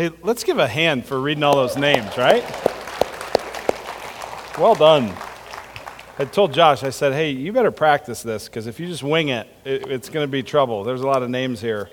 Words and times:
Hey, 0.00 0.10
let's 0.22 0.44
give 0.44 0.58
a 0.58 0.66
hand 0.66 1.04
for 1.04 1.20
reading 1.20 1.42
all 1.42 1.56
those 1.56 1.76
names, 1.76 2.16
right? 2.16 2.42
Well 4.58 4.74
done. 4.74 5.12
I 6.18 6.24
told 6.24 6.54
Josh, 6.54 6.82
I 6.82 6.88
said, 6.88 7.12
hey, 7.12 7.32
you 7.32 7.52
better 7.52 7.70
practice 7.70 8.22
this 8.22 8.46
because 8.46 8.66
if 8.66 8.80
you 8.80 8.86
just 8.86 9.02
wing 9.02 9.28
it, 9.28 9.46
it 9.66 9.90
it's 9.90 10.08
going 10.08 10.24
to 10.24 10.30
be 10.30 10.42
trouble. 10.42 10.84
There's 10.84 11.02
a 11.02 11.06
lot 11.06 11.22
of 11.22 11.28
names 11.28 11.60
here. 11.60 11.90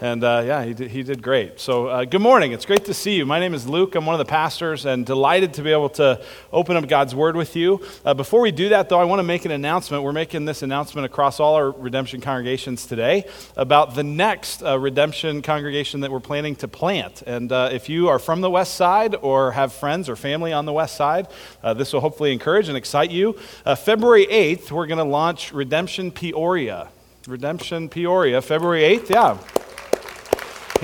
And 0.00 0.24
uh, 0.24 0.42
yeah, 0.44 0.64
he 0.64 0.74
did, 0.74 0.90
he 0.90 1.02
did 1.04 1.22
great. 1.22 1.60
So, 1.60 1.86
uh, 1.86 2.04
good 2.04 2.20
morning. 2.20 2.50
It's 2.50 2.66
great 2.66 2.84
to 2.86 2.94
see 2.94 3.14
you. 3.14 3.24
My 3.24 3.38
name 3.38 3.54
is 3.54 3.66
Luke. 3.66 3.94
I'm 3.94 4.06
one 4.06 4.14
of 4.14 4.18
the 4.18 4.28
pastors 4.28 4.86
and 4.86 5.06
delighted 5.06 5.54
to 5.54 5.62
be 5.62 5.70
able 5.70 5.88
to 5.90 6.20
open 6.52 6.76
up 6.76 6.88
God's 6.88 7.14
Word 7.14 7.36
with 7.36 7.54
you. 7.54 7.80
Uh, 8.04 8.12
before 8.12 8.40
we 8.40 8.50
do 8.50 8.70
that, 8.70 8.88
though, 8.88 8.98
I 8.98 9.04
want 9.04 9.20
to 9.20 9.24
make 9.24 9.44
an 9.44 9.52
announcement. 9.52 10.02
We're 10.02 10.12
making 10.12 10.46
this 10.46 10.62
announcement 10.62 11.06
across 11.06 11.38
all 11.38 11.54
our 11.54 11.70
redemption 11.70 12.20
congregations 12.20 12.86
today 12.86 13.24
about 13.56 13.94
the 13.94 14.02
next 14.02 14.64
uh, 14.64 14.78
redemption 14.78 15.42
congregation 15.42 16.00
that 16.00 16.10
we're 16.10 16.18
planning 16.18 16.56
to 16.56 16.66
plant. 16.68 17.22
And 17.22 17.52
uh, 17.52 17.70
if 17.72 17.88
you 17.88 18.08
are 18.08 18.18
from 18.18 18.40
the 18.40 18.50
West 18.50 18.74
Side 18.74 19.14
or 19.22 19.52
have 19.52 19.72
friends 19.72 20.08
or 20.08 20.16
family 20.16 20.52
on 20.52 20.64
the 20.66 20.72
West 20.72 20.96
Side, 20.96 21.28
uh, 21.62 21.72
this 21.72 21.92
will 21.92 22.00
hopefully 22.00 22.32
encourage 22.32 22.68
and 22.68 22.76
excite 22.76 23.12
you. 23.12 23.34
February 23.76 24.26
8th, 24.26 24.72
we're 24.72 24.86
going 24.86 24.98
to 24.98 25.04
launch 25.04 25.52
Redemption 25.52 26.10
Peoria. 26.10 26.88
Redemption 27.28 27.88
Peoria, 27.88 28.42
February 28.42 28.82
8th, 28.82 29.10
yeah. 29.10 29.38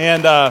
And 0.00 0.24
uh, 0.24 0.50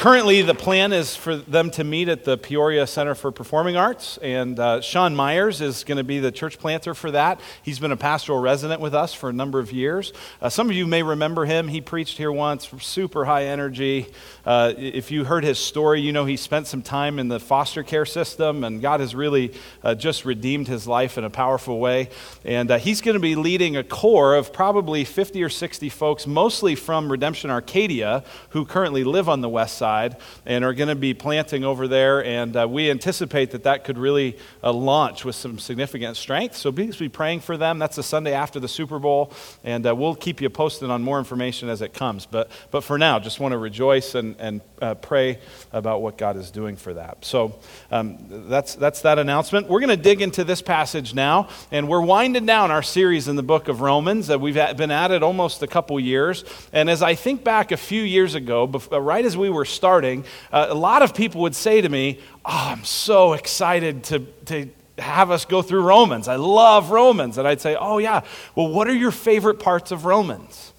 currently, 0.00 0.40
the 0.40 0.54
plan 0.54 0.94
is 0.94 1.14
for 1.14 1.36
them 1.36 1.70
to 1.70 1.84
meet 1.84 2.08
at 2.08 2.24
the 2.24 2.38
Peoria 2.38 2.86
Center 2.86 3.14
for 3.14 3.30
Performing 3.30 3.76
Arts. 3.76 4.16
And 4.22 4.58
uh, 4.58 4.80
Sean 4.80 5.14
Myers 5.14 5.60
is 5.60 5.84
going 5.84 5.98
to 5.98 6.04
be 6.04 6.20
the 6.20 6.32
church 6.32 6.58
planter 6.58 6.94
for 6.94 7.10
that. 7.10 7.38
He's 7.62 7.78
been 7.78 7.92
a 7.92 7.98
pastoral 7.98 8.40
resident 8.40 8.80
with 8.80 8.94
us 8.94 9.12
for 9.12 9.28
a 9.28 9.32
number 9.34 9.58
of 9.58 9.72
years. 9.72 10.14
Uh, 10.40 10.48
some 10.48 10.70
of 10.70 10.74
you 10.74 10.86
may 10.86 11.02
remember 11.02 11.44
him. 11.44 11.68
He 11.68 11.82
preached 11.82 12.16
here 12.16 12.32
once, 12.32 12.70
super 12.80 13.26
high 13.26 13.44
energy. 13.44 14.06
Uh, 14.46 14.72
if 14.78 15.10
you 15.10 15.24
heard 15.24 15.44
his 15.44 15.58
story, 15.58 16.00
you 16.00 16.12
know 16.12 16.24
he 16.24 16.38
spent 16.38 16.66
some 16.66 16.80
time 16.80 17.18
in 17.18 17.28
the 17.28 17.38
foster 17.38 17.82
care 17.82 18.06
system, 18.06 18.64
and 18.64 18.80
God 18.80 19.00
has 19.00 19.14
really 19.14 19.52
uh, 19.84 19.94
just 19.94 20.24
redeemed 20.24 20.66
his 20.66 20.86
life 20.86 21.18
in 21.18 21.24
a 21.24 21.30
powerful 21.30 21.78
way. 21.78 22.08
And 22.42 22.70
uh, 22.70 22.78
he's 22.78 23.02
going 23.02 23.16
to 23.16 23.20
be 23.20 23.34
leading 23.34 23.76
a 23.76 23.84
core 23.84 24.34
of 24.34 24.50
probably 24.50 25.04
50 25.04 25.42
or 25.42 25.50
60 25.50 25.90
folks, 25.90 26.26
mostly 26.26 26.74
from 26.74 27.12
Redemption 27.12 27.50
Arcadia, 27.50 28.24
who 28.50 28.64
currently 28.64 29.04
live 29.04 29.28
on 29.28 29.42
the 29.42 29.48
west 29.50 29.76
side 29.76 29.89
side 29.90 30.16
and 30.46 30.64
are 30.64 30.74
going 30.74 30.88
to 30.88 30.94
be 30.94 31.14
planting 31.14 31.64
over 31.64 31.88
there. 31.88 32.24
And 32.24 32.56
uh, 32.56 32.68
we 32.68 32.90
anticipate 32.90 33.50
that 33.50 33.64
that 33.64 33.84
could 33.84 33.98
really 33.98 34.36
uh, 34.62 34.72
launch 34.72 35.24
with 35.24 35.34
some 35.34 35.58
significant 35.58 36.16
strength. 36.16 36.56
So 36.56 36.70
please 36.70 36.96
be 36.96 37.08
praying 37.08 37.40
for 37.40 37.56
them. 37.56 37.78
That's 37.78 37.96
the 37.96 38.02
Sunday 38.02 38.32
after 38.32 38.60
the 38.60 38.68
Super 38.68 38.98
Bowl. 38.98 39.32
And 39.64 39.84
uh, 39.86 39.94
we'll 39.94 40.14
keep 40.14 40.40
you 40.40 40.48
posted 40.50 40.90
on 40.90 41.02
more 41.02 41.18
information 41.18 41.68
as 41.68 41.82
it 41.82 41.92
comes. 41.92 42.26
But, 42.26 42.50
but 42.70 42.82
for 42.84 42.98
now, 42.98 43.18
just 43.18 43.40
want 43.40 43.52
to 43.52 43.58
rejoice 43.58 44.14
and, 44.14 44.36
and 44.38 44.60
uh, 44.80 44.94
pray 44.94 45.38
about 45.72 46.02
what 46.02 46.16
God 46.16 46.36
is 46.36 46.50
doing 46.50 46.76
for 46.76 46.94
that. 46.94 47.24
So 47.24 47.58
um, 47.90 48.18
that's, 48.48 48.76
that's 48.76 49.02
that 49.02 49.18
announcement. 49.18 49.68
We're 49.68 49.80
going 49.80 49.96
to 49.96 50.04
dig 50.10 50.22
into 50.22 50.44
this 50.44 50.62
passage 50.62 51.14
now. 51.14 51.48
And 51.72 51.88
we're 51.88 52.06
winding 52.16 52.46
down 52.46 52.70
our 52.70 52.82
series 52.82 53.26
in 53.26 53.36
the 53.36 53.42
book 53.42 53.68
of 53.68 53.80
Romans. 53.80 54.28
that 54.28 54.40
we've 54.40 54.54
been 54.54 54.92
at 54.92 55.10
it 55.10 55.22
almost 55.22 55.62
a 55.62 55.66
couple 55.66 55.98
years. 55.98 56.44
And 56.72 56.88
as 56.88 57.02
I 57.02 57.16
think 57.16 57.42
back 57.42 57.72
a 57.72 57.76
few 57.76 58.02
years 58.02 58.34
ago, 58.36 58.66
right 59.10 59.24
as 59.24 59.36
we 59.36 59.50
were 59.50 59.64
starting, 59.80 60.26
uh, 60.52 60.66
a 60.68 60.74
lot 60.74 61.00
of 61.00 61.14
people 61.14 61.40
would 61.40 61.54
say 61.54 61.80
to 61.80 61.88
me, 61.88 62.20
Oh, 62.44 62.68
I'm 62.72 62.84
so 62.84 63.32
excited 63.32 64.04
to, 64.04 64.18
to 64.44 64.68
have 64.98 65.30
us 65.30 65.46
go 65.46 65.62
through 65.62 65.80
Romans. 65.80 66.28
I 66.28 66.36
love 66.36 66.90
Romans. 66.90 67.38
And 67.38 67.48
I'd 67.48 67.62
say, 67.62 67.78
Oh, 67.80 67.96
yeah. 67.96 68.20
Well, 68.54 68.68
what 68.68 68.88
are 68.88 68.94
your 68.94 69.10
favorite 69.10 69.58
parts 69.58 69.90
of 69.90 70.04
Romans? 70.04 70.74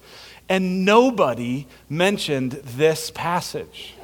And 0.48 0.84
nobody 0.84 1.66
mentioned 1.88 2.52
this 2.52 3.10
passage. 3.10 3.94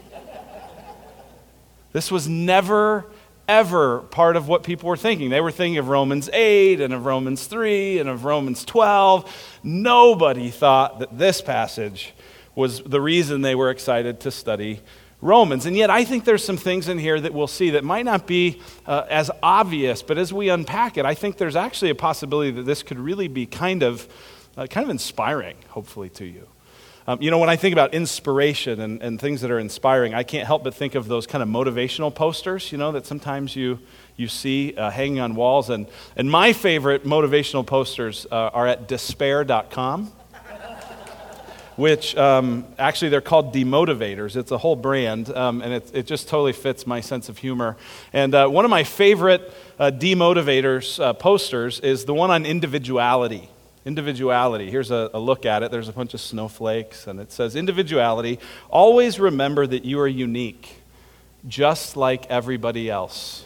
This 1.93 2.11
was 2.11 2.29
never, 2.29 3.07
ever 3.47 4.01
part 4.01 4.35
of 4.35 4.49
what 4.49 4.65
people 4.65 4.89
were 4.89 4.97
thinking. 4.97 5.31
They 5.31 5.41
were 5.41 5.53
thinking 5.53 5.79
of 5.79 5.89
Romans 5.89 6.29
8 6.33 6.81
and 6.81 6.93
of 6.93 7.07
Romans 7.07 7.47
3 7.47 8.01
and 8.01 8.09
of 8.09 8.25
Romans 8.25 8.65
12. 8.65 9.61
Nobody 9.63 10.51
thought 10.51 10.99
that 10.99 11.17
this 11.17 11.41
passage 11.41 12.15
was 12.59 12.81
the 12.81 13.01
reason 13.01 13.41
they 13.41 13.55
were 13.55 13.71
excited 13.71 14.19
to 14.19 14.33
study 14.33 14.81
Romans. 15.21 15.65
And 15.65 15.77
yet, 15.77 15.91
I 15.91 16.05
think 16.05 16.25
there's 16.25 16.45
some 16.45 16.57
things 16.57 16.89
in 16.89 16.99
here 16.99 17.21
that 17.21 17.33
we'll 17.33 17.47
see 17.47 17.71
that 17.71 17.85
might 17.85 18.05
not 18.05 18.27
be 18.27 18.61
uh, 18.85 19.05
as 19.09 19.31
obvious, 19.45 20.03
but 20.03 20.19
as 20.19 20.33
we 20.33 20.49
unpack 20.49 20.99
it, 20.99 21.07
I 21.07 21.15
think 21.15 21.37
there's 21.37 21.55
actually 21.55 21.91
a 21.91 21.95
possibility 21.95 22.51
that 22.51 22.65
this 22.65 22.83
could 22.83 22.99
really 22.99 23.29
be 23.29 23.47
kind 23.47 23.85
of, 23.85 24.09
uh, 24.57 24.67
kind 24.67 24.83
of 24.83 24.91
inspiring, 24.91 25.57
hopefully, 25.69 26.09
to 26.11 26.25
you. 26.25 26.49
Um, 27.07 27.23
you 27.23 27.31
know, 27.31 27.39
when 27.39 27.49
I 27.49 27.55
think 27.55 27.73
about 27.73 27.95
inspiration 27.95 28.81
and, 28.81 29.01
and 29.03 29.21
things 29.21 29.41
that 29.43 29.53
are 29.53 29.61
inspiring, 29.61 30.13
I 30.15 30.25
can't 30.25 30.47
help 30.47 30.65
but 30.65 30.75
think 30.75 30.97
of 30.97 31.07
those 31.07 31.29
kind 31.29 31.43
of 31.43 31.49
motivational 31.49 32.13
posters, 32.13 32.73
you 32.73 32.79
know, 32.79 32.91
that 32.91 33.07
sometimes 33.07 33.55
you, 33.55 33.79
you 34.17 34.27
see 34.27 34.75
uh, 34.77 34.91
hanging 34.91 35.21
on 35.21 35.37
walls. 35.37 35.71
And, 35.71 35.87
and 36.17 36.29
my 36.29 36.53
favorite 36.53 37.05
motivational 37.05 37.65
posters 37.65 38.27
uh, 38.33 38.51
are 38.53 38.67
at 38.67 38.89
despair.com 38.89 40.13
which 41.79 42.17
um, 42.17 42.67
actually 42.77 43.09
they're 43.09 43.21
called 43.21 43.55
demotivators. 43.55 44.35
It's 44.35 44.51
a 44.51 44.59
whole 44.59 44.75
brand, 44.75 45.31
um, 45.31 45.63
and 45.63 45.73
it, 45.73 45.89
it, 45.95 46.07
just 46.07 46.29
totally 46.29 46.53
fits 46.53 46.89
my 46.89 47.01
sense 47.01 47.29
of 47.29 47.39
humor. 47.39 47.77
And 48.13 48.35
uh, 48.35 48.49
one 48.49 48.65
of 48.65 48.71
my 48.71 48.83
favorite 48.83 49.53
uh, 49.79 49.93
demotivators 49.95 51.01
uh, 51.01 51.13
posters 51.13 51.79
is 51.79 52.05
the 52.05 52.15
one 52.15 52.33
on 52.33 52.45
individuality. 52.45 53.49
Individuality. 53.85 54.73
Here's 54.73 54.91
a, 54.91 55.09
a 55.15 55.21
look 55.21 55.47
at 55.47 55.63
it. 55.63 55.71
There's 55.71 55.89
a 55.89 55.93
bunch 55.93 56.15
of 56.15 56.21
snowflakes, 56.21 57.07
and 57.07 57.21
it 57.21 57.31
says, 57.31 57.55
Individuality, 57.55 58.41
always 58.71 59.21
remember 59.21 59.65
that 59.65 59.85
you 59.85 60.01
are 60.01 60.09
unique, 60.09 60.83
just 61.47 61.97
like 61.97 62.27
everybody 62.27 62.91
else. 62.91 63.45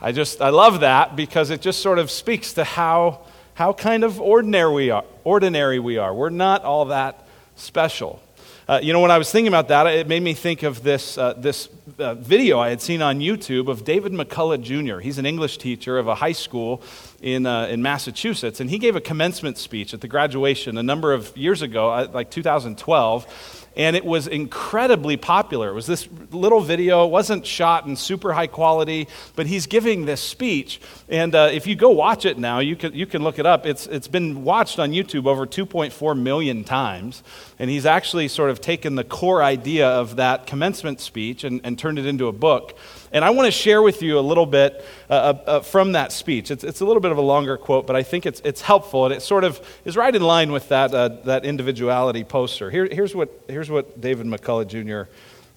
I 0.00 0.10
just, 0.10 0.42
I 0.42 0.48
love 0.48 0.80
that 0.80 1.14
because 1.14 1.50
it 1.50 1.60
just 1.60 1.80
sort 1.80 2.00
of 2.00 2.10
speaks 2.10 2.54
to 2.54 2.64
how 2.64 3.20
how 3.60 3.74
kind 3.74 4.04
of 4.04 4.18
ordinary 4.22 4.72
we 4.72 4.90
are. 4.90 5.04
Ordinary 5.22 5.78
we 5.78 5.98
are. 5.98 6.14
We're 6.14 6.30
not 6.30 6.64
all 6.64 6.86
that 6.86 7.26
special. 7.56 8.22
Uh, 8.66 8.80
you 8.82 8.94
know, 8.94 9.00
when 9.00 9.10
I 9.10 9.18
was 9.18 9.30
thinking 9.30 9.48
about 9.48 9.68
that, 9.68 9.86
it 9.86 10.08
made 10.08 10.22
me 10.22 10.32
think 10.32 10.62
of 10.62 10.82
this, 10.82 11.18
uh, 11.18 11.34
this 11.34 11.68
uh, 11.98 12.14
video 12.14 12.58
I 12.58 12.70
had 12.70 12.80
seen 12.80 13.02
on 13.02 13.20
YouTube 13.20 13.68
of 13.68 13.84
David 13.84 14.12
McCullough 14.12 14.62
Jr. 14.62 15.00
He's 15.00 15.18
an 15.18 15.26
English 15.26 15.58
teacher 15.58 15.98
of 15.98 16.08
a 16.08 16.14
high 16.14 16.32
school 16.32 16.80
in, 17.20 17.46
uh, 17.46 17.66
in 17.66 17.82
Massachusetts, 17.82 18.60
and 18.60 18.70
he 18.70 18.78
gave 18.78 18.96
a 18.96 19.00
commencement 19.00 19.58
speech 19.58 19.92
at 19.92 20.00
the 20.00 20.08
graduation 20.08 20.78
a 20.78 20.82
number 20.82 21.12
of 21.12 21.36
years 21.36 21.62
ago, 21.62 21.90
uh, 21.90 22.08
like 22.12 22.30
2012 22.30 23.60
and 23.76 23.94
it 23.94 24.04
was 24.04 24.26
incredibly 24.26 25.16
popular. 25.16 25.70
It 25.70 25.74
was 25.74 25.86
this 25.86 26.08
little 26.32 26.60
video. 26.60 27.06
It 27.06 27.10
wasn't 27.10 27.46
shot 27.46 27.86
in 27.86 27.94
super 27.94 28.32
high 28.32 28.48
quality, 28.48 29.06
but 29.36 29.46
he's 29.46 29.66
giving 29.66 30.06
this 30.06 30.20
speech. 30.20 30.80
And 31.08 31.34
uh, 31.34 31.50
if 31.52 31.66
you 31.66 31.76
go 31.76 31.90
watch 31.90 32.24
it 32.24 32.36
now, 32.36 32.58
you 32.58 32.74
can, 32.74 32.92
you 32.94 33.06
can 33.06 33.22
look 33.22 33.38
it 33.38 33.46
up. 33.46 33.66
It's, 33.66 33.86
it's 33.86 34.08
been 34.08 34.42
watched 34.42 34.78
on 34.78 34.90
YouTube 34.90 35.26
over 35.26 35.46
2.4 35.46 36.18
million 36.18 36.64
times. 36.64 37.22
And 37.58 37.70
he's 37.70 37.86
actually 37.86 38.28
sort 38.28 38.50
of 38.50 38.60
taken 38.60 38.96
the 38.96 39.04
core 39.04 39.42
idea 39.42 39.88
of 39.88 40.16
that 40.16 40.46
commencement 40.46 41.00
speech 41.00 41.44
and, 41.44 41.60
and 41.62 41.78
turned 41.78 41.98
it 41.98 42.06
into 42.06 42.26
a 42.26 42.32
book. 42.32 42.76
And 43.12 43.24
I 43.24 43.30
want 43.30 43.46
to 43.46 43.50
share 43.50 43.82
with 43.82 44.02
you 44.02 44.18
a 44.18 44.20
little 44.20 44.46
bit 44.46 44.84
uh, 45.08 45.12
uh, 45.12 45.42
uh, 45.46 45.60
from 45.60 45.92
that 45.92 46.12
speech. 46.12 46.50
It's, 46.50 46.62
it's 46.62 46.80
a 46.80 46.84
little 46.84 47.00
bit 47.00 47.10
of 47.10 47.18
a 47.18 47.22
longer 47.22 47.56
quote, 47.56 47.86
but 47.86 47.96
I 47.96 48.04
think 48.04 48.24
it's, 48.24 48.40
it's 48.44 48.60
helpful, 48.60 49.04
and 49.04 49.12
it 49.12 49.20
sort 49.20 49.42
of 49.42 49.60
is 49.84 49.96
right 49.96 50.14
in 50.14 50.22
line 50.22 50.52
with 50.52 50.68
that, 50.68 50.94
uh, 50.94 51.08
that 51.24 51.44
individuality 51.44 52.22
poster. 52.22 52.70
Here, 52.70 52.88
here's, 52.90 53.14
what, 53.14 53.28
here's 53.48 53.68
what 53.68 54.00
David 54.00 54.26
McCullough 54.26 54.68
Jr. 54.68 55.10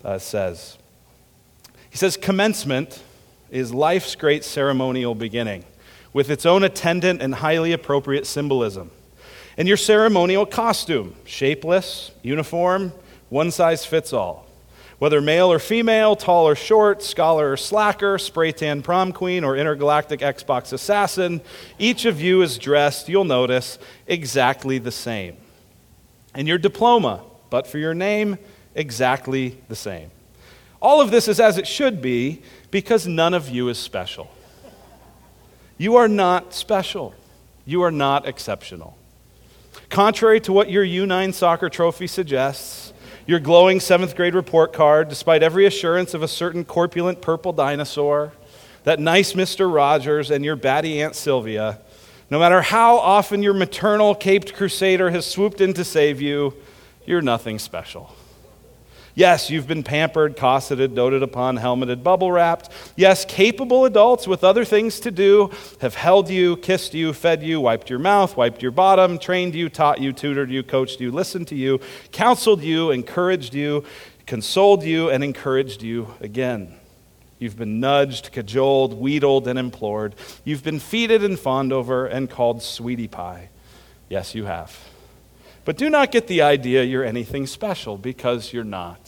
Uh, 0.03 0.17
says 0.17 0.77
He 1.91 1.97
says, 1.97 2.17
Commencement 2.17 3.03
is 3.51 3.71
life's 3.71 4.15
great 4.15 4.43
ceremonial 4.43 5.13
beginning, 5.13 5.63
with 6.11 6.31
its 6.31 6.47
own 6.47 6.63
attendant 6.63 7.21
and 7.21 7.35
highly 7.35 7.71
appropriate 7.71 8.25
symbolism. 8.25 8.89
And 9.57 9.67
your 9.67 9.77
ceremonial 9.77 10.47
costume, 10.47 11.15
shapeless, 11.23 12.09
uniform, 12.23 12.93
one 13.29 13.51
size 13.51 13.85
fits 13.85 14.11
all. 14.11 14.42
Whether 15.03 15.19
male 15.19 15.51
or 15.51 15.59
female, 15.59 16.15
tall 16.15 16.47
or 16.47 16.55
short, 16.55 17.03
scholar 17.03 17.51
or 17.51 17.57
slacker, 17.57 18.17
spray 18.17 18.53
tan 18.53 18.81
prom 18.81 19.11
queen 19.11 19.43
or 19.43 19.57
intergalactic 19.57 20.21
Xbox 20.21 20.71
assassin, 20.71 21.41
each 21.77 22.05
of 22.05 22.21
you 22.21 22.41
is 22.41 22.57
dressed, 22.57 23.09
you'll 23.09 23.25
notice, 23.25 23.79
exactly 24.07 24.77
the 24.77 24.93
same. 24.93 25.35
And 26.33 26.47
your 26.47 26.57
diploma, 26.57 27.21
but 27.49 27.67
for 27.67 27.79
your 27.79 27.93
name, 27.93 28.37
exactly 28.75 29.61
the 29.67 29.75
same. 29.75 30.09
All 30.81 31.01
of 31.01 31.11
this 31.11 31.27
is 31.27 31.37
as 31.37 31.57
it 31.57 31.67
should 31.67 32.01
be 32.01 32.41
because 32.71 33.05
none 33.05 33.33
of 33.33 33.49
you 33.49 33.67
is 33.67 33.77
special. 33.77 34.31
You 35.77 35.97
are 35.97 36.07
not 36.07 36.53
special. 36.53 37.13
You 37.65 37.81
are 37.81 37.91
not 37.91 38.25
exceptional. 38.25 38.95
Contrary 39.89 40.39
to 40.39 40.53
what 40.53 40.69
your 40.69 40.85
U9 40.85 41.33
soccer 41.33 41.67
trophy 41.67 42.07
suggests, 42.07 42.92
your 43.25 43.39
glowing 43.39 43.79
seventh 43.79 44.15
grade 44.15 44.35
report 44.35 44.73
card, 44.73 45.09
despite 45.09 45.43
every 45.43 45.65
assurance 45.65 46.13
of 46.13 46.23
a 46.23 46.27
certain 46.27 46.65
corpulent 46.65 47.21
purple 47.21 47.53
dinosaur, 47.53 48.33
that 48.83 48.99
nice 48.99 49.33
Mr. 49.33 49.73
Rogers, 49.73 50.29
and 50.29 50.43
your 50.43 50.55
batty 50.55 51.01
Aunt 51.01 51.15
Sylvia, 51.15 51.79
no 52.29 52.39
matter 52.39 52.61
how 52.61 52.97
often 52.97 53.43
your 53.43 53.53
maternal 53.53 54.15
caped 54.15 54.53
crusader 54.53 55.11
has 55.11 55.25
swooped 55.25 55.61
in 55.61 55.73
to 55.73 55.85
save 55.85 56.21
you, 56.21 56.53
you're 57.05 57.21
nothing 57.21 57.59
special. 57.59 58.13
Yes, 59.15 59.51
you've 59.51 59.67
been 59.67 59.83
pampered, 59.83 60.35
cosseted, 60.35 60.95
doted 60.95 61.21
upon, 61.21 61.57
helmeted, 61.57 62.03
bubble 62.03 62.31
wrapped. 62.31 62.69
Yes, 62.95 63.25
capable 63.25 63.85
adults 63.85 64.27
with 64.27 64.43
other 64.43 64.65
things 64.65 64.99
to 65.01 65.11
do 65.11 65.51
have 65.81 65.93
held 65.93 66.29
you, 66.29 66.57
kissed 66.57 66.95
you, 66.95 67.13
fed 67.13 67.43
you, 67.43 67.61
wiped 67.61 67.91
your 67.91 67.99
mouth, 67.99 68.35
wiped 68.35 68.63
your 68.63 68.71
bottom, 68.71 69.19
trained 69.19 69.53
you, 69.53 69.69
taught 69.69 70.01
you, 70.01 70.13
tutored 70.13 70.49
you, 70.49 70.63
coached 70.63 70.99
you, 70.99 71.11
listened 71.11 71.47
to 71.49 71.55
you, 71.55 71.79
counseled 72.11 72.63
you, 72.63 72.89
encouraged 72.89 73.53
you, 73.53 73.83
consoled 74.25 74.83
you, 74.83 75.09
and 75.09 75.23
encouraged 75.23 75.83
you 75.83 76.15
again. 76.19 76.73
You've 77.37 77.57
been 77.57 77.79
nudged, 77.79 78.31
cajoled, 78.31 78.93
wheedled, 78.93 79.47
and 79.47 79.59
implored. 79.59 80.15
You've 80.43 80.63
been 80.63 80.79
feeded 80.79 81.23
and 81.23 81.37
fawned 81.37 81.73
over 81.73 82.07
and 82.07 82.29
called 82.29 82.63
sweetie 82.63 83.09
pie. 83.09 83.49
Yes, 84.09 84.33
you 84.33 84.45
have. 84.45 84.79
But 85.65 85.77
do 85.77 85.89
not 85.89 86.11
get 86.11 86.27
the 86.27 86.41
idea 86.41 86.83
you're 86.83 87.03
anything 87.03 87.45
special 87.45 87.97
because 87.97 88.53
you're 88.53 88.63
not. 88.63 89.02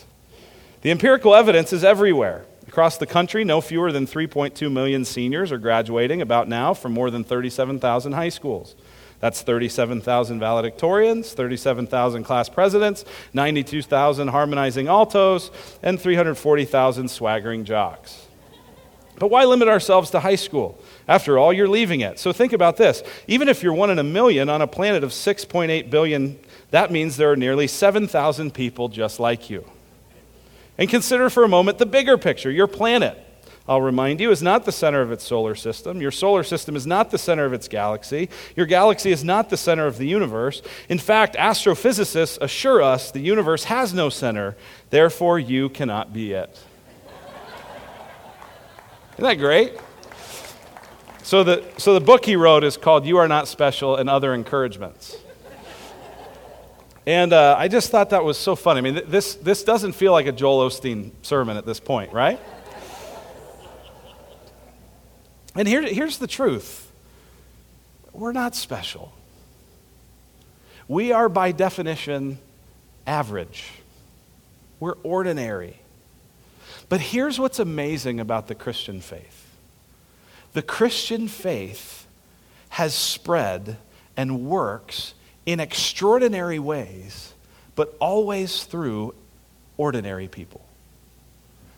The 0.86 0.92
empirical 0.92 1.34
evidence 1.34 1.74
is 1.74 1.84
everywhere. 1.84 2.46
Across 2.68 3.00
the 3.00 3.08
country, 3.08 3.44
no 3.44 3.60
fewer 3.60 3.92
than 3.92 4.06
3.2 4.06 4.72
million 4.72 5.04
seniors 5.04 5.52
are 5.52 5.58
graduating 5.58 6.22
about 6.22 6.48
now 6.48 6.76
from 6.76 6.94
more 6.94 7.10
than 7.10 7.24
37,000 7.24 8.12
high 8.12 8.30
schools. 8.30 8.76
That's 9.20 9.42
37,000 9.42 10.40
valedictorians, 10.40 11.34
37,000 11.34 12.24
class 12.24 12.50
presidents, 12.50 13.04
92,000 13.34 14.28
harmonizing 14.28 14.88
altos, 14.88 15.50
and 15.82 16.00
340,000 16.00 17.08
swaggering 17.08 17.66
jocks. 17.66 18.28
But 19.18 19.30
why 19.30 19.46
limit 19.46 19.68
ourselves 19.68 20.12
to 20.12 20.20
high 20.20 20.36
school? 20.36 20.78
After 21.08 21.40
all, 21.40 21.52
you're 21.52 21.68
leaving 21.68 22.02
it. 22.02 22.20
So 22.20 22.32
think 22.32 22.54
about 22.54 22.78
this. 22.78 23.02
Even 23.28 23.50
if 23.50 23.64
you're 23.64 23.74
one 23.74 23.90
in 23.90 23.98
a 23.98 24.04
million 24.04 24.50
on 24.50 24.62
a 24.62 24.68
planet 24.68 25.04
of 25.04 25.10
6.8 25.10 25.90
billion, 25.90 26.40
that 26.70 26.92
means 26.92 27.18
there 27.18 27.32
are 27.32 27.36
nearly 27.36 27.66
7,000 27.66 28.54
people 28.54 28.88
just 28.88 29.20
like 29.20 29.50
you. 29.50 29.66
And 30.78 30.90
consider 30.90 31.30
for 31.30 31.44
a 31.44 31.48
moment 31.48 31.78
the 31.78 31.86
bigger 31.86 32.18
picture 32.18 32.52
your 32.52 32.68
planet. 32.68 33.22
I'll 33.68 33.82
remind 33.82 34.20
you, 34.20 34.30
is 34.30 34.44
not 34.44 34.66
the 34.66 34.72
center 34.72 35.02
of 35.02 35.12
its 35.12 35.24
solar 35.24 35.56
system. 35.56 36.00
Your 36.00 36.12
solar 36.12 36.44
system 36.44 36.76
is 36.76 36.86
not 36.86 37.10
the 37.10 37.18
center 37.18 37.46
of 37.46 37.54
its 37.54 37.68
galaxy. 37.68 38.30
Your 38.56 38.68
galaxy 38.68 39.12
is 39.12 39.24
not 39.24 39.50
the 39.50 39.58
center 39.58 39.88
of 39.88 39.98
the 39.98 40.06
universe. 40.06 40.62
In 40.88 41.00
fact, 41.00 41.36
astrophysicists 41.36 42.38
assure 42.42 42.84
us 42.84 43.10
the 43.10 43.20
universe 43.20 43.64
has 43.64 43.92
no 43.92 44.10
center, 44.10 44.56
therefore, 44.92 45.40
you 45.40 45.70
cannot 45.70 46.14
be 46.14 46.34
it. 46.34 46.60
Isn't 49.14 49.24
that 49.24 49.40
great? 49.40 49.80
So 51.24 51.44
the, 51.44 51.64
so 51.78 51.96
the 51.96 52.02
book 52.02 52.24
he 52.24 52.36
wrote 52.36 52.64
is 52.64 52.78
called 52.78 53.04
You 53.04 53.18
Are 53.18 53.28
Not 53.28 53.48
Special 53.48 53.96
and 53.96 54.08
Other 54.08 54.32
Encouragements. 54.32 55.18
And 57.08 57.34
uh, 57.34 57.56
I 57.58 57.68
just 57.68 57.92
thought 57.92 58.10
that 58.10 58.24
was 58.24 58.38
so 58.38 58.56
funny. 58.56 58.80
I 58.80 58.82
mean, 58.82 58.94
th- 58.96 59.06
this, 59.08 59.36
this 59.36 59.64
doesn't 59.64 59.94
feel 59.94 60.12
like 60.12 60.26
a 60.26 60.32
Joel 60.32 60.68
Osteen 60.68 61.12
sermon 61.22 61.56
at 61.56 61.66
this 61.66 61.80
point, 61.80 62.12
right? 62.12 62.40
And 65.56 65.68
here, 65.68 65.82
here's 65.84 66.18
the 66.18 66.28
truth 66.28 66.92
we're 68.12 68.32
not 68.32 68.56
special. 68.56 69.14
We 70.88 71.12
are, 71.12 71.30
by 71.30 71.52
definition, 71.52 72.38
average. 73.06 73.72
We're 74.80 74.98
ordinary. 75.04 75.78
But 76.90 77.02
here's 77.02 77.40
what's 77.40 77.60
amazing 77.60 78.20
about 78.20 78.48
the 78.48 78.56
Christian 78.56 79.02
faith 79.02 79.44
the 80.54 80.62
Christian 80.62 81.28
faith 81.28 82.08
has 82.70 82.94
spread 82.94 83.78
and 84.18 84.46
works 84.46 85.14
in 85.46 85.60
extraordinary 85.60 86.60
ways, 86.60 87.34
but 87.76 87.96
always 88.00 88.64
through 88.64 89.14
ordinary 89.78 90.28
people. 90.28 90.66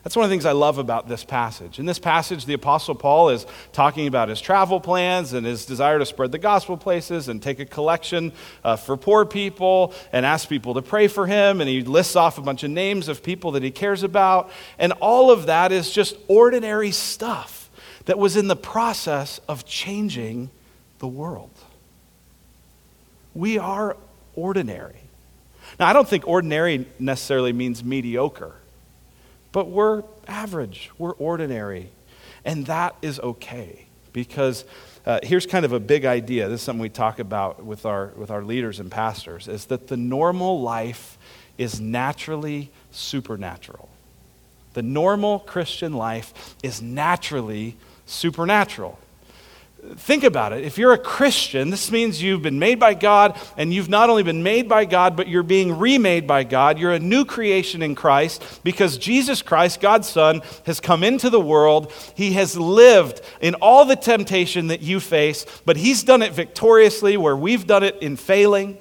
That's 0.08 0.16
one 0.16 0.24
of 0.24 0.30
the 0.30 0.34
things 0.36 0.46
I 0.46 0.54
love 0.54 0.78
about 0.78 1.10
this 1.10 1.26
passage. 1.26 1.80
In 1.80 1.86
this 1.86 2.00
passage, 2.00 2.46
the 2.46 2.54
Apostle 2.54 2.96
Paul 2.96 3.28
is 3.28 3.46
talking 3.74 4.08
about 4.08 4.30
his 4.30 4.40
travel 4.40 4.80
plans 4.80 5.34
and 5.34 5.46
his 5.46 5.66
desire 5.66 6.00
to 6.00 6.06
spread 6.06 6.32
the 6.32 6.38
gospel 6.38 6.78
places 6.78 7.28
and 7.28 7.44
take 7.44 7.60
a 7.60 7.66
collection 7.66 8.32
uh, 8.64 8.78
for 8.78 8.96
poor 8.96 9.26
people 9.26 9.94
and 10.14 10.26
ask 10.26 10.48
people 10.48 10.76
to 10.76 10.82
pray 10.82 11.10
for 11.10 11.28
him. 11.28 11.60
And 11.60 11.70
he 11.70 11.82
lists 11.82 12.16
off 12.16 12.38
a 12.38 12.42
bunch 12.42 12.64
of 12.64 12.72
names 12.72 13.10
of 13.10 13.22
people 13.22 13.52
that 13.52 13.64
he 13.64 13.72
cares 13.72 14.04
about. 14.04 14.50
And 14.80 14.94
all 15.02 15.30
of 15.30 15.48
that 15.48 15.74
is 15.74 15.92
just 15.92 16.16
ordinary 16.30 16.92
stuff 16.92 17.70
that 18.06 18.18
was 18.18 18.38
in 18.38 18.48
the 18.48 18.56
process 18.56 19.42
of 19.50 19.66
changing 19.66 20.52
the 21.00 21.08
world. 21.08 21.52
We 23.38 23.60
are 23.60 23.96
ordinary. 24.36 24.96
Now, 25.80 25.86
I 25.86 25.94
don't 25.94 26.10
think 26.10 26.28
ordinary 26.28 26.88
necessarily 26.98 27.54
means 27.54 27.84
mediocre, 27.84 28.56
but 29.52 29.70
we're 29.70 30.02
average, 30.28 30.90
we're 30.98 31.14
ordinary. 31.14 31.92
And 32.44 32.66
that 32.66 32.96
is 33.04 33.20
okay 33.20 33.86
because 34.12 34.66
uh, 35.06 35.20
here's 35.22 35.46
kind 35.46 35.66
of 35.66 35.72
a 35.72 35.80
big 35.80 36.04
idea. 36.04 36.50
This 36.50 36.62
is 36.62 36.66
something 36.66 36.82
we 36.82 36.90
talk 36.90 37.20
about 37.20 37.64
with 37.64 37.86
our, 37.86 38.08
with 38.16 38.32
our 38.32 38.42
leaders 38.42 38.80
and 38.80 38.90
pastors 38.90 39.48
is 39.48 39.66
that 39.66 39.88
the 39.88 39.98
normal 39.98 40.60
life 40.60 41.20
is 41.60 41.80
naturally 41.80 42.72
supernatural. 42.90 43.88
The 44.74 44.82
normal 44.82 45.40
Christian 45.42 45.94
life 45.94 46.56
is 46.64 46.82
naturally 46.82 47.76
supernatural. 48.08 48.98
Think 49.96 50.24
about 50.24 50.54
it. 50.54 50.66
If 50.66 50.80
you're 50.80 50.94
a 50.94 50.98
Christian, 50.98 51.70
this 51.70 51.92
means 51.92 52.22
you've 52.22 52.42
been 52.42 52.58
made 52.58 52.80
by 52.80 52.96
God, 52.96 53.40
and 53.58 53.72
you've 53.72 53.90
not 53.90 54.10
only 54.10 54.24
been 54.24 54.42
made 54.42 54.68
by 54.68 54.86
God, 54.86 55.16
but 55.16 55.28
you're 55.28 55.44
being 55.44 55.78
remade 55.78 56.26
by 56.26 56.44
God. 56.44 56.80
You're 56.80 56.94
a 56.94 57.00
new 57.00 57.26
creation 57.26 57.84
in 57.84 57.94
Christ 57.94 58.62
because 58.64 58.98
Jesus 58.98 59.44
Christ, 59.44 59.80
God's 59.80 60.10
Son, 60.10 60.42
has 60.66 60.80
come 60.80 61.04
into 61.04 61.30
the 61.30 61.40
world. 61.40 61.94
He 62.16 62.34
has 62.34 62.58
lived 62.58 63.22
in 63.40 63.54
all 63.56 63.86
the 63.86 63.96
temptation 63.96 64.68
that 64.68 64.82
you 64.82 65.00
face, 65.00 65.46
but 65.64 65.78
He's 65.78 66.04
done 66.04 66.24
it 66.24 66.34
victoriously 66.34 67.16
where 67.16 67.38
we've 67.38 67.68
done 67.68 67.84
it 67.84 67.98
in 68.02 68.18
failing. 68.18 68.80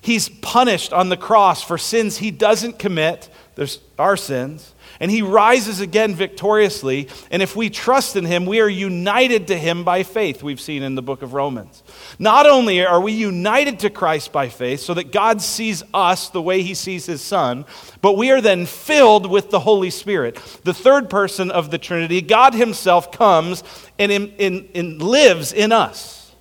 He's 0.00 0.28
punished 0.28 0.92
on 0.92 1.08
the 1.08 1.16
cross 1.16 1.62
for 1.62 1.76
sins 1.76 2.18
He 2.18 2.30
doesn't 2.30 2.78
commit. 2.78 3.28
There's 3.56 3.80
our 3.98 4.16
sins 4.16 4.73
and 5.00 5.10
he 5.10 5.22
rises 5.22 5.80
again 5.80 6.14
victoriously. 6.14 7.08
And 7.30 7.42
if 7.42 7.56
we 7.56 7.70
trust 7.70 8.16
in 8.16 8.24
him, 8.24 8.46
we 8.46 8.60
are 8.60 8.68
united 8.68 9.48
to 9.48 9.58
him 9.58 9.84
by 9.84 10.02
faith, 10.02 10.42
we've 10.42 10.60
seen 10.60 10.82
in 10.82 10.94
the 10.94 11.02
book 11.02 11.22
of 11.22 11.34
Romans. 11.34 11.82
Not 12.18 12.46
only 12.46 12.84
are 12.84 13.00
we 13.00 13.12
united 13.12 13.80
to 13.80 13.90
Christ 13.90 14.32
by 14.32 14.48
faith, 14.48 14.80
so 14.80 14.94
that 14.94 15.12
God 15.12 15.40
sees 15.42 15.82
us 15.92 16.28
the 16.28 16.42
way 16.42 16.62
he 16.62 16.74
sees 16.74 17.06
his 17.06 17.22
son, 17.22 17.64
but 18.00 18.16
we 18.16 18.30
are 18.30 18.40
then 18.40 18.66
filled 18.66 19.30
with 19.30 19.50
the 19.50 19.60
Holy 19.60 19.90
Spirit. 19.90 20.36
The 20.64 20.74
third 20.74 21.10
person 21.10 21.50
of 21.50 21.70
the 21.70 21.78
Trinity, 21.78 22.20
God 22.20 22.54
himself, 22.54 23.12
comes 23.12 23.62
and, 23.98 24.10
in, 24.10 24.30
in, 24.36 24.68
in 24.74 24.98
lives 24.98 25.52
in 25.52 25.72
us. 25.72 26.32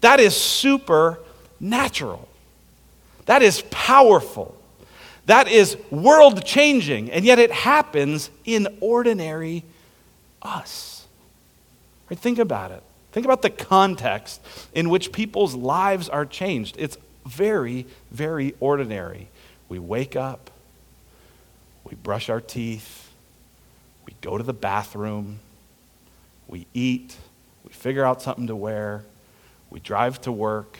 That 0.00 0.20
is 0.20 0.36
supernatural. 0.36 2.28
That 3.26 3.42
is 3.42 3.62
powerful. 3.70 4.55
That 5.26 5.48
is 5.48 5.76
world 5.90 6.44
changing, 6.44 7.10
and 7.10 7.24
yet 7.24 7.38
it 7.38 7.50
happens 7.50 8.30
in 8.44 8.68
ordinary 8.80 9.64
us. 10.40 11.06
Right? 12.08 12.18
Think 12.18 12.38
about 12.38 12.70
it. 12.70 12.82
Think 13.12 13.24
about 13.26 13.42
the 13.42 13.50
context 13.50 14.40
in 14.72 14.88
which 14.88 15.10
people's 15.10 15.54
lives 15.54 16.08
are 16.08 16.26
changed. 16.26 16.76
It's 16.78 16.96
very, 17.26 17.86
very 18.10 18.54
ordinary. 18.60 19.28
We 19.68 19.78
wake 19.78 20.14
up, 20.14 20.50
we 21.84 21.96
brush 21.96 22.28
our 22.28 22.40
teeth, 22.40 23.10
we 24.06 24.14
go 24.20 24.38
to 24.38 24.44
the 24.44 24.52
bathroom, 24.52 25.40
we 26.46 26.66
eat, 26.72 27.16
we 27.64 27.72
figure 27.72 28.04
out 28.04 28.22
something 28.22 28.46
to 28.46 28.54
wear, 28.54 29.02
we 29.70 29.80
drive 29.80 30.20
to 30.20 30.30
work, 30.30 30.78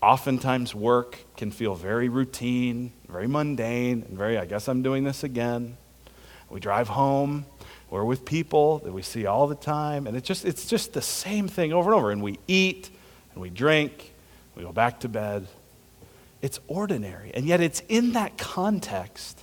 Oftentimes, 0.00 0.74
work 0.74 1.18
can 1.36 1.50
feel 1.50 1.74
very 1.74 2.08
routine, 2.08 2.92
very 3.08 3.26
mundane, 3.26 4.04
and 4.08 4.16
very, 4.16 4.38
I 4.38 4.44
guess 4.44 4.68
I'm 4.68 4.82
doing 4.82 5.02
this 5.02 5.24
again. 5.24 5.76
We 6.50 6.60
drive 6.60 6.88
home, 6.88 7.46
we're 7.90 8.04
with 8.04 8.24
people 8.24 8.78
that 8.80 8.92
we 8.92 9.02
see 9.02 9.26
all 9.26 9.46
the 9.48 9.54
time, 9.54 10.06
and 10.06 10.16
it's 10.16 10.26
just, 10.26 10.44
it's 10.44 10.66
just 10.66 10.92
the 10.92 11.02
same 11.02 11.48
thing 11.48 11.72
over 11.72 11.90
and 11.90 11.98
over. 11.98 12.10
And 12.10 12.22
we 12.22 12.38
eat, 12.46 12.90
and 13.32 13.42
we 13.42 13.50
drink, 13.50 14.12
we 14.54 14.62
go 14.62 14.72
back 14.72 15.00
to 15.00 15.08
bed. 15.08 15.48
It's 16.42 16.60
ordinary. 16.68 17.32
And 17.34 17.44
yet, 17.46 17.60
it's 17.60 17.82
in 17.88 18.12
that 18.12 18.38
context 18.38 19.40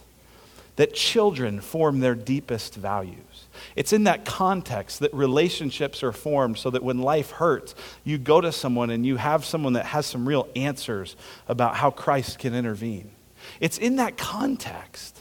that 0.75 0.94
children 0.94 1.62
form 1.62 2.00
their 2.00 2.15
deepest 2.15 2.75
values. 2.75 3.48
It's 3.75 3.94
in 3.94 4.03
that 4.05 4.25
context 4.25 5.00
that 5.00 5.13
relationships 5.13 6.03
are 6.03 6.12
formed 6.12 6.58
so 6.58 6.70
that 6.70 6.84
when 6.84 7.00
life 7.00 7.32
hurts, 7.32 7.75
you 8.03 8.17
go 8.17 8.41
to 8.41 8.51
someone 8.51 8.89
and 8.89 9.05
you 9.05 9.15
have 9.17 9.46
someone 9.46 9.74
that 9.74 9.86
has 9.86 10.05
some 10.05 10.27
real 10.27 10.48
answers 10.55 11.15
about 11.48 11.75
how 11.75 11.91
Christ 11.91 12.39
can 12.39 12.53
intervene. 12.53 13.12
It's 13.60 13.77
in 13.77 13.98
that 13.98 14.17
context 14.17 15.20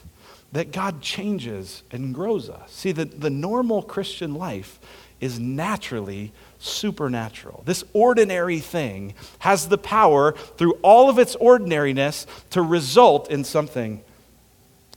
that 0.53 0.73
God 0.73 1.01
changes 1.01 1.83
and 1.91 2.15
grows 2.15 2.49
us. 2.49 2.73
See, 2.73 2.93
the, 2.93 3.05
the 3.05 3.31
normal 3.31 3.83
Christian 3.83 4.35
life 4.35 4.79
is 5.21 5.39
naturally 5.39 6.33
supernatural. 6.59 7.63
This 7.67 7.85
ordinary 7.93 8.61
thing 8.61 9.15
has 9.41 9.69
the 9.69 9.79
power, 9.79 10.33
through 10.33 10.75
all 10.83 11.09
of 11.09 11.19
its 11.19 11.35
ordinariness, 11.37 12.27
to 12.51 12.63
result 12.63 13.31
in 13.31 13.45
something 13.45 14.03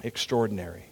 extraordinary. 0.03 0.85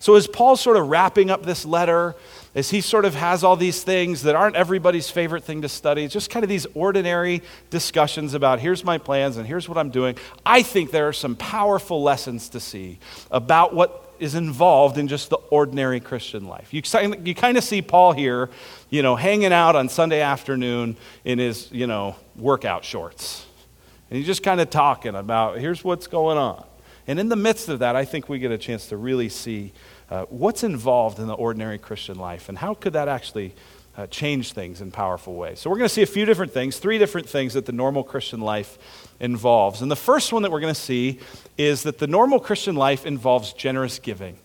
So, 0.00 0.14
as 0.14 0.28
Paul's 0.28 0.60
sort 0.60 0.76
of 0.76 0.88
wrapping 0.88 1.30
up 1.30 1.44
this 1.44 1.64
letter, 1.64 2.14
as 2.54 2.70
he 2.70 2.80
sort 2.80 3.04
of 3.04 3.14
has 3.14 3.42
all 3.42 3.56
these 3.56 3.82
things 3.82 4.22
that 4.22 4.36
aren't 4.36 4.54
everybody's 4.54 5.10
favorite 5.10 5.42
thing 5.42 5.62
to 5.62 5.68
study, 5.68 6.06
just 6.06 6.30
kind 6.30 6.44
of 6.44 6.48
these 6.48 6.66
ordinary 6.74 7.42
discussions 7.70 8.34
about 8.34 8.60
here's 8.60 8.84
my 8.84 8.98
plans 8.98 9.36
and 9.36 9.46
here's 9.46 9.68
what 9.68 9.76
I'm 9.76 9.90
doing. 9.90 10.16
I 10.46 10.62
think 10.62 10.92
there 10.92 11.08
are 11.08 11.12
some 11.12 11.34
powerful 11.34 12.02
lessons 12.02 12.48
to 12.50 12.60
see 12.60 12.98
about 13.30 13.74
what 13.74 14.14
is 14.20 14.34
involved 14.34 14.98
in 14.98 15.08
just 15.08 15.30
the 15.30 15.36
ordinary 15.50 16.00
Christian 16.00 16.46
life. 16.46 16.72
You, 16.72 16.82
you 17.24 17.34
kind 17.34 17.56
of 17.56 17.64
see 17.64 17.82
Paul 17.82 18.12
here, 18.12 18.50
you 18.90 19.02
know, 19.02 19.16
hanging 19.16 19.52
out 19.52 19.76
on 19.76 19.88
Sunday 19.88 20.20
afternoon 20.20 20.96
in 21.24 21.38
his, 21.38 21.70
you 21.70 21.86
know, 21.86 22.16
workout 22.36 22.84
shorts. 22.84 23.46
And 24.10 24.16
he's 24.16 24.26
just 24.26 24.42
kind 24.42 24.60
of 24.60 24.70
talking 24.70 25.14
about 25.14 25.58
here's 25.58 25.84
what's 25.84 26.06
going 26.06 26.38
on. 26.38 26.64
And 27.08 27.18
in 27.18 27.30
the 27.30 27.36
midst 27.36 27.68
of 27.70 27.78
that, 27.80 27.96
I 27.96 28.04
think 28.04 28.28
we 28.28 28.38
get 28.38 28.52
a 28.52 28.58
chance 28.58 28.88
to 28.88 28.96
really 28.96 29.30
see 29.30 29.72
uh, 30.10 30.26
what's 30.28 30.62
involved 30.62 31.18
in 31.18 31.26
the 31.26 31.34
ordinary 31.34 31.78
Christian 31.78 32.18
life 32.18 32.48
and 32.48 32.58
how 32.58 32.74
could 32.74 32.92
that 32.92 33.08
actually 33.08 33.54
uh, 33.96 34.06
change 34.06 34.52
things 34.52 34.80
in 34.80 34.92
powerful 34.92 35.34
ways. 35.34 35.58
So, 35.58 35.70
we're 35.70 35.78
going 35.78 35.88
to 35.88 35.94
see 35.94 36.02
a 36.02 36.06
few 36.06 36.24
different 36.24 36.52
things, 36.52 36.78
three 36.78 36.98
different 36.98 37.28
things 37.28 37.54
that 37.54 37.66
the 37.66 37.72
normal 37.72 38.04
Christian 38.04 38.40
life 38.40 38.78
involves. 39.18 39.82
And 39.82 39.90
the 39.90 39.96
first 39.96 40.32
one 40.32 40.42
that 40.42 40.52
we're 40.52 40.60
going 40.60 40.74
to 40.74 40.80
see 40.80 41.18
is 41.56 41.82
that 41.82 41.98
the 41.98 42.06
normal 42.06 42.38
Christian 42.38 42.76
life 42.76 43.06
involves 43.06 43.52
generous 43.54 43.98
giving. 43.98 44.36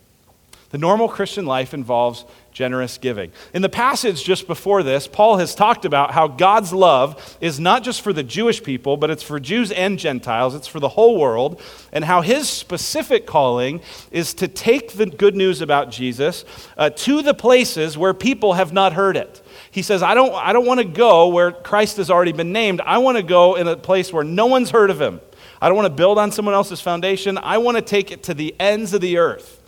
The 0.74 0.80
normal 0.80 1.08
Christian 1.08 1.46
life 1.46 1.76
involves 1.76 2.26
generous 2.52 2.98
giving. 2.98 3.32
In 3.54 3.62
the 3.62 3.70
passage 3.70 4.24
just 4.24 4.48
before 4.48 4.82
this, 4.82 5.08
Paul 5.08 5.38
has 5.38 5.54
talked 5.54 5.86
about 5.86 6.14
how 6.14 6.28
God's 6.28 6.74
love 6.74 7.38
is 7.40 7.60
not 7.60 7.84
just 7.84 8.02
for 8.02 8.12
the 8.12 8.24
Jewish 8.24 8.64
people, 8.64 8.98
but 8.98 9.12
it's 9.12 9.22
for 9.22 9.40
Jews 9.40 9.72
and 9.72 10.00
Gentiles, 10.00 10.56
it's 10.56 10.66
for 10.66 10.80
the 10.80 10.90
whole 10.90 11.20
world, 11.20 11.62
and 11.92 12.04
how 12.04 12.22
his 12.22 12.50
specific 12.50 13.28
calling 13.28 13.82
is 14.10 14.34
to 14.34 14.48
take 14.48 14.94
the 14.94 15.06
good 15.06 15.36
news 15.36 15.62
about 15.62 15.92
Jesus 15.92 16.44
uh, 16.76 16.90
to 16.90 17.22
the 17.22 17.36
places 17.36 17.96
where 17.96 18.16
people 18.16 18.54
have 18.54 18.74
not 18.74 18.94
heard 18.94 19.16
it. 19.16 19.46
He 19.70 19.84
says, 19.84 20.02
I 20.02 20.16
don't, 20.16 20.34
I 20.34 20.54
don't 20.54 20.66
want 20.66 20.80
to 20.80 20.88
go 20.88 21.28
where 21.28 21.52
Christ 21.52 21.98
has 21.98 22.10
already 22.10 22.32
been 22.32 22.52
named. 22.52 22.82
I 22.82 22.98
want 22.98 23.18
to 23.18 23.24
go 23.24 23.54
in 23.54 23.68
a 23.68 23.78
place 23.78 24.12
where 24.12 24.24
no 24.24 24.48
one's 24.48 24.72
heard 24.72 24.90
of 24.90 25.00
him. 25.00 25.22
I 25.62 25.68
don't 25.68 25.76
want 25.76 25.86
to 25.86 25.94
build 25.94 26.18
on 26.18 26.32
someone 26.32 26.56
else's 26.56 26.82
foundation. 26.82 27.38
I 27.38 27.60
want 27.60 27.78
to 27.78 27.84
take 27.84 28.12
it 28.12 28.24
to 28.24 28.34
the 28.34 28.56
ends 28.60 28.96
of 28.96 29.02
the 29.02 29.20
earth. 29.20 29.60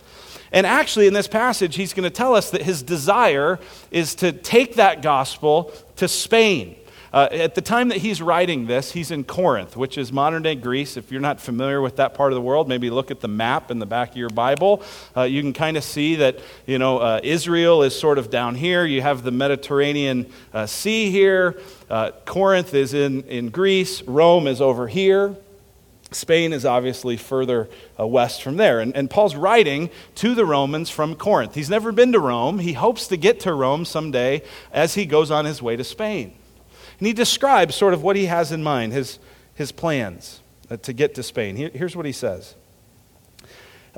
And 0.52 0.66
actually, 0.66 1.06
in 1.06 1.14
this 1.14 1.28
passage, 1.28 1.76
he's 1.76 1.92
going 1.92 2.04
to 2.04 2.10
tell 2.10 2.34
us 2.34 2.50
that 2.50 2.62
his 2.62 2.82
desire 2.82 3.58
is 3.90 4.14
to 4.16 4.32
take 4.32 4.76
that 4.76 5.02
gospel 5.02 5.72
to 5.96 6.08
Spain. 6.08 6.76
Uh, 7.12 7.28
at 7.30 7.54
the 7.54 7.62
time 7.62 7.88
that 7.88 7.98
he's 7.98 8.20
writing 8.20 8.66
this, 8.66 8.92
he's 8.92 9.10
in 9.10 9.24
Corinth, 9.24 9.74
which 9.74 9.96
is 9.96 10.12
modern 10.12 10.42
day 10.42 10.54
Greece. 10.54 10.98
If 10.98 11.10
you're 11.10 11.20
not 11.20 11.40
familiar 11.40 11.80
with 11.80 11.96
that 11.96 12.12
part 12.12 12.30
of 12.30 12.34
the 12.34 12.42
world, 12.42 12.68
maybe 12.68 12.90
look 12.90 13.10
at 13.10 13.20
the 13.20 13.28
map 13.28 13.70
in 13.70 13.78
the 13.78 13.86
back 13.86 14.10
of 14.10 14.16
your 14.18 14.28
Bible. 14.28 14.82
Uh, 15.16 15.22
you 15.22 15.40
can 15.40 15.54
kind 15.54 15.78
of 15.78 15.84
see 15.84 16.16
that, 16.16 16.38
you 16.66 16.78
know, 16.78 16.98
uh, 16.98 17.20
Israel 17.22 17.82
is 17.82 17.98
sort 17.98 18.18
of 18.18 18.28
down 18.28 18.54
here. 18.54 18.84
You 18.84 19.00
have 19.00 19.22
the 19.22 19.30
Mediterranean 19.30 20.30
uh, 20.52 20.66
Sea 20.66 21.10
here. 21.10 21.58
Uh, 21.88 22.10
Corinth 22.26 22.74
is 22.74 22.92
in, 22.92 23.22
in 23.22 23.48
Greece. 23.48 24.02
Rome 24.02 24.46
is 24.46 24.60
over 24.60 24.86
here. 24.86 25.36
Spain 26.12 26.52
is 26.52 26.64
obviously 26.64 27.16
further 27.16 27.68
uh, 27.98 28.06
west 28.06 28.42
from 28.42 28.56
there. 28.56 28.80
And, 28.80 28.94
and, 28.94 29.10
Paul's 29.10 29.34
writing 29.34 29.90
to 30.16 30.34
the 30.34 30.44
Romans 30.44 30.88
from 30.88 31.16
Corinth. 31.16 31.54
He's 31.54 31.68
never 31.68 31.90
been 31.90 32.12
to 32.12 32.20
Rome. 32.20 32.60
He 32.60 32.74
hopes 32.74 33.08
to 33.08 33.16
get 33.16 33.40
to 33.40 33.52
Rome 33.52 33.84
someday 33.84 34.42
as 34.72 34.94
he 34.94 35.04
goes 35.04 35.30
on 35.30 35.44
his 35.44 35.60
way 35.60 35.74
to 35.74 35.84
Spain. 35.84 36.32
And 36.98 37.06
he 37.06 37.12
describes 37.12 37.74
sort 37.74 37.92
of 37.92 38.02
what 38.02 38.16
he 38.16 38.26
has 38.26 38.52
in 38.52 38.62
mind, 38.62 38.92
his, 38.92 39.18
his 39.54 39.72
plans 39.72 40.40
uh, 40.70 40.76
to 40.78 40.92
get 40.92 41.14
to 41.16 41.22
Spain. 41.22 41.56
here's 41.56 41.96
what 41.96 42.06
he 42.06 42.12
says 42.12 42.54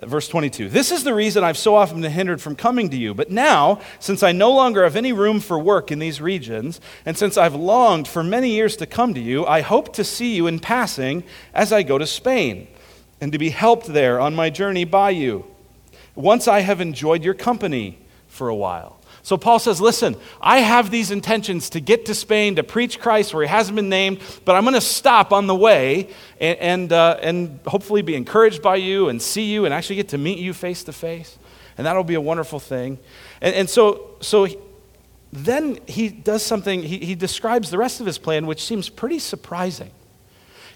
Verse 0.02 0.28
22 0.28 0.68
This 0.68 0.92
is 0.92 1.02
the 1.02 1.14
reason 1.14 1.42
I've 1.42 1.58
so 1.58 1.74
often 1.74 2.00
been 2.00 2.12
hindered 2.12 2.40
from 2.40 2.54
coming 2.54 2.88
to 2.90 2.96
you. 2.96 3.14
But 3.14 3.30
now, 3.30 3.80
since 3.98 4.22
I 4.22 4.32
no 4.32 4.52
longer 4.52 4.84
have 4.84 4.96
any 4.96 5.12
room 5.12 5.40
for 5.40 5.58
work 5.58 5.90
in 5.90 5.98
these 5.98 6.20
regions, 6.20 6.80
and 7.04 7.18
since 7.18 7.36
I've 7.36 7.54
longed 7.54 8.06
for 8.06 8.22
many 8.22 8.50
years 8.50 8.76
to 8.76 8.86
come 8.86 9.12
to 9.14 9.20
you, 9.20 9.44
I 9.46 9.60
hope 9.60 9.92
to 9.94 10.04
see 10.04 10.36
you 10.36 10.46
in 10.46 10.60
passing 10.60 11.24
as 11.52 11.72
I 11.72 11.82
go 11.82 11.98
to 11.98 12.06
Spain, 12.06 12.68
and 13.20 13.32
to 13.32 13.38
be 13.38 13.50
helped 13.50 13.86
there 13.86 14.20
on 14.20 14.36
my 14.36 14.50
journey 14.50 14.84
by 14.84 15.10
you, 15.10 15.44
once 16.14 16.46
I 16.46 16.60
have 16.60 16.80
enjoyed 16.80 17.24
your 17.24 17.34
company 17.34 17.98
for 18.28 18.48
a 18.48 18.54
while. 18.54 18.97
So 19.28 19.36
Paul 19.36 19.58
says, 19.58 19.78
Listen, 19.78 20.16
I 20.40 20.60
have 20.60 20.90
these 20.90 21.10
intentions 21.10 21.68
to 21.70 21.80
get 21.80 22.06
to 22.06 22.14
Spain 22.14 22.56
to 22.56 22.62
preach 22.62 22.98
Christ 22.98 23.34
where 23.34 23.42
he 23.42 23.48
hasn't 23.50 23.76
been 23.76 23.90
named, 23.90 24.22
but 24.46 24.56
I'm 24.56 24.64
going 24.64 24.72
to 24.72 24.80
stop 24.80 25.34
on 25.34 25.46
the 25.46 25.54
way 25.54 26.08
and, 26.40 26.58
and, 26.58 26.92
uh, 26.94 27.18
and 27.20 27.60
hopefully 27.66 28.00
be 28.00 28.14
encouraged 28.14 28.62
by 28.62 28.76
you 28.76 29.10
and 29.10 29.20
see 29.20 29.52
you 29.52 29.66
and 29.66 29.74
actually 29.74 29.96
get 29.96 30.08
to 30.08 30.16
meet 30.16 30.38
you 30.38 30.54
face 30.54 30.82
to 30.84 30.94
face. 30.94 31.38
And 31.76 31.86
that'll 31.86 32.04
be 32.04 32.14
a 32.14 32.22
wonderful 32.22 32.58
thing. 32.58 32.98
And, 33.42 33.54
and 33.54 33.68
so, 33.68 34.16
so 34.20 34.44
he, 34.44 34.56
then 35.30 35.78
he 35.86 36.08
does 36.08 36.42
something, 36.42 36.82
he, 36.82 36.96
he 36.96 37.14
describes 37.14 37.70
the 37.70 37.76
rest 37.76 38.00
of 38.00 38.06
his 38.06 38.16
plan, 38.16 38.46
which 38.46 38.64
seems 38.64 38.88
pretty 38.88 39.18
surprising. 39.18 39.90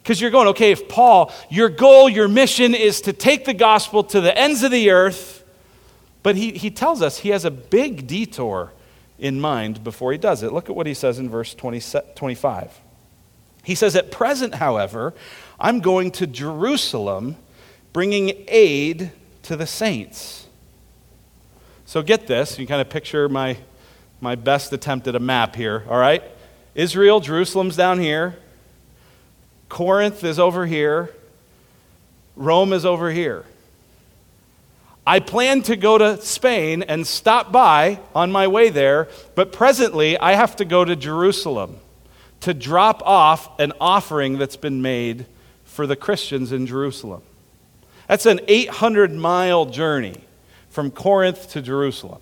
Because 0.03 0.21
you're 0.21 0.31
going, 0.31 0.49
okay, 0.49 0.73
if 0.73 0.91
Paul, 0.91 1.33
your 1.49 1.71
goal, 1.71 2.07
your 2.07 2.29
mission 2.29 2.75
is 2.75 3.01
to 3.01 3.15
take 3.15 3.47
the 3.47 3.55
gospel 3.55 4.05
to 4.05 4.21
the 4.21 4.37
ends 4.37 4.63
of 4.63 4.71
the 4.71 4.91
earth 4.91 5.42
but 6.23 6.37
he, 6.37 6.53
he 6.53 6.71
tells 6.71 7.03
us 7.03 7.19
he 7.19 7.31
has 7.31 7.45
a 7.45 7.51
big 7.51 8.07
detour 8.07 8.73
in 9.19 9.41
mind 9.41 9.83
before 9.85 10.13
he 10.13 10.19
does 10.19 10.43
it. 10.43 10.53
Look 10.53 10.69
at 10.69 10.77
what 10.77 10.87
he 10.87 10.95
says 10.95 11.19
in 11.19 11.29
verse 11.29 11.55
20, 11.55 11.81
25. 12.15 12.81
He 13.65 13.75
says, 13.75 13.97
At 13.97 14.11
present, 14.11 14.57
however, 14.57 15.15
I'm 15.59 15.81
going 15.81 16.11
to 16.13 16.27
Jerusalem 16.27 17.37
bringing 17.93 18.45
aid 18.49 19.13
to 19.45 19.57
the 19.57 19.67
saints. 19.67 20.47
So 21.87 22.03
get 22.03 22.27
this. 22.27 22.59
You 22.59 22.67
kind 22.67 22.81
of 22.81 22.89
picture 22.89 23.29
my, 23.29 23.57
my 24.21 24.35
best 24.35 24.73
attempt 24.73 25.07
at 25.09 25.15
a 25.15 25.21
map 25.21 25.55
here, 25.55 25.85
all 25.89 25.99
right? 25.99 26.23
Israel, 26.75 27.21
Jerusalem's 27.21 27.77
down 27.77 27.99
here. 27.99 28.37
Corinth 29.69 30.25
is 30.25 30.39
over 30.39 30.67
here. 30.67 31.15
Rome 32.35 32.73
is 32.73 32.87
over 32.87 33.11
here. 33.11 33.45
I 35.07 35.19
plan 35.19 35.63
to 35.63 35.77
go 35.77 35.99
to 35.99 36.21
Spain 36.21 36.83
and 36.83 37.07
stop 37.07 37.51
by 37.51 37.99
on 38.15 38.31
my 38.31 38.47
way 38.47 38.71
there, 38.71 39.09
but 39.35 39.53
presently 39.53 40.17
I 40.17 40.35
have 40.35 40.57
to 40.57 40.65
go 40.65 40.85
to 40.85 40.95
Jerusalem 40.95 41.79
to 42.41 42.55
drop 42.55 43.03
off 43.05 43.59
an 43.61 43.73
offering 43.81 44.39
that's 44.39 44.57
been 44.57 44.83
made 44.83 45.27
for 45.65 45.87
the 45.87 45.97
Christians 45.97 46.53
in 46.53 46.67
Jerusalem. 46.67 47.23
That's 48.07 48.27
an 48.27 48.41
800 48.47 49.13
mile 49.13 49.67
journey 49.67 50.21
from 50.69 50.91
Corinth 50.91 51.51
to 51.53 51.63
Jerusalem 51.63 52.21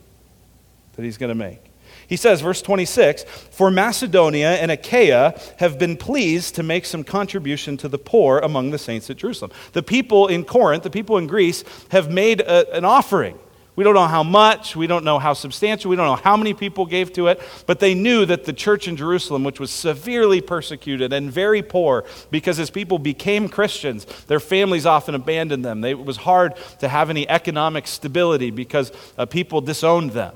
that 0.95 1.05
he's 1.05 1.19
going 1.19 1.29
to 1.29 1.35
make. 1.35 1.70
He 2.11 2.17
says, 2.17 2.41
verse 2.41 2.61
26 2.61 3.23
For 3.23 3.71
Macedonia 3.71 4.57
and 4.57 4.73
Achaia 4.73 5.41
have 5.59 5.79
been 5.79 5.97
pleased 5.97 6.57
to 6.57 6.65
make 6.65 6.85
some 6.85 7.05
contribution 7.05 7.77
to 7.79 7.89
the 7.89 7.99
poor 7.99 8.41
among 8.41 8.71
the 8.71 8.79
saints 8.79 9.09
at 9.11 9.17
Jerusalem. 9.17 9.53
The 9.75 9.83
people 9.85 10.27
in 10.27 10.45
Corinth, 10.45 10.83
the 10.83 10.91
people 10.91 11.19
in 11.19 11.29
Greece, 11.29 11.63
have 11.93 12.11
made 12.11 12.41
a, 12.41 12.77
an 12.77 12.85
offering. 12.85 13.39
We 13.77 13.85
don't 13.85 13.95
know 13.95 14.09
how 14.09 14.25
much, 14.25 14.75
we 14.75 14.89
don't 14.89 15.05
know 15.05 15.21
how 15.21 15.35
substantial, 15.35 15.89
we 15.89 15.97
don't 15.97 16.05
know 16.05 16.17
how 16.17 16.37
many 16.37 16.53
people 16.53 16.85
gave 16.85 17.13
to 17.13 17.29
it, 17.29 17.41
but 17.67 17.79
they 17.79 17.95
knew 17.95 18.27
that 18.27 18.45
the 18.45 18.53
church 18.53 18.89
in 18.89 18.97
Jerusalem, 18.97 19.45
which 19.45 19.61
was 19.61 19.71
severely 19.71 20.41
persecuted 20.41 21.13
and 21.13 21.31
very 21.31 21.63
poor, 21.63 22.05
because 22.33 22.59
as 22.59 22.71
people 22.71 22.99
became 22.99 23.49
Christians, 23.49 24.05
their 24.27 24.41
families 24.41 24.85
often 24.85 25.15
abandoned 25.15 25.65
them. 25.65 25.81
They, 25.81 25.93
it 25.93 26.05
was 26.05 26.17
hard 26.17 26.57
to 26.81 26.89
have 26.89 27.09
any 27.09 27.29
economic 27.29 27.87
stability 27.87 28.51
because 28.51 28.91
uh, 29.17 29.27
people 29.27 29.61
disowned 29.61 30.11
them. 30.11 30.35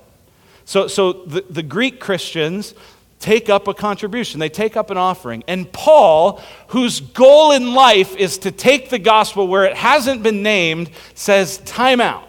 So, 0.65 0.89
so 0.89 1.13
the, 1.13 1.45
the 1.49 1.63
Greek 1.63 2.01
Christians 2.01 2.75
take 3.21 3.49
up 3.49 3.69
a 3.69 3.75
contribution, 3.75 4.39
they 4.41 4.49
take 4.49 4.77
up 4.77 4.91
an 4.91 4.99
offering. 4.99 5.45
And 5.49 5.73
Paul, 5.73 6.43
whose 6.69 7.01
goal 7.01 7.53
in 7.53 7.75
life 7.75 8.15
is 8.17 8.39
to 8.39 8.51
take 8.51 8.91
the 8.91 8.99
gospel 8.99 9.49
where 9.49 9.65
it 9.65 9.77
hasn't 9.77 10.23
been 10.23 10.43
named, 10.43 10.91
says, 11.15 11.59
Time 11.59 12.01
out. 12.01 12.29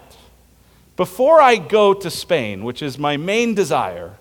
Before 0.96 1.40
I 1.40 1.56
go 1.56 1.92
to 1.92 2.10
Spain, 2.10 2.64
which 2.64 2.80
is 2.82 2.98
my 2.98 3.18
main 3.18 3.54
desire, 3.54 4.16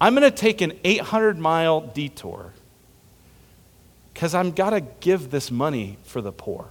I'm 0.00 0.16
going 0.16 0.28
to 0.28 0.36
take 0.36 0.60
an 0.60 0.72
800 0.82 1.38
mile 1.38 1.80
detour 1.80 2.52
because 4.12 4.34
I'm 4.34 4.50
got 4.50 4.70
to 4.70 4.80
give 4.80 5.30
this 5.30 5.52
money 5.52 5.98
for 6.02 6.20
the 6.20 6.32
poor. 6.32 6.66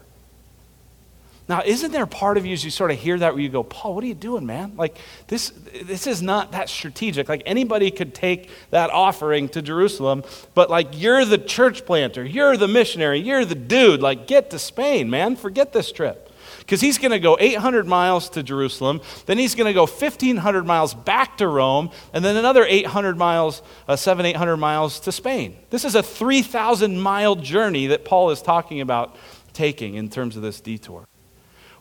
Now, 1.51 1.62
isn't 1.65 1.91
there 1.91 2.05
part 2.05 2.38
of 2.38 2.46
you 2.46 2.53
as 2.53 2.63
you 2.63 2.72
sort 2.72 2.91
of 2.91 2.98
hear 2.98 3.20
that 3.20 3.34
where 3.34 3.43
you 3.43 3.50
go, 3.50 3.62
Paul, 3.62 3.93
what 3.93 4.05
are 4.05 4.08
you 4.08 4.13
doing, 4.13 4.46
man? 4.46 4.72
Like, 4.77 4.98
this, 5.27 5.50
this 5.84 6.08
is 6.08 6.22
not 6.22 6.53
that 6.53 6.70
strategic. 6.70 7.27
Like, 7.27 7.43
anybody 7.46 7.91
could 7.91 8.15
take 8.15 8.50
that 8.70 8.89
offering 8.89 9.50
to 9.50 9.62
Jerusalem, 9.62 10.24
but 10.53 10.70
like, 10.70 10.88
you're 10.93 11.25
the 11.25 11.38
church 11.38 11.86
planter, 11.86 12.24
you're 12.24 12.55
the 12.55 12.70
missionary, 12.70 13.20
you're 13.20 13.43
the 13.43 13.55
dude. 13.55 14.01
Like, 14.01 14.27
get 14.27 14.51
to 14.51 14.60
Spain, 14.60 15.10
man. 15.10 15.36
Forget 15.36 15.74
this 15.74 15.91
trip. 15.91 16.31
Because 16.60 16.79
he's 16.79 16.98
going 16.98 17.12
to 17.12 17.20
go 17.20 17.36
800 17.38 17.86
miles 17.86 18.29
to 18.29 18.43
Jerusalem, 18.43 19.01
then 19.25 19.38
he's 19.38 19.53
going 19.53 19.67
to 19.67 19.74
go 19.74 19.86
1,500 19.86 20.65
miles 20.65 20.93
back 20.93 21.38
to 21.39 21.50
Rome, 21.50 21.89
and 22.13 22.24
then 22.24 22.38
another 22.38 22.63
800 22.63 23.17
miles, 23.17 23.62
uh, 23.89 23.98
7, 23.98 24.25
800 24.25 24.55
miles 24.55 25.01
to 25.01 25.12
Spain. 25.12 25.58
This 25.70 25.84
is 25.84 25.96
a 25.96 26.03
3,000 26.03 26.98
mile 26.98 27.36
journey 27.36 27.88
that 27.88 28.05
Paul 28.05 28.29
is 28.29 28.41
talking 28.41 28.79
about 28.79 29.17
taking 29.51 29.96
in 29.96 30.08
terms 30.08 30.38
of 30.38 30.43
this 30.43 30.62
detour. 30.62 31.05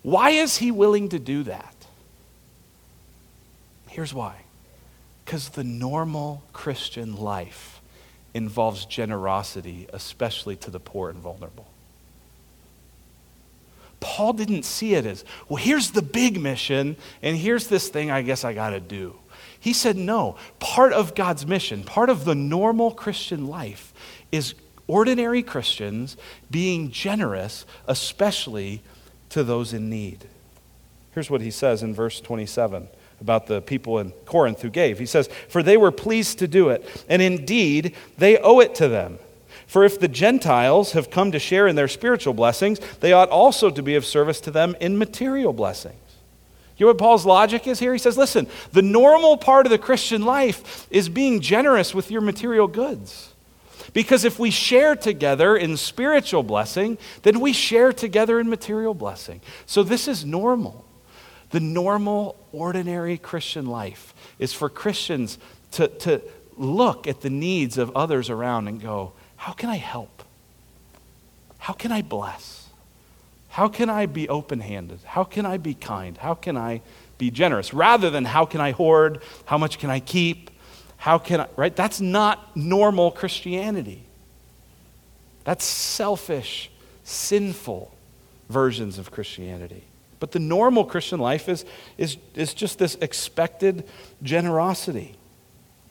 Why 0.02 0.30
is 0.30 0.57
he 0.57 0.71
willing 0.71 1.11
to 1.11 1.19
do 1.19 1.42
that? 1.45 1.75
Here's 3.88 4.14
why 4.14 4.37
because 5.25 5.50
the 5.50 5.62
normal 5.62 6.42
Christian 6.52 7.16
life 7.16 7.80
involves 8.35 8.85
generosity, 8.85 9.87
especially 9.92 10.57
to 10.57 10.73
the 10.73 10.80
poor 10.80 11.09
and 11.09 11.21
vulnerable. 11.21 11.69
Paul 14.00 14.33
didn't 14.33 14.64
see 14.64 14.95
it 14.95 15.07
as, 15.07 15.25
well, 15.49 15.62
here's 15.62 15.92
the 15.92 16.02
big 16.02 16.40
mission, 16.40 16.97
and 17.23 17.37
here's 17.37 17.69
this 17.69 17.88
thing 17.88 18.11
I 18.11 18.23
guess 18.23 18.45
I 18.45 18.54
got 18.54 18.71
to 18.71 18.80
do. 18.80 19.14
He 19.61 19.73
said, 19.73 19.97
no, 19.97 20.37
part 20.59 20.92
of 20.92 21.14
God's 21.14 21.47
mission, 21.47 21.85
part 21.85 22.09
of 22.09 22.25
the 22.25 22.35
normal 22.35 22.90
Christian 22.90 23.47
life 23.47 23.92
is 24.33 24.54
ordinary 24.87 25.42
Christians 25.42 26.16
being 26.50 26.90
generous, 26.90 27.66
especially 27.87 28.83
to 29.31 29.45
those 29.45 29.73
in 29.73 29.89
need. 29.89 30.25
Here's 31.13 31.31
what 31.31 31.41
he 31.41 31.51
says 31.51 31.83
in 31.83 31.95
verse 31.95 32.21
27 32.21 32.89
about 33.21 33.47
the 33.47 33.61
people 33.61 33.99
in 33.99 34.13
Corinth 34.25 34.63
who 34.63 34.71
gave. 34.71 34.99
He 34.99 35.07
says, 35.07 35.29
For 35.49 35.63
they 35.63 35.77
were 35.77 35.91
pleased 35.91 36.39
to 36.39 36.49
do 36.49 36.71
it, 36.71 37.05
and 37.09 37.21
indeed 37.21 37.95
they 38.17 38.39
owe 38.39 38.61
it 38.61 38.75
to 38.77 38.89
them. 38.89 39.19
For 39.67 39.85
if 39.85 40.01
the 40.01 40.09
Gentiles 40.09 40.93
have 40.93 41.11
come 41.11 41.31
to 41.33 41.39
share 41.39 41.69
in 41.69 41.77
their 41.77 41.87
spiritual 41.87 42.35
blessings, 42.35 42.81
they 43.01 43.13
ought 43.13 43.29
also 43.29 43.71
to 43.71 43.83
be 43.83 43.95
of 43.95 44.07
service 44.07 44.41
to 44.43 44.51
them 44.51 44.75
in 44.81 44.99
material 44.99 45.53
blessings. 45.53 45.95
You 46.77 46.87
know 46.87 46.93
what 46.93 46.99
Paul's 46.99 47.27
logic 47.27 47.67
is 47.67 47.79
here? 47.79 47.93
He 47.93 47.99
says, 47.99 48.17
listen, 48.17 48.47
the 48.73 48.81
normal 48.81 49.37
part 49.37 49.67
of 49.67 49.71
the 49.71 49.79
Christian 49.79 50.25
life 50.25 50.87
is 50.91 51.11
being 51.11 51.41
generous 51.41 51.95
with 51.95 52.11
your 52.11 52.23
material 52.23 52.67
goods. 52.67 53.30
Because 53.92 54.25
if 54.25 54.38
we 54.38 54.50
share 54.50 54.94
together 54.94 55.56
in 55.56 55.76
spiritual 55.76 56.42
blessing, 56.42 56.99
then 57.23 57.40
we 57.40 57.52
share 57.52 57.92
together 57.92 58.38
in 58.38 58.49
material 58.49 58.94
blessing. 58.94 59.40
So 59.66 59.82
this 59.82 60.06
is 60.09 60.25
normal. 60.25 60.85
The 61.50 61.61
normal, 61.61 62.37
ordinary 62.52 63.18
Christian 63.18 63.66
life 63.66 64.14
is 64.38 64.52
for 64.52 64.68
Christians 64.68 65.38
to, 65.73 65.88
to 65.88 66.23
look 66.56 67.06
at 67.06 67.23
the 67.23 67.30
needs 67.30 67.78
of 67.78 67.90
others 67.97 68.30
around 68.30 68.68
and 68.68 68.80
go, 68.80 69.12
how 69.37 69.52
can 69.52 69.68
I 69.68 69.76
help? 69.76 70.23
How 71.59 71.73
can 71.73 71.92
I 71.92 72.02
bless? 72.02 72.68
How 73.49 73.68
can 73.68 73.90
I 73.90 74.06
be 74.06 74.28
open 74.28 74.61
handed? 74.61 75.00
How 75.04 75.25
can 75.25 75.44
I 75.44 75.56
be 75.56 75.75
kind? 75.75 76.16
How 76.16 76.35
can 76.35 76.56
I 76.56 76.82
be 77.18 77.30
generous? 77.30 77.75
Rather 77.75 78.11
than 78.11 78.25
how 78.25 78.44
can 78.44 78.61
I 78.61 78.70
hoard? 78.70 79.23
How 79.44 79.59
much 79.59 79.78
can 79.78 79.90
I 79.90 80.00
keep? 80.00 80.50
How 81.00 81.16
can 81.16 81.40
I, 81.40 81.47
right? 81.57 81.75
That's 81.75 81.99
not 81.99 82.54
normal 82.54 83.11
Christianity. 83.11 84.02
That's 85.45 85.64
selfish, 85.64 86.71
sinful 87.04 87.90
versions 88.50 88.99
of 88.99 89.11
Christianity. 89.11 89.85
But 90.19 90.33
the 90.33 90.38
normal 90.38 90.85
Christian 90.85 91.19
life 91.19 91.49
is, 91.49 91.64
is, 91.97 92.19
is 92.35 92.52
just 92.52 92.78
this 92.78 92.97
expected 92.97 93.88
generosity. 94.23 95.16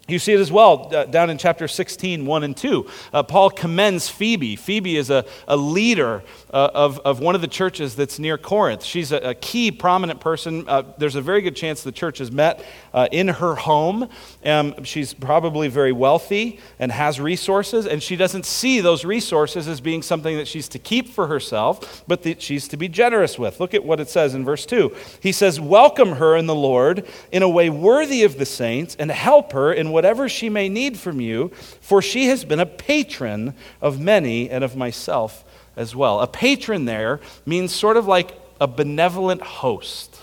You 0.09 0.19
see 0.19 0.33
it 0.33 0.39
as 0.39 0.51
well 0.51 0.93
uh, 0.93 1.05
down 1.05 1.29
in 1.29 1.37
chapter 1.37 1.67
16, 1.67 2.25
1 2.25 2.43
and 2.43 2.57
2. 2.57 2.89
Uh, 3.13 3.23
Paul 3.23 3.49
commends 3.51 4.09
Phoebe. 4.09 4.55
Phoebe 4.55 4.97
is 4.97 5.09
a, 5.09 5.25
a 5.47 5.55
leader 5.55 6.23
uh, 6.51 6.71
of, 6.73 6.99
of 6.99 7.19
one 7.19 7.35
of 7.35 7.41
the 7.41 7.47
churches 7.47 7.95
that's 7.95 8.17
near 8.17 8.37
Corinth. 8.37 8.83
She's 8.83 9.11
a, 9.11 9.17
a 9.17 9.33
key, 9.35 9.71
prominent 9.71 10.19
person. 10.19 10.67
Uh, 10.67 10.83
there's 10.97 11.15
a 11.15 11.21
very 11.21 11.41
good 11.41 11.55
chance 11.55 11.83
the 11.83 11.91
church 11.91 12.17
has 12.17 12.31
met 12.31 12.65
uh, 12.93 13.07
in 13.11 13.27
her 13.27 13.55
home. 13.55 14.09
Um, 14.43 14.83
she's 14.83 15.13
probably 15.13 15.67
very 15.67 15.91
wealthy 15.91 16.59
and 16.79 16.91
has 16.91 17.19
resources, 17.19 17.85
and 17.85 18.01
she 18.01 18.15
doesn't 18.15 18.45
see 18.45 18.81
those 18.81 19.05
resources 19.05 19.67
as 19.67 19.79
being 19.79 20.01
something 20.01 20.37
that 20.37 20.47
she's 20.47 20.67
to 20.69 20.79
keep 20.79 21.09
for 21.09 21.27
herself, 21.27 22.03
but 22.07 22.23
that 22.23 22.41
she's 22.41 22.67
to 22.69 22.77
be 22.77 22.87
generous 22.87 23.37
with. 23.37 23.59
Look 23.59 23.73
at 23.73 23.83
what 23.83 23.99
it 23.99 24.09
says 24.09 24.33
in 24.33 24.43
verse 24.43 24.65
2. 24.65 24.95
He 25.21 25.31
says, 25.31 25.59
Welcome 25.59 26.13
her 26.13 26.35
in 26.35 26.47
the 26.47 26.55
Lord 26.55 27.05
in 27.31 27.43
a 27.43 27.49
way 27.49 27.69
worthy 27.69 28.23
of 28.23 28.37
the 28.37 28.45
saints, 28.45 28.95
and 28.97 29.11
help 29.11 29.51
her 29.51 29.71
in 29.71 29.91
whatever 29.99 30.29
she 30.29 30.47
may 30.47 30.69
need 30.69 30.97
from 30.97 31.19
you, 31.19 31.49
for 31.81 32.01
she 32.01 32.27
has 32.27 32.45
been 32.45 32.61
a 32.61 32.65
patron 32.65 33.53
of 33.81 33.99
many 33.99 34.49
and 34.49 34.63
of 34.63 34.73
myself 34.73 35.43
as 35.75 35.93
well. 35.93 36.21
A 36.21 36.27
patron 36.27 36.85
there 36.85 37.19
means 37.45 37.75
sort 37.75 37.97
of 37.97 38.07
like 38.07 38.33
a 38.61 38.65
benevolent 38.65 39.41
host. 39.41 40.17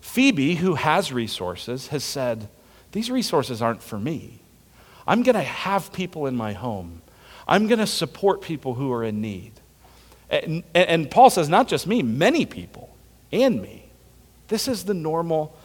Phoebe, 0.00 0.54
who 0.54 0.76
has 0.76 1.12
resources, 1.12 1.88
has 1.88 2.04
said, 2.04 2.46
These 2.92 3.10
resources 3.10 3.60
aren't 3.60 3.82
for 3.82 3.98
me. 3.98 4.38
I'm 5.04 5.24
going 5.24 5.34
to 5.34 5.42
have 5.42 5.92
people 5.92 6.28
in 6.28 6.36
my 6.36 6.52
home. 6.52 7.02
I'm 7.48 7.66
going 7.66 7.80
to 7.80 7.86
support 7.88 8.42
people 8.42 8.74
who 8.74 8.92
are 8.92 9.02
in 9.02 9.20
need. 9.20 9.50
And, 10.30 10.62
and, 10.72 11.10
Paul 11.10 11.30
says, 11.30 11.48
not 11.48 11.66
just 11.66 11.88
me, 11.88 12.04
many 12.04 12.46
people 12.46 12.94
and 13.32 13.60
me. 13.60 13.86
This 14.46 14.68
is 14.68 14.84
the 14.84 14.94
normal 14.94 15.57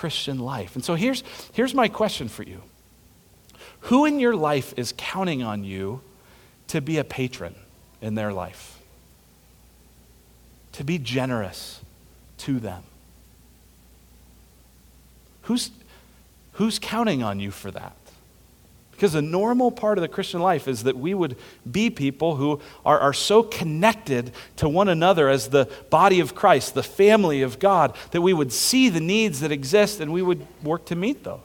Christian 0.00 0.38
life. 0.38 0.76
And 0.76 0.82
so 0.82 0.94
here's, 0.94 1.22
here's 1.52 1.74
my 1.74 1.86
question 1.86 2.28
for 2.30 2.42
you 2.42 2.62
Who 3.80 4.06
in 4.06 4.18
your 4.18 4.34
life 4.34 4.72
is 4.78 4.94
counting 4.96 5.42
on 5.42 5.62
you 5.62 6.00
to 6.68 6.80
be 6.80 6.96
a 6.96 7.04
patron 7.04 7.54
in 8.00 8.14
their 8.14 8.32
life? 8.32 8.78
To 10.72 10.84
be 10.84 10.96
generous 10.96 11.82
to 12.38 12.58
them? 12.58 12.82
Who's, 15.42 15.70
who's 16.52 16.78
counting 16.78 17.22
on 17.22 17.38
you 17.38 17.50
for 17.50 17.70
that? 17.70 17.94
Because 19.00 19.14
a 19.14 19.22
normal 19.22 19.70
part 19.70 19.96
of 19.96 20.02
the 20.02 20.08
Christian 20.08 20.40
life 20.40 20.68
is 20.68 20.82
that 20.82 20.94
we 20.94 21.14
would 21.14 21.38
be 21.68 21.88
people 21.88 22.36
who 22.36 22.60
are, 22.84 22.98
are 22.98 23.14
so 23.14 23.42
connected 23.42 24.30
to 24.56 24.68
one 24.68 24.90
another 24.90 25.30
as 25.30 25.48
the 25.48 25.70
body 25.88 26.20
of 26.20 26.34
Christ, 26.34 26.74
the 26.74 26.82
family 26.82 27.40
of 27.40 27.58
God, 27.58 27.96
that 28.10 28.20
we 28.20 28.34
would 28.34 28.52
see 28.52 28.90
the 28.90 29.00
needs 29.00 29.40
that 29.40 29.52
exist 29.52 30.00
and 30.00 30.12
we 30.12 30.20
would 30.20 30.46
work 30.62 30.84
to 30.84 30.96
meet 30.96 31.24
those. 31.24 31.40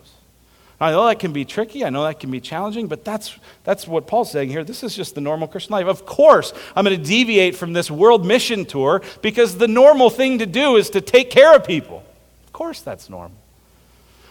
I 0.81 0.91
know 0.91 1.07
that 1.07 1.19
can 1.19 1.31
be 1.31 1.45
tricky. 1.45 1.85
I 1.85 1.89
know 1.91 2.03
that 2.03 2.19
can 2.19 2.29
be 2.29 2.41
challenging, 2.41 2.87
but 2.87 3.05
that's, 3.05 3.39
that's 3.63 3.87
what 3.87 4.05
Paul's 4.05 4.31
saying 4.31 4.49
here. 4.49 4.65
This 4.65 4.83
is 4.83 4.93
just 4.93 5.15
the 5.15 5.21
normal 5.21 5.47
Christian 5.47 5.71
life. 5.71 5.87
Of 5.87 6.05
course, 6.05 6.51
I'm 6.75 6.83
going 6.83 7.01
to 7.01 7.07
deviate 7.07 7.55
from 7.55 7.71
this 7.71 7.89
world 7.89 8.25
mission 8.25 8.65
tour 8.65 9.01
because 9.21 9.57
the 9.57 9.69
normal 9.69 10.09
thing 10.09 10.39
to 10.39 10.45
do 10.45 10.75
is 10.75 10.89
to 10.89 10.99
take 10.99 11.29
care 11.29 11.55
of 11.55 11.65
people. 11.65 12.03
Of 12.47 12.51
course, 12.51 12.81
that's 12.81 13.09
normal. 13.09 13.37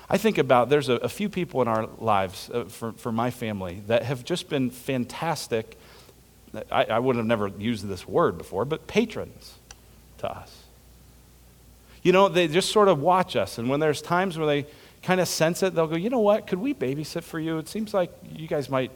I 0.09 0.19
think 0.19 0.39
about 0.39 0.69
there's 0.69 0.89
a, 0.89 0.95
a 0.97 1.09
few 1.09 1.29
people 1.29 1.63
in 1.63 1.69
our 1.69 1.89
lives, 1.99 2.51
uh, 2.53 2.65
for, 2.65 2.93
for 2.93 3.11
my 3.11 3.31
family, 3.31 3.83
that 3.87 4.03
have 4.03 4.25
just 4.25 4.49
been 4.49 4.71
fantastic. 4.71 5.79
I, 6.71 6.85
I 6.85 6.99
would 6.99 7.17
have 7.17 7.27
never 7.27 7.49
used 7.49 7.87
this 7.87 8.07
word 8.07 8.39
before, 8.39 8.65
but 8.65 8.87
patrons 8.87 9.55
to 10.19 10.31
us. 10.31 10.65
You 12.03 12.13
know, 12.13 12.29
they 12.29 12.49
just 12.49 12.71
sort 12.71 12.89
of 12.89 13.01
watch 13.01 13.35
us, 13.35 13.59
and 13.59 13.69
when 13.69 13.81
there's 13.81 14.03
times 14.03 14.37
where 14.37 14.47
they 14.47 14.67
kind 15.03 15.21
of 15.21 15.29
sense 15.29 15.63
it, 15.63 15.75
they'll 15.75 15.87
go, 15.87 15.97
you 15.97 16.11
know 16.11 16.21
what, 16.21 16.47
could 16.47 16.59
we 16.59 16.75
babysit 16.75 17.23
for 17.23 17.39
you? 17.39 17.59
It 17.59 17.69
seems 17.69 17.95
like 17.95 18.11
you 18.35 18.47
guys 18.47 18.69
might 18.69 18.91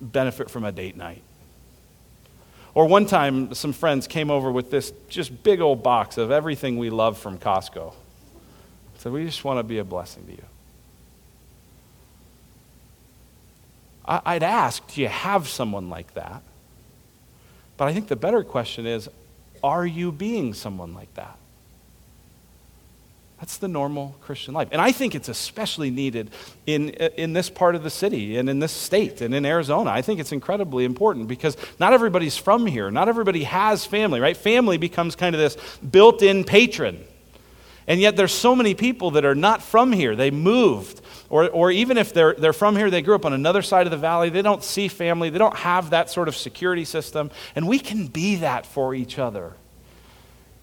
benefit 0.00 0.50
from 0.50 0.64
a 0.64 0.72
date 0.72 0.96
night. 0.96 1.22
Or 2.74 2.86
one 2.86 3.06
time, 3.06 3.52
some 3.54 3.72
friends 3.72 4.06
came 4.06 4.30
over 4.30 4.50
with 4.50 4.70
this 4.70 4.92
just 5.08 5.42
big 5.42 5.60
old 5.60 5.82
box 5.82 6.18
of 6.18 6.30
everything 6.30 6.78
we 6.78 6.88
love 6.88 7.18
from 7.18 7.36
Costco. 7.36 7.94
So 9.00 9.10
we 9.10 9.24
just 9.24 9.44
want 9.44 9.58
to 9.58 9.62
be 9.62 9.78
a 9.78 9.84
blessing 9.84 10.26
to 10.26 10.32
you. 10.32 10.44
I, 14.04 14.34
would 14.34 14.42
ask, 14.42 14.86
do 14.92 15.00
you 15.00 15.08
have 15.08 15.48
someone 15.48 15.88
like 15.88 16.12
that? 16.12 16.42
But 17.78 17.88
I 17.88 17.94
think 17.94 18.08
the 18.08 18.16
better 18.16 18.44
question 18.44 18.84
is, 18.84 19.08
are 19.64 19.86
you 19.86 20.12
being 20.12 20.52
someone 20.52 20.92
like 20.92 21.14
that? 21.14 21.38
That's 23.38 23.56
the 23.56 23.68
normal 23.68 24.16
Christian 24.20 24.52
life. 24.52 24.68
And 24.70 24.82
I 24.82 24.92
think 24.92 25.14
it's 25.14 25.30
especially 25.30 25.88
needed 25.88 26.30
in, 26.66 26.90
in 26.90 27.32
this 27.32 27.48
part 27.48 27.74
of 27.74 27.82
the 27.82 27.88
city 27.88 28.36
and 28.36 28.50
in 28.50 28.58
this 28.58 28.72
state 28.72 29.22
and 29.22 29.34
in 29.34 29.46
Arizona. 29.46 29.88
I 29.88 30.02
think 30.02 30.20
it's 30.20 30.32
incredibly 30.32 30.84
important 30.84 31.26
because 31.26 31.56
not 31.78 31.94
everybody's 31.94 32.36
from 32.36 32.66
here. 32.66 32.90
Not 32.90 33.08
everybody 33.08 33.44
has 33.44 33.86
family, 33.86 34.20
right? 34.20 34.36
Family 34.36 34.76
becomes 34.76 35.16
kind 35.16 35.34
of 35.34 35.40
this 35.40 35.56
built 35.78 36.20
in 36.20 36.44
patron. 36.44 37.02
And 37.90 38.00
yet 38.00 38.14
there's 38.14 38.32
so 38.32 38.54
many 38.54 38.76
people 38.76 39.10
that 39.10 39.24
are 39.24 39.34
not 39.34 39.64
from 39.64 39.90
here. 39.90 40.14
They 40.14 40.30
moved. 40.30 41.00
Or, 41.28 41.48
or 41.48 41.72
even 41.72 41.98
if 41.98 42.14
they're, 42.14 42.34
they're 42.34 42.52
from 42.52 42.76
here, 42.76 42.88
they 42.88 43.02
grew 43.02 43.16
up 43.16 43.24
on 43.24 43.32
another 43.32 43.62
side 43.62 43.84
of 43.84 43.90
the 43.90 43.96
valley. 43.96 44.30
They 44.30 44.42
don't 44.42 44.62
see 44.62 44.86
family. 44.86 45.28
They 45.28 45.38
don't 45.38 45.56
have 45.56 45.90
that 45.90 46.08
sort 46.08 46.28
of 46.28 46.36
security 46.36 46.84
system. 46.84 47.32
And 47.56 47.66
we 47.66 47.80
can 47.80 48.06
be 48.06 48.36
that 48.36 48.64
for 48.64 48.94
each 48.94 49.18
other. 49.18 49.54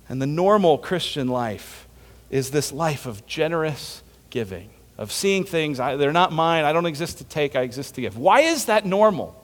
And 0.08 0.22
the 0.22 0.26
normal 0.26 0.78
Christian 0.78 1.28
life 1.28 1.86
is 2.30 2.52
this 2.52 2.72
life 2.72 3.06
of 3.06 3.26
generous 3.26 4.04
giving, 4.30 4.70
of 4.98 5.12
seeing 5.12 5.44
things, 5.44 5.82
I, 5.82 5.98
they're 5.98 6.14
not 6.14 6.32
mine, 6.32 6.64
I 6.64 6.72
don't 6.72 6.86
exist 6.86 7.18
to 7.18 7.26
take, 7.26 7.58
I 7.58 7.64
exist 7.64 7.96
to 7.96 8.02
give. 8.02 8.18
Why 8.18 8.40
is 8.40 8.66
that 8.66 8.86
normal? 8.86 9.36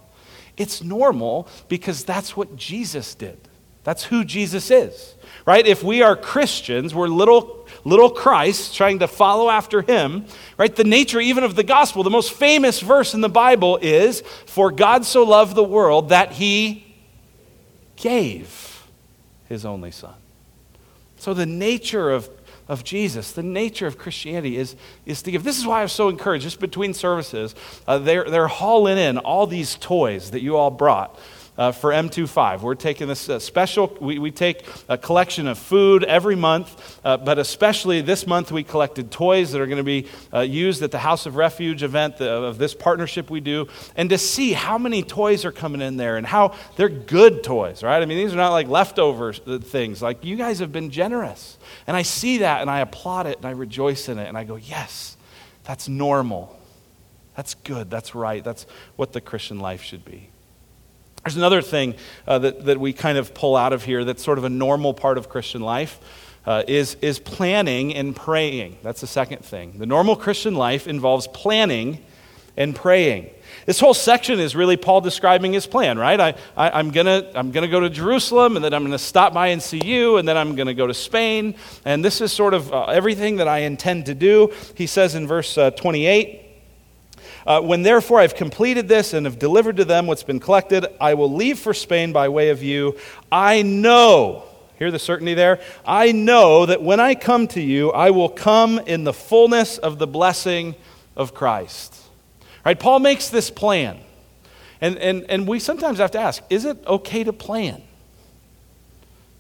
It's 0.56 0.82
normal 0.82 1.50
because 1.67 2.06
that's 2.06 2.38
what 2.38 2.56
Jesus 2.56 3.13
did. 3.13 3.38
That's 3.84 4.06
who 4.06 4.24
Jesus 4.24 4.72
is, 4.72 5.15
right? 5.46 5.67
If 5.67 5.84
we 5.84 6.02
are 6.02 6.15
Christians, 6.15 6.96
we're 6.96 7.08
little 7.08 7.62
little 7.86 8.10
Christ, 8.10 8.76
trying 8.76 9.00
to 9.00 9.08
follow 9.08 9.50
after 9.50 9.82
him, 9.82 10.26
right? 10.58 10.74
The 10.74 10.84
nature 10.84 11.19
even 11.19 11.43
of 11.43 11.56
the 11.56 11.63
gospel, 11.63 12.04
the 12.04 12.10
most 12.10 12.32
famous 12.34 12.80
verse 12.80 13.13
in 13.13 13.22
the 13.22 13.30
Bible 13.30 13.78
is, 13.82 14.22
For 14.46 14.72
God 14.72 15.06
so 15.06 15.24
loved 15.24 15.56
the 15.56 15.63
world 15.63 16.10
that 16.10 16.34
he 16.34 16.96
gave 17.96 18.86
his 19.50 19.65
only 19.65 19.91
son. 19.91 20.15
So, 21.17 21.34
the 21.34 21.46
nature 21.46 22.12
of, 22.12 22.30
of 22.67 22.84
Jesus, 22.84 23.32
the 23.32 23.43
nature 23.43 23.88
of 23.88 23.98
Christianity 23.98 24.58
is, 24.58 24.76
is 25.06 25.22
to 25.22 25.32
give. 25.32 25.43
This 25.43 25.58
is 25.58 25.65
why 25.65 25.82
I'm 25.82 25.88
so 25.88 26.10
encouraged, 26.10 26.43
just 26.43 26.60
between 26.60 26.93
services, 26.93 27.56
uh, 27.88 27.98
they're, 27.98 28.30
they're 28.30 28.48
hauling 28.48 28.98
in 28.98 29.17
all 29.17 29.48
these 29.48 29.76
toys 29.76 30.32
that 30.32 30.41
you 30.41 30.58
all 30.58 30.72
brought 30.72 31.17
uh, 31.58 31.72
for 31.72 31.92
M25. 31.92 32.62
We're 32.62 32.76
taking 32.76 33.08
this 33.08 33.30
uh, 33.30 33.39
special, 33.39 33.96
we, 34.00 34.20
we 34.20 34.32
take 34.32 34.66
a 34.89 34.98
collection 34.98 35.48
of 35.48 35.58
food 35.58 36.04
every 36.04 36.36
month, 36.36 37.00
uh, 37.04 37.18
but 37.18 37.38
especially 37.38 38.02
this 38.02 38.26
month 38.26 38.52
we 38.52 38.63
collected 38.63 39.12
toys 39.12 39.52
that 39.52 39.62
are 39.62 39.68
going 39.68 39.78
to 39.78 39.84
be 39.84 40.08
uh, 40.34 40.39
used 40.39 40.82
at 40.82 40.92
the 40.92 41.00
House 41.00 41.26
of 41.26 41.36
Refuge 41.36 41.84
event 41.84 42.18
the, 42.18 42.30
of 42.30 42.58
this 42.58 42.74
partnership 42.74 43.30
we 43.30 43.39
do, 43.39 43.68
and 43.96 44.10
to 44.10 44.18
see 44.18 44.54
how 44.54 44.78
many 44.78 45.04
toys 45.04 45.46
are 45.46 45.52
coming 45.52 45.82
in 45.82 45.98
there 45.98 46.18
and 46.18 46.26
how 46.26 46.56
they're 46.76 46.89
good 46.89 47.44
toys, 47.44 47.84
right? 47.84 48.02
I 48.02 48.06
mean, 48.06 48.18
these 48.18 48.34
are 48.34 48.38
not 48.38 48.52
like 48.52 48.68
leftover 48.68 49.34
uh, 49.46 49.60
things. 49.60 50.02
Like, 50.02 50.24
you 50.24 50.36
guys 50.36 50.60
have 50.60 50.72
been 50.72 50.89
generous. 50.89 51.58
And 51.88 51.96
I 51.96 52.02
see 52.02 52.39
that 52.39 52.62
and 52.62 52.70
I 52.70 52.80
applaud 52.80 53.28
it 53.28 53.38
and 53.38 53.46
I 53.46 53.52
rejoice 53.52 54.10
in 54.10 54.18
it 54.18 54.28
and 54.28 54.38
I 54.38 54.44
go, 54.44 54.56
yes, 54.56 55.18
that's 55.63 55.88
normal. 55.88 56.58
That's 57.36 57.56
good. 57.56 57.89
That's 57.89 58.13
right. 58.13 58.44
That's 58.44 58.66
what 58.96 59.13
the 59.13 59.22
Christian 59.22 59.60
life 59.60 59.82
should 59.82 60.06
be. 60.06 60.30
There's 61.23 61.38
another 61.38 61.62
thing 61.62 61.95
uh, 62.27 62.39
that, 62.39 62.65
that 62.65 62.79
we 62.79 62.91
kind 62.91 63.17
of 63.17 63.33
pull 63.33 63.55
out 63.55 63.71
of 63.71 63.83
here 63.83 64.03
that's 64.03 64.23
sort 64.23 64.38
of 64.38 64.43
a 64.43 64.49
normal 64.49 64.93
part 64.93 65.17
of 65.17 65.29
Christian 65.29 65.62
life. 65.62 65.99
Uh, 66.45 66.62
is, 66.67 66.97
is 67.01 67.19
planning 67.19 67.95
and 67.95 68.13
praying. 68.13 68.75
That's 68.83 68.99
the 68.99 69.07
second 69.07 69.45
thing. 69.45 69.77
The 69.77 69.86
normal 69.86 70.17
Christian 70.17 70.55
life 70.55 70.89
involves 70.89 71.25
planning 71.25 72.03
and 72.57 72.75
praying. 72.75 73.29
This 73.65 73.79
whole 73.79 73.93
section 73.93 74.41
is 74.41 74.53
really 74.53 74.75
Paul 74.75 74.99
describing 74.99 75.53
his 75.53 75.65
plan, 75.65 75.97
right? 75.97 76.19
I, 76.19 76.36
I, 76.57 76.79
am 76.81 76.91
going 76.91 77.05
to 77.05 77.31
I'm 77.33 77.51
gonna 77.51 77.69
go 77.69 77.79
to 77.79 77.89
Jerusalem, 77.89 78.57
and 78.57 78.65
then 78.65 78.73
I'm 78.73 78.81
going 78.81 78.91
to 78.91 78.97
stop 78.97 79.33
by 79.33 79.47
and 79.47 79.62
see 79.62 79.79
you, 79.86 80.17
and 80.17 80.27
then 80.27 80.36
I'm 80.36 80.55
going 80.55 80.67
to 80.67 80.73
go 80.73 80.86
to 80.86 80.93
Spain. 80.93 81.55
And 81.86 82.03
this 82.03 82.19
is 82.19 82.33
sort 82.33 82.53
of 82.53 82.73
uh, 82.73 82.86
everything 82.86 83.38
that 83.38 83.47
I 83.47 83.59
intend 83.59 84.07
to 84.07 84.13
do. 84.13 84.51
He 84.75 84.86
says 84.86 85.15
in 85.15 85.27
verse 85.27 85.57
uh, 85.57 85.71
28 85.71 86.42
uh, 87.45 87.62
when 87.62 87.82
therefore 87.84 88.19
I've 88.19 88.36
completed 88.36 88.88
this 88.88 89.13
and 89.13 89.25
have 89.25 89.39
delivered 89.39 89.77
to 89.77 89.86
them 89.86 90.08
what's 90.08 90.23
been 90.23 90.39
collected, 90.39 90.86
I 90.99 91.13
will 91.13 91.32
leave 91.32 91.60
for 91.60 91.73
Spain 91.73 92.13
by 92.13 92.29
way 92.29 92.49
of 92.49 92.63
you. 92.63 92.97
I 93.32 93.62
know, 93.62 94.43
hear 94.79 94.91
the 94.91 94.99
certainty 94.99 95.34
there? 95.34 95.60
I 95.86 96.12
know 96.12 96.65
that 96.65 96.82
when 96.82 96.99
I 96.99 97.15
come 97.15 97.47
to 97.49 97.62
you, 97.62 97.91
I 97.91 98.12
will 98.12 98.29
come 98.29 98.79
in 98.79 99.03
the 99.03 99.13
fullness 99.13 99.77
of 99.77 99.99
the 99.99 100.08
blessing 100.08 100.75
of 101.15 101.34
Christ. 101.34 101.95
Right? 102.65 102.79
Paul 102.79 102.99
makes 102.99 103.29
this 103.29 103.49
plan. 103.49 103.99
And, 104.79 104.97
and, 104.97 105.25
and 105.29 105.47
we 105.47 105.60
sometimes 105.60 105.99
have 105.99 106.12
to 106.12 106.19
ask 106.19 106.43
is 106.49 106.65
it 106.65 106.77
okay 106.86 107.23
to 107.23 107.34
plan? 107.34 107.82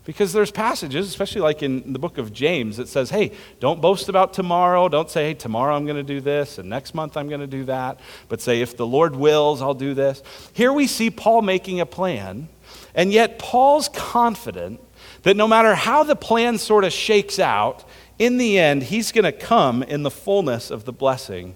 Because 0.05 0.33
there's 0.33 0.51
passages, 0.51 1.07
especially 1.07 1.41
like 1.41 1.63
in 1.63 1.93
the 1.93 1.99
book 1.99 2.17
of 2.17 2.33
James, 2.33 2.75
that 2.75 2.89
says, 2.89 3.09
hey, 3.09 3.31
don't 3.61 3.81
boast 3.81 4.09
about 4.09 4.33
tomorrow. 4.33 4.89
Don't 4.89 5.09
say, 5.09 5.27
hey, 5.27 5.33
tomorrow 5.33 5.75
I'm 5.75 5.85
going 5.85 5.95
to 5.95 6.03
do 6.03 6.19
this, 6.19 6.57
and 6.57 6.69
next 6.69 6.93
month 6.93 7.15
I'm 7.15 7.29
going 7.29 7.39
to 7.39 7.47
do 7.47 7.63
that. 7.65 8.01
But 8.27 8.41
say, 8.41 8.61
if 8.61 8.75
the 8.75 8.85
Lord 8.85 9.15
wills, 9.15 9.61
I'll 9.61 9.73
do 9.73 9.93
this. 9.93 10.21
Here 10.51 10.73
we 10.73 10.87
see 10.87 11.09
Paul 11.09 11.41
making 11.41 11.79
a 11.79 11.85
plan, 11.85 12.49
and 12.93 13.13
yet 13.13 13.39
Paul's 13.39 13.87
confident 13.87 14.81
that 15.21 15.37
no 15.37 15.47
matter 15.47 15.73
how 15.73 16.03
the 16.03 16.17
plan 16.17 16.57
sort 16.57 16.83
of 16.83 16.91
shakes 16.91 17.39
out, 17.39 17.85
in 18.19 18.37
the 18.37 18.59
end, 18.59 18.83
he's 18.83 19.13
going 19.13 19.23
to 19.23 19.31
come 19.31 19.83
in 19.83 20.03
the 20.03 20.11
fullness 20.11 20.69
of 20.69 20.83
the 20.83 20.93
blessing 20.93 21.55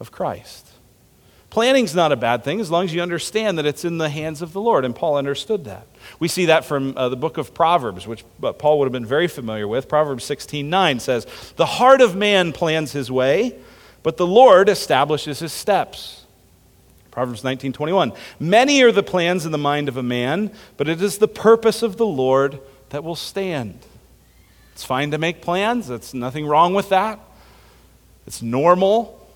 of 0.00 0.10
Christ. 0.10 0.66
Planning's 1.50 1.94
not 1.94 2.12
a 2.12 2.16
bad 2.16 2.44
thing 2.44 2.60
as 2.60 2.70
long 2.70 2.84
as 2.84 2.92
you 2.92 3.00
understand 3.00 3.56
that 3.58 3.64
it's 3.64 3.84
in 3.84 3.98
the 3.98 4.10
hands 4.10 4.42
of 4.42 4.52
the 4.52 4.60
Lord, 4.60 4.84
and 4.84 4.94
Paul 4.94 5.16
understood 5.16 5.64
that. 5.64 5.86
We 6.18 6.28
see 6.28 6.46
that 6.46 6.64
from 6.64 6.94
uh, 6.96 7.08
the 7.08 7.16
book 7.16 7.36
of 7.36 7.52
Proverbs, 7.52 8.06
which 8.06 8.24
uh, 8.42 8.52
Paul 8.52 8.78
would 8.78 8.86
have 8.86 8.92
been 8.92 9.06
very 9.06 9.28
familiar 9.28 9.68
with. 9.68 9.88
Proverbs 9.88 10.24
16:9 10.24 11.00
says, 11.00 11.26
"The 11.56 11.66
heart 11.66 12.00
of 12.00 12.16
man 12.16 12.52
plans 12.52 12.92
his 12.92 13.10
way, 13.10 13.56
but 14.02 14.16
the 14.16 14.26
Lord 14.26 14.68
establishes 14.68 15.40
his 15.40 15.52
steps." 15.52 16.24
Proverbs 17.10 17.42
19:21, 17.42 18.12
"Many 18.40 18.82
are 18.82 18.92
the 18.92 19.02
plans 19.02 19.44
in 19.44 19.52
the 19.52 19.58
mind 19.58 19.88
of 19.88 19.96
a 19.96 20.02
man, 20.02 20.50
but 20.76 20.88
it 20.88 21.02
is 21.02 21.18
the 21.18 21.28
purpose 21.28 21.82
of 21.82 21.96
the 21.96 22.06
Lord 22.06 22.60
that 22.90 23.04
will 23.04 23.16
stand." 23.16 23.78
It's 24.72 24.84
fine 24.84 25.10
to 25.12 25.18
make 25.18 25.40
plans. 25.40 25.88
There's 25.88 26.12
nothing 26.12 26.46
wrong 26.46 26.74
with 26.74 26.90
that. 26.90 27.18
It's 28.26 28.42
normal. 28.42 29.26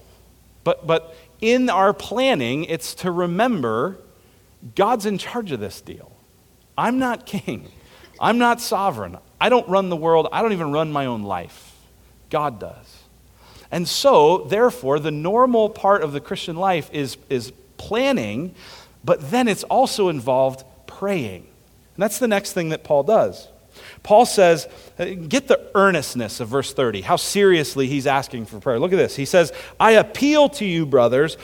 But, 0.65 0.87
but 0.87 1.17
in 1.41 1.71
our 1.71 1.95
planning, 1.95 2.65
it's 2.65 2.95
to 2.97 3.11
remember 3.11 3.97
God's 4.75 5.07
in 5.07 5.17
charge 5.17 5.53
of 5.53 5.61
this 5.61 5.81
deal. 5.81 6.10
I'm 6.81 6.99
not 6.99 7.27
king. 7.27 7.69
I'm 8.19 8.39
not 8.39 8.59
sovereign. 8.59 9.19
I 9.39 9.51
don't 9.51 9.69
run 9.69 9.91
the 9.91 9.97
world. 9.97 10.29
I 10.33 10.41
don't 10.41 10.53
even 10.53 10.73
run 10.73 10.91
my 10.91 11.05
own 11.05 11.25
life. 11.25 11.77
God 12.31 12.59
does. 12.59 13.03
And 13.71 13.87
so, 13.87 14.47
therefore, 14.49 14.99
the 14.99 15.11
normal 15.11 15.69
part 15.69 16.03
of 16.03 16.13
the 16.13 16.21
Christian 16.21 16.57
life 16.57 16.89
is, 16.91 17.19
is 17.29 17.53
planning, 17.77 18.55
but 19.05 19.31
then 19.31 19.47
it's 19.47 19.63
also 19.65 20.09
involved 20.09 20.65
praying. 20.87 21.43
And 21.43 22.03
that's 22.03 22.19
the 22.19 22.29
next 22.29 22.55
thing 22.55 22.71
that 22.71 22.83
Paul 22.83 23.03
does. 23.03 23.49
Paul 24.03 24.27
says, 24.27 24.69
uh, 24.99 25.05
get 25.05 25.49
the 25.49 25.71
earnestness 25.75 26.41
of 26.41 26.49
verse 26.49 26.73
30, 26.73 27.03
how 27.03 27.17
seriously 27.17 27.87
he's 27.87 28.07
asking 28.07 28.47
for 28.47 28.61
prayer. 28.61 28.79
Look 28.79 28.93
at 28.93 28.97
this. 28.97 29.17
He 29.17 29.25
says, 29.25 29.53
I 29.79 29.93
appeal 29.93 30.49
to 30.51 30.65
you, 30.65 30.87
brothers, 30.87 31.37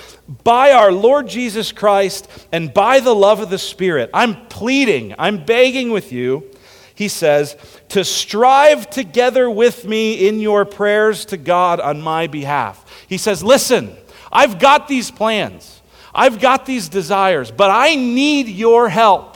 by 0.44 0.72
our 0.72 0.92
Lord 0.92 1.28
Jesus 1.28 1.72
Christ 1.72 2.28
and 2.52 2.72
by 2.72 3.00
the 3.00 3.14
love 3.14 3.40
of 3.40 3.50
the 3.50 3.58
Spirit. 3.58 4.10
I'm 4.14 4.46
pleading, 4.46 5.14
I'm 5.18 5.44
begging 5.44 5.90
with 5.90 6.12
you, 6.12 6.50
he 6.96 7.08
says, 7.08 7.56
to 7.88 8.04
strive 8.04 8.88
together 8.88 9.48
with 9.50 9.84
me 9.84 10.26
in 10.26 10.40
your 10.40 10.64
prayers 10.64 11.26
to 11.26 11.36
God 11.36 11.78
on 11.78 12.00
my 12.00 12.26
behalf. 12.26 13.04
He 13.06 13.18
says, 13.18 13.44
Listen, 13.44 13.94
I've 14.32 14.58
got 14.58 14.88
these 14.88 15.10
plans, 15.10 15.82
I've 16.14 16.40
got 16.40 16.66
these 16.66 16.88
desires, 16.88 17.50
but 17.50 17.70
I 17.70 17.94
need 17.94 18.48
your 18.48 18.88
help. 18.88 19.35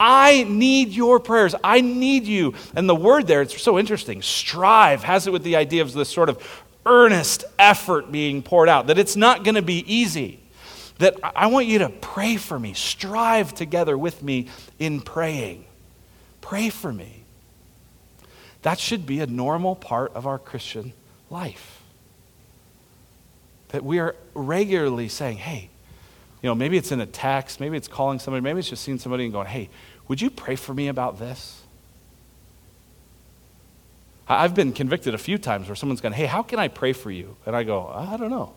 I 0.00 0.44
need 0.44 0.90
your 0.90 1.18
prayers. 1.18 1.54
I 1.62 1.80
need 1.80 2.24
you. 2.24 2.54
And 2.74 2.88
the 2.88 2.94
word 2.94 3.26
there, 3.26 3.42
it's 3.42 3.60
so 3.60 3.78
interesting. 3.78 4.22
Strive 4.22 5.02
has 5.02 5.26
it 5.26 5.32
with 5.32 5.42
the 5.42 5.56
idea 5.56 5.82
of 5.82 5.92
this 5.92 6.08
sort 6.08 6.28
of 6.28 6.64
earnest 6.86 7.44
effort 7.58 8.10
being 8.10 8.42
poured 8.42 8.68
out, 8.68 8.86
that 8.86 8.98
it's 8.98 9.16
not 9.16 9.44
going 9.44 9.56
to 9.56 9.62
be 9.62 9.84
easy. 9.92 10.40
That 10.98 11.16
I 11.22 11.46
want 11.48 11.66
you 11.66 11.78
to 11.80 11.90
pray 11.90 12.36
for 12.36 12.58
me. 12.58 12.74
Strive 12.74 13.54
together 13.54 13.96
with 13.96 14.22
me 14.22 14.48
in 14.78 15.00
praying. 15.00 15.64
Pray 16.40 16.70
for 16.70 16.92
me. 16.92 17.24
That 18.62 18.80
should 18.80 19.06
be 19.06 19.20
a 19.20 19.26
normal 19.26 19.76
part 19.76 20.12
of 20.14 20.26
our 20.26 20.38
Christian 20.38 20.92
life. 21.30 21.82
That 23.68 23.84
we 23.84 23.98
are 23.98 24.16
regularly 24.34 25.08
saying, 25.08 25.36
hey, 25.38 25.68
you 26.42 26.48
know, 26.48 26.54
maybe 26.54 26.76
it's 26.76 26.92
in 26.92 27.00
a 27.00 27.06
text, 27.06 27.60
maybe 27.60 27.76
it's 27.76 27.88
calling 27.88 28.18
somebody, 28.18 28.42
maybe 28.42 28.60
it's 28.60 28.68
just 28.68 28.84
seeing 28.84 28.98
somebody 28.98 29.24
and 29.24 29.32
going, 29.32 29.46
hey, 29.46 29.68
would 30.06 30.20
you 30.20 30.30
pray 30.30 30.56
for 30.56 30.72
me 30.72 30.88
about 30.88 31.18
this? 31.18 31.62
I've 34.28 34.54
been 34.54 34.72
convicted 34.72 35.14
a 35.14 35.18
few 35.18 35.38
times 35.38 35.68
where 35.68 35.76
someone's 35.76 36.00
gone, 36.00 36.12
hey, 36.12 36.26
how 36.26 36.42
can 36.42 36.58
I 36.58 36.68
pray 36.68 36.92
for 36.92 37.10
you? 37.10 37.36
And 37.46 37.56
I 37.56 37.62
go, 37.62 37.88
I 37.88 38.16
don't 38.16 38.30
know. 38.30 38.54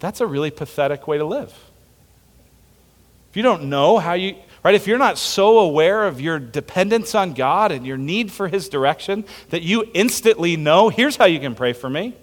That's 0.00 0.20
a 0.20 0.26
really 0.26 0.50
pathetic 0.50 1.06
way 1.06 1.18
to 1.18 1.24
live. 1.24 1.54
If 3.30 3.36
you 3.36 3.42
don't 3.42 3.64
know 3.64 3.98
how 3.98 4.14
you, 4.14 4.36
right, 4.62 4.74
if 4.74 4.86
you're 4.86 4.98
not 4.98 5.18
so 5.18 5.58
aware 5.58 6.06
of 6.06 6.20
your 6.20 6.38
dependence 6.38 7.14
on 7.14 7.34
God 7.34 7.72
and 7.72 7.86
your 7.86 7.96
need 7.96 8.32
for 8.32 8.48
His 8.48 8.68
direction 8.68 9.24
that 9.50 9.62
you 9.62 9.90
instantly 9.92 10.56
know, 10.56 10.88
here's 10.88 11.16
how 11.16 11.24
you 11.26 11.40
can 11.40 11.54
pray 11.54 11.72
for 11.72 11.90
me, 11.90 12.14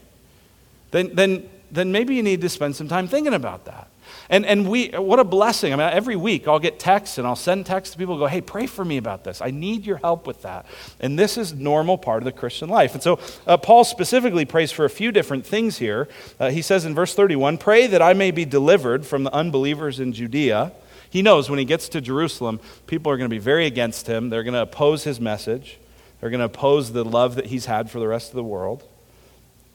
then, 0.92 1.16
then, 1.16 1.50
then 1.72 1.92
maybe 1.92 2.16
you 2.16 2.24
need 2.24 2.42
to 2.42 2.50
spend 2.50 2.76
some 2.76 2.88
time 2.88 3.08
thinking 3.08 3.34
about 3.34 3.66
that. 3.66 3.88
And, 4.30 4.46
and 4.46 4.70
we, 4.70 4.90
what 4.90 5.20
a 5.20 5.24
blessing. 5.24 5.74
I 5.74 5.76
mean, 5.76 5.90
every 5.92 6.16
week 6.16 6.48
I'll 6.48 6.60
get 6.60 6.80
texts 6.80 7.18
and 7.18 7.28
I'll 7.28 7.36
send 7.36 7.66
texts 7.66 7.94
to 7.94 8.00
people 8.00 8.18
go, 8.18 8.28
hey, 8.28 8.42
pray 8.42 8.66
for 8.66 8.84
me 8.86 8.98
about 8.98 9.24
this. 9.24 9.42
I 9.42 9.52
need 9.52 9.86
your 9.86 9.98
help 9.98 10.28
with 10.28 10.42
that. 10.44 10.66
And 11.00 11.18
this 11.18 11.38
is 11.38 11.54
normal 11.54 11.98
part 11.98 12.20
of 12.20 12.26
the 12.26 12.32
Christian 12.32 12.70
life. 12.70 12.94
And 12.94 13.04
so 13.04 13.20
uh, 13.46 13.58
Paul 13.58 13.84
specifically 13.84 14.46
prays 14.46 14.72
for 14.72 14.86
a 14.86 14.90
few 14.90 15.12
different 15.12 15.46
things 15.46 15.78
here. 15.78 16.08
Uh, 16.40 16.50
he 16.50 16.62
says 16.62 16.86
in 16.86 16.96
verse 16.96 17.14
31, 17.14 17.58
pray 17.58 17.88
that 17.88 18.02
I 18.02 18.14
may 18.14 18.32
be 18.32 18.46
delivered 18.46 19.06
from 19.06 19.24
the 19.24 19.34
unbelievers 19.34 20.00
in 20.00 20.14
Judea. 20.14 20.72
He 21.10 21.22
knows 21.22 21.50
when 21.50 21.60
he 21.60 21.66
gets 21.66 21.90
to 21.90 22.00
Jerusalem, 22.00 22.62
people 22.88 23.12
are 23.12 23.18
going 23.18 23.30
to 23.30 23.36
be 23.36 23.40
very 23.40 23.66
against 23.66 24.08
him. 24.08 24.30
They're 24.30 24.44
going 24.44 24.54
to 24.54 24.62
oppose 24.62 25.04
his 25.04 25.20
message. 25.20 25.78
They're 26.20 26.30
going 26.30 26.40
to 26.40 26.46
oppose 26.46 26.94
the 26.94 27.04
love 27.04 27.36
that 27.36 27.48
he's 27.48 27.66
had 27.66 27.92
for 27.92 28.00
the 28.00 28.08
rest 28.08 28.30
of 28.30 28.36
the 28.36 28.44
world. 28.44 28.88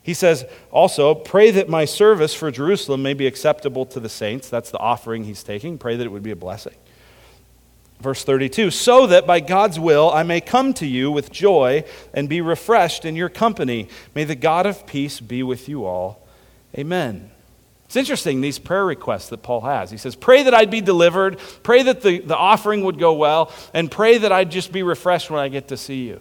He 0.06 0.14
says 0.14 0.44
also, 0.70 1.16
pray 1.16 1.50
that 1.50 1.68
my 1.68 1.84
service 1.84 2.32
for 2.32 2.52
Jerusalem 2.52 3.02
may 3.02 3.12
be 3.12 3.26
acceptable 3.26 3.84
to 3.86 3.98
the 3.98 4.08
saints. 4.08 4.48
That's 4.48 4.70
the 4.70 4.78
offering 4.78 5.24
he's 5.24 5.42
taking. 5.42 5.78
Pray 5.78 5.96
that 5.96 6.04
it 6.04 6.12
would 6.12 6.22
be 6.22 6.30
a 6.30 6.36
blessing. 6.36 6.76
Verse 7.98 8.22
32 8.22 8.70
so 8.70 9.08
that 9.08 9.26
by 9.26 9.40
God's 9.40 9.80
will 9.80 10.08
I 10.12 10.22
may 10.22 10.40
come 10.40 10.74
to 10.74 10.86
you 10.86 11.10
with 11.10 11.32
joy 11.32 11.82
and 12.14 12.28
be 12.28 12.40
refreshed 12.40 13.04
in 13.04 13.16
your 13.16 13.28
company. 13.28 13.88
May 14.14 14.22
the 14.22 14.36
God 14.36 14.64
of 14.64 14.86
peace 14.86 15.18
be 15.18 15.42
with 15.42 15.68
you 15.68 15.84
all. 15.84 16.24
Amen. 16.78 17.32
It's 17.86 17.96
interesting, 17.96 18.40
these 18.40 18.60
prayer 18.60 18.84
requests 18.84 19.30
that 19.30 19.42
Paul 19.42 19.62
has. 19.62 19.90
He 19.90 19.96
says, 19.96 20.14
Pray 20.14 20.44
that 20.44 20.54
I'd 20.54 20.70
be 20.70 20.80
delivered, 20.80 21.40
pray 21.64 21.82
that 21.82 22.02
the, 22.02 22.20
the 22.20 22.36
offering 22.36 22.84
would 22.84 23.00
go 23.00 23.14
well, 23.14 23.52
and 23.74 23.90
pray 23.90 24.18
that 24.18 24.30
I'd 24.30 24.52
just 24.52 24.70
be 24.70 24.84
refreshed 24.84 25.32
when 25.32 25.40
I 25.40 25.48
get 25.48 25.66
to 25.68 25.76
see 25.76 26.04
you. 26.04 26.20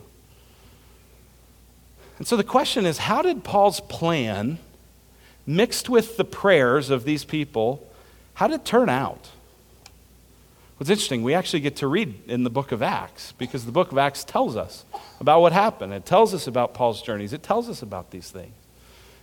And 2.17 2.27
so 2.27 2.37
the 2.37 2.43
question 2.43 2.85
is 2.85 2.99
how 2.99 3.21
did 3.21 3.43
Paul's 3.43 3.79
plan, 3.81 4.59
mixed 5.45 5.89
with 5.89 6.17
the 6.17 6.25
prayers 6.25 6.89
of 6.89 7.03
these 7.03 7.25
people, 7.25 7.87
how 8.35 8.47
did 8.47 8.61
it 8.61 8.65
turn 8.65 8.89
out? 8.89 9.29
What's 10.77 10.89
interesting, 10.89 11.23
we 11.23 11.33
actually 11.33 11.61
get 11.61 11.77
to 11.77 11.87
read 11.87 12.21
in 12.27 12.43
the 12.43 12.49
book 12.49 12.73
of 12.73 12.81
Acts 12.81 13.31
because 13.37 13.65
the 13.65 13.71
book 13.71 13.93
of 13.93 13.97
Acts 13.97 14.25
tells 14.25 14.57
us 14.57 14.83
about 15.21 15.39
what 15.39 15.53
happened. 15.53 15.93
It 15.93 16.05
tells 16.05 16.33
us 16.33 16.47
about 16.47 16.73
Paul's 16.73 17.01
journeys, 17.01 17.31
it 17.31 17.43
tells 17.43 17.69
us 17.69 17.81
about 17.81 18.11
these 18.11 18.29
things. 18.29 18.53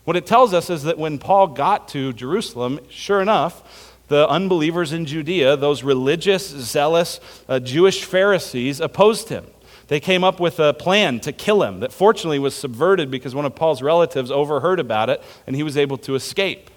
What 0.04 0.16
it 0.16 0.26
tells 0.26 0.52
us 0.52 0.70
is 0.70 0.82
that 0.84 0.98
when 0.98 1.18
Paul 1.18 1.48
got 1.48 1.88
to 1.88 2.12
Jerusalem, 2.14 2.80
sure 2.88 3.20
enough, 3.20 3.98
the 4.08 4.28
unbelievers 4.28 4.92
in 4.92 5.06
Judea, 5.06 5.56
those 5.56 5.82
religious, 5.82 6.48
zealous 6.48 7.20
uh, 7.48 7.60
Jewish 7.60 8.04
Pharisees, 8.04 8.80
opposed 8.80 9.28
him. 9.28 9.46
They 9.92 10.00
came 10.00 10.24
up 10.24 10.40
with 10.40 10.58
a 10.58 10.72
plan 10.72 11.20
to 11.20 11.32
kill 11.32 11.62
him 11.62 11.80
that 11.80 11.92
fortunately 11.92 12.38
was 12.38 12.54
subverted 12.54 13.10
because 13.10 13.34
one 13.34 13.44
of 13.44 13.54
Paul's 13.54 13.82
relatives 13.82 14.30
overheard 14.30 14.80
about 14.80 15.10
it 15.10 15.22
and 15.46 15.54
he 15.54 15.62
was 15.62 15.76
able 15.76 15.98
to 15.98 16.14
escape. 16.14 16.70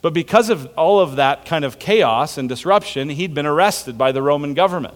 But 0.00 0.14
because 0.14 0.48
of 0.48 0.64
all 0.78 0.98
of 0.98 1.16
that 1.16 1.44
kind 1.44 1.62
of 1.62 1.78
chaos 1.78 2.38
and 2.38 2.48
disruption, 2.48 3.10
he'd 3.10 3.34
been 3.34 3.44
arrested 3.44 3.98
by 3.98 4.12
the 4.12 4.22
Roman 4.22 4.54
government. 4.54 4.94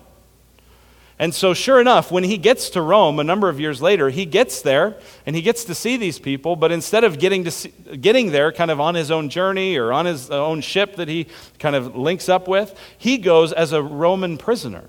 And 1.18 1.34
so, 1.34 1.52
sure 1.52 1.78
enough, 1.78 2.10
when 2.10 2.24
he 2.24 2.38
gets 2.38 2.70
to 2.70 2.80
Rome 2.80 3.18
a 3.18 3.24
number 3.24 3.50
of 3.50 3.60
years 3.60 3.82
later, 3.82 4.08
he 4.08 4.24
gets 4.24 4.62
there 4.62 4.96
and 5.26 5.36
he 5.36 5.42
gets 5.42 5.64
to 5.64 5.74
see 5.74 5.98
these 5.98 6.18
people. 6.18 6.56
But 6.56 6.72
instead 6.72 7.04
of 7.04 7.18
getting, 7.18 7.44
to 7.44 7.50
see, 7.50 7.68
getting 8.00 8.30
there 8.30 8.50
kind 8.50 8.70
of 8.70 8.80
on 8.80 8.94
his 8.94 9.10
own 9.10 9.28
journey 9.28 9.76
or 9.76 9.92
on 9.92 10.06
his 10.06 10.30
own 10.30 10.62
ship 10.62 10.96
that 10.96 11.08
he 11.08 11.26
kind 11.58 11.76
of 11.76 11.94
links 11.94 12.30
up 12.30 12.48
with, 12.48 12.74
he 12.96 13.18
goes 13.18 13.52
as 13.52 13.74
a 13.74 13.82
Roman 13.82 14.38
prisoner. 14.38 14.84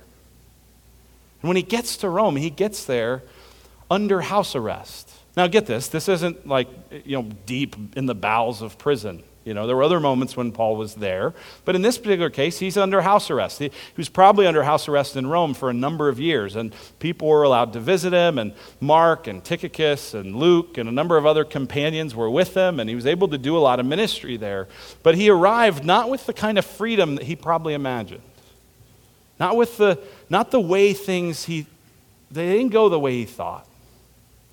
And 1.41 1.47
when 1.47 1.57
he 1.57 1.63
gets 1.63 1.97
to 1.97 2.09
Rome, 2.09 2.35
he 2.35 2.49
gets 2.49 2.85
there 2.85 3.23
under 3.89 4.21
house 4.21 4.55
arrest. 4.55 5.11
Now, 5.37 5.47
get 5.47 5.65
this 5.65 5.87
this 5.87 6.09
isn't 6.09 6.47
like, 6.47 6.67
you 7.05 7.17
know, 7.17 7.29
deep 7.45 7.75
in 7.95 8.05
the 8.05 8.15
bowels 8.15 8.61
of 8.61 8.77
prison. 8.77 9.23
You 9.45 9.53
know, 9.53 9.65
there 9.65 9.75
were 9.75 9.83
other 9.83 9.99
moments 9.99 10.35
when 10.35 10.51
Paul 10.51 10.75
was 10.75 10.95
there, 10.95 11.33
but 11.63 11.73
in 11.73 11.81
this 11.81 11.97
particular 11.97 12.29
case, 12.29 12.59
he's 12.59 12.77
under 12.77 13.01
house 13.01 13.31
arrest. 13.31 13.57
He, 13.57 13.69
he, 13.69 13.73
was 13.95 14.09
probably 14.09 14.45
under 14.45 14.61
house 14.61 14.87
arrest 14.87 15.15
in 15.15 15.25
Rome 15.25 15.53
for 15.53 15.69
a 15.69 15.73
number 15.73 16.09
of 16.09 16.19
years, 16.19 16.55
and 16.55 16.71
people 16.99 17.27
were 17.29 17.43
allowed 17.43 17.73
to 17.73 17.79
visit 17.79 18.11
him, 18.11 18.37
and 18.37 18.53
Mark 18.81 19.27
and 19.27 19.43
Tychicus 19.43 20.13
and 20.13 20.35
Luke 20.35 20.77
and 20.77 20.89
a 20.89 20.91
number 20.91 21.17
of 21.17 21.25
other 21.25 21.45
companions 21.45 22.13
were 22.13 22.29
with 22.29 22.55
him, 22.55 22.79
and 22.79 22.89
he 22.89 22.95
was 22.95 23.07
able 23.07 23.29
to 23.29 23.37
do 23.37 23.57
a 23.57 23.59
lot 23.59 23.79
of 23.79 23.85
ministry 23.85 24.35
there. 24.37 24.67
But 25.01 25.15
he 25.15 25.29
arrived 25.29 25.83
not 25.85 26.09
with 26.09 26.25
the 26.25 26.33
kind 26.33 26.59
of 26.59 26.65
freedom 26.65 27.15
that 27.15 27.23
he 27.23 27.35
probably 27.35 27.73
imagined, 27.73 28.21
not 29.39 29.55
with 29.55 29.77
the, 29.77 29.99
not 30.29 30.51
the 30.51 30.59
way 30.59 30.93
things 30.93 31.45
he, 31.45 31.65
they 32.29 32.57
didn't 32.57 32.71
go 32.71 32.89
the 32.89 32.99
way 32.99 33.13
he 33.13 33.25
thought. 33.25 33.67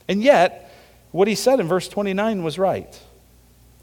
And 0.08 0.22
yet, 0.22 0.72
what 1.10 1.28
he 1.28 1.34
said 1.34 1.60
in 1.60 1.66
verse 1.66 1.88
29 1.88 2.42
was 2.42 2.58
right. 2.58 3.00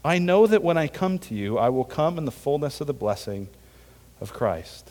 I 0.04 0.18
know 0.18 0.46
that 0.46 0.62
when 0.62 0.76
I 0.76 0.88
come 0.88 1.18
to 1.20 1.34
you, 1.34 1.58
I 1.58 1.68
will 1.68 1.84
come 1.84 2.18
in 2.18 2.24
the 2.24 2.30
fullness 2.30 2.80
of 2.80 2.86
the 2.86 2.92
blessing 2.92 3.48
of 4.20 4.32
Christ. 4.32 4.90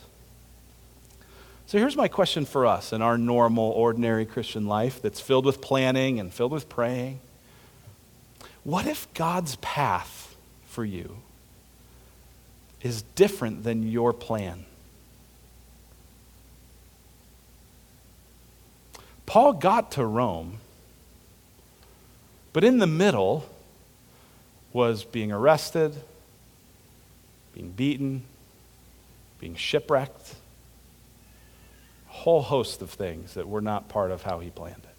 So 1.66 1.78
here's 1.78 1.96
my 1.96 2.08
question 2.08 2.46
for 2.46 2.66
us 2.66 2.94
in 2.94 3.02
our 3.02 3.18
normal, 3.18 3.72
ordinary 3.72 4.26
Christian 4.26 4.68
life 4.68 5.02
that's 5.02 5.20
filled 5.20 5.46
with 5.46 5.62
planning 5.62 6.20
and 6.20 6.34
filled 6.34 6.52
with 6.52 6.70
praying. 6.70 7.20
What 8.64 8.86
if 8.86 9.12
God's 9.14 9.56
path 9.58 10.36
for 10.66 10.86
you 10.86 11.18
is 12.82 13.02
different 13.16 13.64
than 13.64 13.90
your 13.90 14.14
plan? 14.14 14.66
Paul 19.26 19.54
got 19.54 19.92
to 19.94 20.06
Rome, 20.06 20.60
but 22.52 22.64
in 22.64 22.78
the 22.78 22.88
middle, 22.88 23.50
was 24.74 25.04
being 25.04 25.32
arrested, 25.32 25.96
being 27.54 27.70
beaten, 27.72 28.24
being 29.40 29.56
shipwrecked, 29.56 30.36
a 32.10 32.14
whole 32.14 32.42
host 32.42 32.82
of 32.82 32.90
things 32.90 33.36
that 33.36 33.48
were 33.48 33.62
not 33.62 33.88
part 33.88 34.10
of 34.12 34.24
how 34.24 34.40
he 34.40 34.50
planned 34.50 34.84
it. 34.84 34.90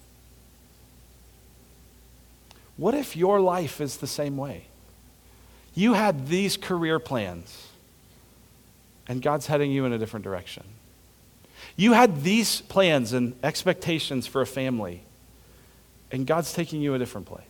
What 2.77 2.93
if 2.93 3.15
your 3.15 3.39
life 3.39 3.79
is 3.81 3.97
the 3.97 4.07
same 4.07 4.37
way? 4.37 4.65
You 5.73 5.93
had 5.93 6.27
these 6.27 6.55
career 6.55 6.99
plans, 6.99 7.67
and 9.07 9.21
God's 9.21 9.47
heading 9.47 9.71
you 9.71 9.85
in 9.85 9.91
a 9.93 9.97
different 9.97 10.23
direction. 10.23 10.63
You 11.75 11.93
had 11.93 12.23
these 12.23 12.61
plans 12.61 13.13
and 13.13 13.35
expectations 13.43 14.27
for 14.27 14.41
a 14.41 14.47
family, 14.47 15.03
and 16.11 16.25
God's 16.25 16.53
taking 16.53 16.81
you 16.81 16.93
a 16.93 16.99
different 16.99 17.27
place. 17.27 17.43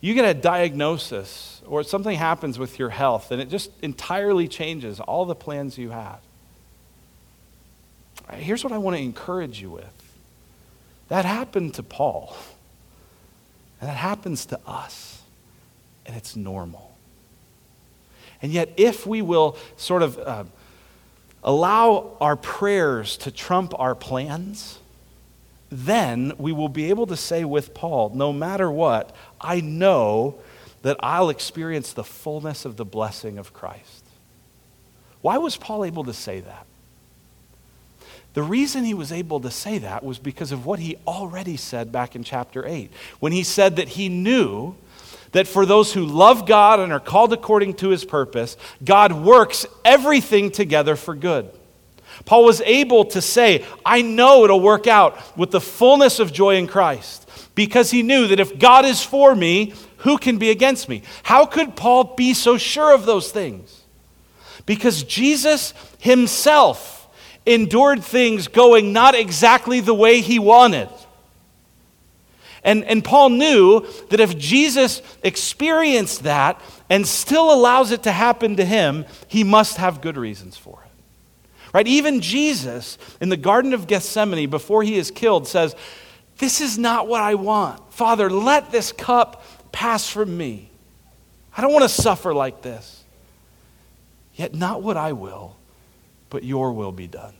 You 0.00 0.14
get 0.14 0.24
a 0.24 0.34
diagnosis 0.34 1.62
or 1.64 1.84
something 1.84 2.16
happens 2.16 2.58
with 2.58 2.76
your 2.76 2.88
health 2.88 3.30
and 3.30 3.40
it 3.40 3.48
just 3.48 3.70
entirely 3.82 4.48
changes 4.48 4.98
all 4.98 5.24
the 5.24 5.36
plans 5.36 5.78
you 5.78 5.90
had. 5.90 6.16
Here's 8.32 8.64
what 8.64 8.72
I 8.72 8.78
want 8.78 8.96
to 8.96 9.02
encourage 9.02 9.60
you 9.60 9.70
with 9.70 10.16
that 11.08 11.24
happened 11.24 11.74
to 11.74 11.82
Paul, 11.82 12.34
and 13.80 13.90
that 13.90 13.96
happens 13.96 14.46
to 14.46 14.58
us, 14.66 15.20
and 16.06 16.16
it's 16.16 16.34
normal. 16.34 16.96
And 18.40 18.50
yet, 18.50 18.70
if 18.78 19.06
we 19.06 19.20
will 19.20 19.58
sort 19.76 20.02
of 20.02 20.18
uh, 20.18 20.44
allow 21.42 22.16
our 22.20 22.36
prayers 22.36 23.16
to 23.18 23.30
trump 23.30 23.74
our 23.78 23.94
plans, 23.94 24.78
then 25.70 26.32
we 26.38 26.52
will 26.52 26.68
be 26.68 26.90
able 26.90 27.06
to 27.06 27.16
say 27.16 27.44
with 27.44 27.74
Paul, 27.74 28.12
no 28.14 28.32
matter 28.32 28.70
what, 28.70 29.14
I 29.40 29.60
know 29.60 30.36
that 30.82 30.96
I'll 31.00 31.30
experience 31.30 31.92
the 31.92 32.04
fullness 32.04 32.64
of 32.64 32.76
the 32.76 32.84
blessing 32.84 33.38
of 33.38 33.52
Christ. 33.52 34.04
Why 35.20 35.38
was 35.38 35.56
Paul 35.56 35.84
able 35.84 36.04
to 36.04 36.12
say 36.12 36.40
that? 36.40 36.66
The 38.34 38.42
reason 38.42 38.84
he 38.84 38.94
was 38.94 39.12
able 39.12 39.40
to 39.40 39.50
say 39.50 39.78
that 39.78 40.02
was 40.02 40.18
because 40.18 40.52
of 40.52 40.64
what 40.64 40.78
he 40.78 40.96
already 41.06 41.56
said 41.56 41.92
back 41.92 42.16
in 42.16 42.24
chapter 42.24 42.66
8, 42.66 42.90
when 43.20 43.32
he 43.32 43.42
said 43.42 43.76
that 43.76 43.90
he 43.90 44.08
knew 44.08 44.74
that 45.32 45.48
for 45.48 45.66
those 45.66 45.92
who 45.92 46.04
love 46.04 46.46
God 46.46 46.80
and 46.80 46.92
are 46.92 47.00
called 47.00 47.32
according 47.32 47.74
to 47.74 47.88
his 47.88 48.04
purpose, 48.04 48.56
God 48.84 49.12
works 49.12 49.66
everything 49.84 50.50
together 50.50 50.96
for 50.96 51.14
good. 51.14 51.50
Paul 52.24 52.44
was 52.44 52.60
able 52.62 53.06
to 53.06 53.20
say, 53.20 53.64
I 53.84 54.02
know 54.02 54.44
it'll 54.44 54.60
work 54.60 54.86
out 54.86 55.18
with 55.36 55.50
the 55.50 55.60
fullness 55.60 56.20
of 56.20 56.32
joy 56.32 56.56
in 56.56 56.66
Christ 56.66 57.28
because 57.54 57.90
he 57.90 58.02
knew 58.02 58.28
that 58.28 58.40
if 58.40 58.58
God 58.58 58.84
is 58.84 59.02
for 59.02 59.34
me, 59.34 59.74
who 59.98 60.18
can 60.18 60.38
be 60.38 60.50
against 60.50 60.88
me? 60.88 61.02
How 61.22 61.46
could 61.46 61.76
Paul 61.76 62.14
be 62.14 62.34
so 62.34 62.58
sure 62.58 62.94
of 62.94 63.06
those 63.06 63.30
things? 63.30 63.82
Because 64.66 65.02
Jesus 65.02 65.74
himself 65.98 67.08
endured 67.46 68.04
things 68.04 68.48
going 68.48 68.92
not 68.92 69.14
exactly 69.14 69.80
the 69.80 69.94
way 69.94 70.20
he 70.20 70.38
wanted. 70.38 70.88
And, 72.64 72.84
and 72.84 73.04
Paul 73.04 73.30
knew 73.30 73.86
that 74.10 74.20
if 74.20 74.38
Jesus 74.38 75.02
experienced 75.22 76.22
that 76.22 76.60
and 76.88 77.06
still 77.06 77.52
allows 77.52 77.90
it 77.90 78.04
to 78.04 78.12
happen 78.12 78.56
to 78.56 78.64
him, 78.64 79.04
he 79.26 79.42
must 79.42 79.78
have 79.78 80.00
good 80.00 80.16
reasons 80.16 80.56
for 80.56 80.78
it. 80.84 80.90
Right? 81.74 81.86
Even 81.86 82.20
Jesus 82.20 82.98
in 83.20 83.30
the 83.30 83.36
Garden 83.36 83.72
of 83.72 83.86
Gethsemane, 83.86 84.48
before 84.48 84.82
he 84.82 84.96
is 84.96 85.10
killed, 85.10 85.48
says, 85.48 85.74
This 86.38 86.60
is 86.60 86.78
not 86.78 87.08
what 87.08 87.22
I 87.22 87.34
want. 87.34 87.92
Father, 87.92 88.30
let 88.30 88.70
this 88.70 88.92
cup 88.92 89.44
pass 89.72 90.08
from 90.08 90.36
me. 90.36 90.68
I 91.56 91.62
don't 91.62 91.72
want 91.72 91.84
to 91.84 91.88
suffer 91.88 92.32
like 92.32 92.62
this. 92.62 93.02
Yet 94.34 94.54
not 94.54 94.82
what 94.82 94.96
I 94.96 95.12
will, 95.12 95.56
but 96.30 96.44
your 96.44 96.72
will 96.72 96.92
be 96.92 97.06
done. 97.06 97.34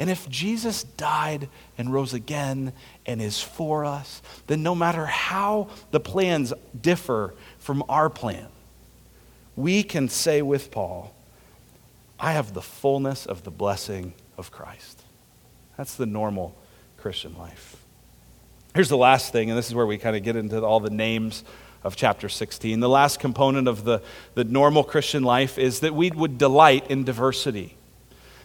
And 0.00 0.08
if 0.08 0.26
Jesus 0.30 0.82
died 0.82 1.50
and 1.76 1.92
rose 1.92 2.14
again 2.14 2.72
and 3.04 3.20
is 3.20 3.42
for 3.42 3.84
us, 3.84 4.22
then 4.46 4.62
no 4.62 4.74
matter 4.74 5.04
how 5.04 5.68
the 5.90 6.00
plans 6.00 6.54
differ 6.80 7.34
from 7.58 7.84
our 7.86 8.08
plan, 8.08 8.46
we 9.56 9.82
can 9.82 10.08
say 10.08 10.40
with 10.40 10.70
Paul, 10.70 11.14
I 12.18 12.32
have 12.32 12.54
the 12.54 12.62
fullness 12.62 13.26
of 13.26 13.44
the 13.44 13.50
blessing 13.50 14.14
of 14.38 14.50
Christ. 14.50 15.02
That's 15.76 15.96
the 15.96 16.06
normal 16.06 16.56
Christian 16.96 17.36
life. 17.36 17.76
Here's 18.74 18.88
the 18.88 18.96
last 18.96 19.32
thing, 19.32 19.50
and 19.50 19.58
this 19.58 19.68
is 19.68 19.74
where 19.74 19.86
we 19.86 19.98
kind 19.98 20.16
of 20.16 20.22
get 20.22 20.34
into 20.34 20.64
all 20.64 20.80
the 20.80 20.88
names 20.88 21.44
of 21.84 21.94
chapter 21.94 22.30
16. 22.30 22.80
The 22.80 22.88
last 22.88 23.20
component 23.20 23.68
of 23.68 23.84
the, 23.84 24.00
the 24.32 24.44
normal 24.44 24.82
Christian 24.82 25.24
life 25.24 25.58
is 25.58 25.80
that 25.80 25.94
we 25.94 26.10
would 26.10 26.38
delight 26.38 26.90
in 26.90 27.04
diversity. 27.04 27.76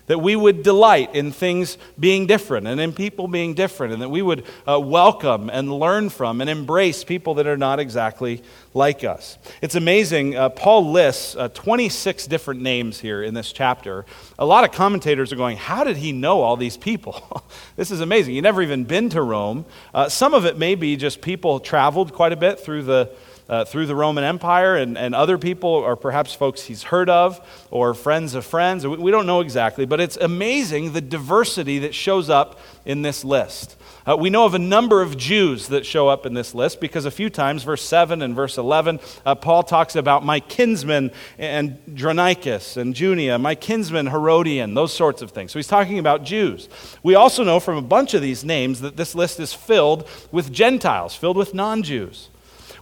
That 0.07 0.19
we 0.19 0.35
would 0.35 0.63
delight 0.63 1.15
in 1.15 1.31
things 1.31 1.77
being 1.99 2.27
different 2.27 2.67
and 2.67 2.79
in 2.79 2.93
people 2.93 3.27
being 3.27 3.53
different, 3.53 3.93
and 3.93 4.01
that 4.01 4.09
we 4.09 4.21
would 4.21 4.43
uh, 4.67 4.79
welcome 4.79 5.49
and 5.49 5.71
learn 5.71 6.09
from 6.09 6.41
and 6.41 6.49
embrace 6.49 7.03
people 7.03 7.35
that 7.35 7.47
are 7.47 7.57
not 7.57 7.79
exactly 7.79 8.41
like 8.73 9.03
us. 9.03 9.37
It's 9.61 9.75
amazing. 9.75 10.35
Uh, 10.35 10.49
Paul 10.49 10.91
lists 10.91 11.35
uh, 11.35 11.47
26 11.49 12.27
different 12.27 12.61
names 12.61 12.99
here 12.99 13.23
in 13.23 13.33
this 13.33 13.51
chapter. 13.51 14.05
A 14.37 14.45
lot 14.45 14.63
of 14.63 14.71
commentators 14.71 15.31
are 15.31 15.37
going, 15.37 15.57
How 15.57 15.83
did 15.83 15.97
he 15.97 16.11
know 16.11 16.41
all 16.41 16.57
these 16.57 16.77
people? 16.77 17.43
this 17.75 17.91
is 17.91 18.01
amazing. 18.01 18.35
He 18.35 18.41
never 18.41 18.61
even 18.61 18.83
been 18.83 19.09
to 19.09 19.21
Rome. 19.21 19.65
Uh, 19.93 20.09
some 20.09 20.33
of 20.33 20.45
it 20.45 20.57
may 20.57 20.75
be 20.75 20.97
just 20.97 21.21
people 21.21 21.59
traveled 21.59 22.13
quite 22.13 22.33
a 22.33 22.37
bit 22.37 22.59
through 22.59 22.83
the 22.83 23.11
uh, 23.49 23.65
through 23.65 23.86
the 23.86 23.95
Roman 23.95 24.23
Empire, 24.23 24.75
and, 24.75 24.97
and 24.97 25.13
other 25.13 25.38
people, 25.38 25.69
or 25.69 25.95
perhaps 25.95 26.34
folks 26.34 26.63
he's 26.63 26.84
heard 26.84 27.10
of, 27.10 27.39
or 27.71 27.93
friends 27.93 28.36
of 28.36 28.45
friends. 28.45 28.86
We, 28.86 28.97
we 28.97 29.12
don't 29.12 29.25
know 29.25 29.41
exactly, 29.41 29.86
but 29.86 29.99
it's 29.99 30.17
amazing 30.17 30.93
the 30.93 31.01
diversity 31.01 31.79
that 31.79 31.93
shows 31.93 32.29
up 32.29 32.60
in 32.86 33.01
this 33.01 33.23
list. 33.23 33.77
Uh, 34.08 34.15
we 34.15 34.29
know 34.29 34.45
of 34.45 34.53
a 34.53 34.60
number 34.60 35.01
of 35.01 35.17
Jews 35.17 35.69
that 35.69 35.84
show 35.84 36.08
up 36.08 36.27
in 36.27 36.36
this 36.36 36.53
list 36.53 36.79
because 36.79 37.05
a 37.05 37.12
few 37.12 37.27
times, 37.27 37.63
verse 37.63 37.81
7 37.81 38.21
and 38.21 38.36
verse 38.36 38.55
11, 38.60 38.99
uh, 39.25 39.34
Paul 39.34 39.63
talks 39.63 39.95
about 39.95 40.23
my 40.23 40.39
kinsman 40.39 41.12
and 41.39 41.79
Andronicus 41.88 42.77
and 42.77 42.95
Junia, 42.95 43.39
my 43.39 43.55
kinsman 43.55 44.05
Herodion, 44.05 44.75
those 44.75 44.93
sorts 44.93 45.23
of 45.23 45.31
things. 45.31 45.51
So 45.51 45.58
he's 45.58 45.67
talking 45.67 45.97
about 45.97 46.23
Jews. 46.23 46.69
We 47.01 47.15
also 47.15 47.43
know 47.43 47.60
from 47.60 47.77
a 47.77 47.81
bunch 47.81 48.13
of 48.13 48.21
these 48.21 48.43
names 48.43 48.81
that 48.81 48.95
this 48.95 49.15
list 49.15 49.39
is 49.39 49.53
filled 49.53 50.08
with 50.31 50.51
Gentiles, 50.51 51.15
filled 51.15 51.38
with 51.38 51.55
non 51.55 51.81
Jews. 51.81 52.29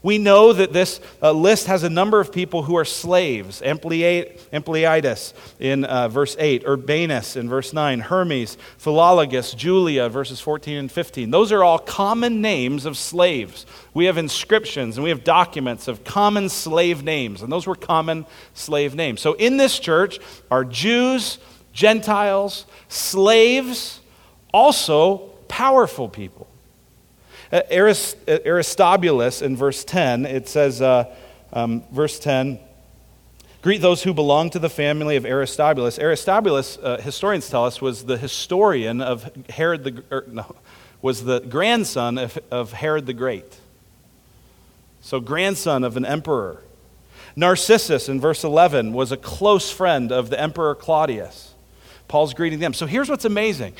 We 0.03 0.17
know 0.17 0.51
that 0.51 0.73
this 0.73 0.99
uh, 1.21 1.31
list 1.31 1.67
has 1.67 1.83
a 1.83 1.89
number 1.89 2.19
of 2.19 2.33
people 2.33 2.63
who 2.63 2.75
are 2.75 2.83
slaves 2.83 3.61
Ampliatus 3.61 5.33
in 5.59 5.85
uh, 5.85 6.09
verse 6.09 6.35
8, 6.37 6.65
Urbanus 6.65 7.37
in 7.37 7.47
verse 7.47 7.71
9, 7.71 8.01
Hermes, 8.01 8.57
Philologus, 8.77 9.55
Julia, 9.55 10.09
verses 10.09 10.41
14 10.41 10.75
and 10.75 10.91
15. 10.91 11.31
Those 11.31 11.53
are 11.53 11.63
all 11.63 11.79
common 11.79 12.41
names 12.41 12.85
of 12.85 12.97
slaves. 12.97 13.65
We 13.93 14.05
have 14.05 14.17
inscriptions 14.17 14.97
and 14.97 15.05
we 15.05 15.09
have 15.09 15.23
documents 15.23 15.87
of 15.87 16.03
common 16.03 16.49
slave 16.49 17.01
names, 17.01 17.41
and 17.41 17.49
those 17.49 17.65
were 17.65 17.75
common 17.75 18.25
slave 18.53 18.95
names. 18.95 19.21
So 19.21 19.33
in 19.33 19.55
this 19.55 19.79
church 19.79 20.19
are 20.51 20.65
Jews, 20.65 21.37
Gentiles, 21.71 22.65
slaves, 22.89 24.01
also 24.53 25.29
powerful 25.47 26.09
people. 26.09 26.47
Uh, 27.53 27.61
Arist- 27.69 28.17
uh, 28.27 28.39
Aristobulus 28.47 29.43
in 29.43 29.55
verse 29.55 29.83
10, 29.83 30.25
it 30.25 30.49
says, 30.49 30.81
uh, 30.81 31.05
um, 31.53 31.83
verse 31.91 32.17
10, 32.17 32.57
greet 33.61 33.79
those 33.79 34.01
who 34.01 34.11
belong 34.11 34.49
to 34.49 34.57
the 34.57 34.71
family 34.71 35.17
of 35.17 35.23
Aristobulus. 35.23 35.99
Aristobulus, 35.99 36.79
uh, 36.79 36.97
historians 36.99 37.47
tell 37.47 37.63
us, 37.63 37.79
was 37.79 38.05
the 38.05 38.17
historian 38.17 39.01
of 39.01 39.31
Herod 39.49 39.83
the, 39.83 40.03
er, 40.11 40.25
no, 40.27 40.55
was 41.03 41.25
the 41.25 41.41
grandson 41.41 42.17
of, 42.17 42.39
of 42.49 42.73
Herod 42.73 43.05
the 43.05 43.13
Great. 43.13 43.59
So, 45.01 45.19
grandson 45.19 45.83
of 45.83 45.95
an 45.95 46.05
emperor. 46.05 46.63
Narcissus 47.35 48.09
in 48.09 48.19
verse 48.19 48.43
11 48.43 48.93
was 48.93 49.11
a 49.11 49.17
close 49.17 49.69
friend 49.69 50.11
of 50.11 50.31
the 50.31 50.41
emperor 50.41 50.73
Claudius. 50.73 51.52
Paul's 52.07 52.33
greeting 52.33 52.59
them. 52.59 52.73
So 52.73 52.85
here's 52.85 53.09
what's 53.09 53.25
amazing 53.25 53.73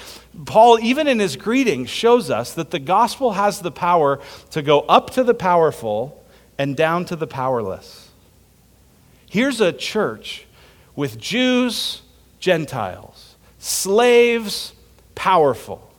Paul, 0.46 0.80
even 0.80 1.08
in 1.08 1.20
his 1.20 1.36
greeting, 1.36 1.86
shows 1.86 2.30
us 2.30 2.54
that 2.54 2.72
the 2.72 2.80
gospel 2.80 3.34
has 3.34 3.60
the 3.60 3.72
power 3.72 4.20
to 4.52 4.62
go 4.62 4.82
up 4.82 5.12
to 5.12 5.24
the 5.24 5.34
powerful 5.34 6.24
and 6.58 6.76
down 6.76 7.06
to 7.06 7.16
the 7.16 7.28
powerless. 7.28 8.10
Here's 9.30 9.62
a 9.62 9.74
church 9.74 10.46
with 10.96 11.18
Jews, 11.18 12.02
Gentiles, 12.40 13.36
slaves, 13.58 14.74
powerful. 15.16 15.90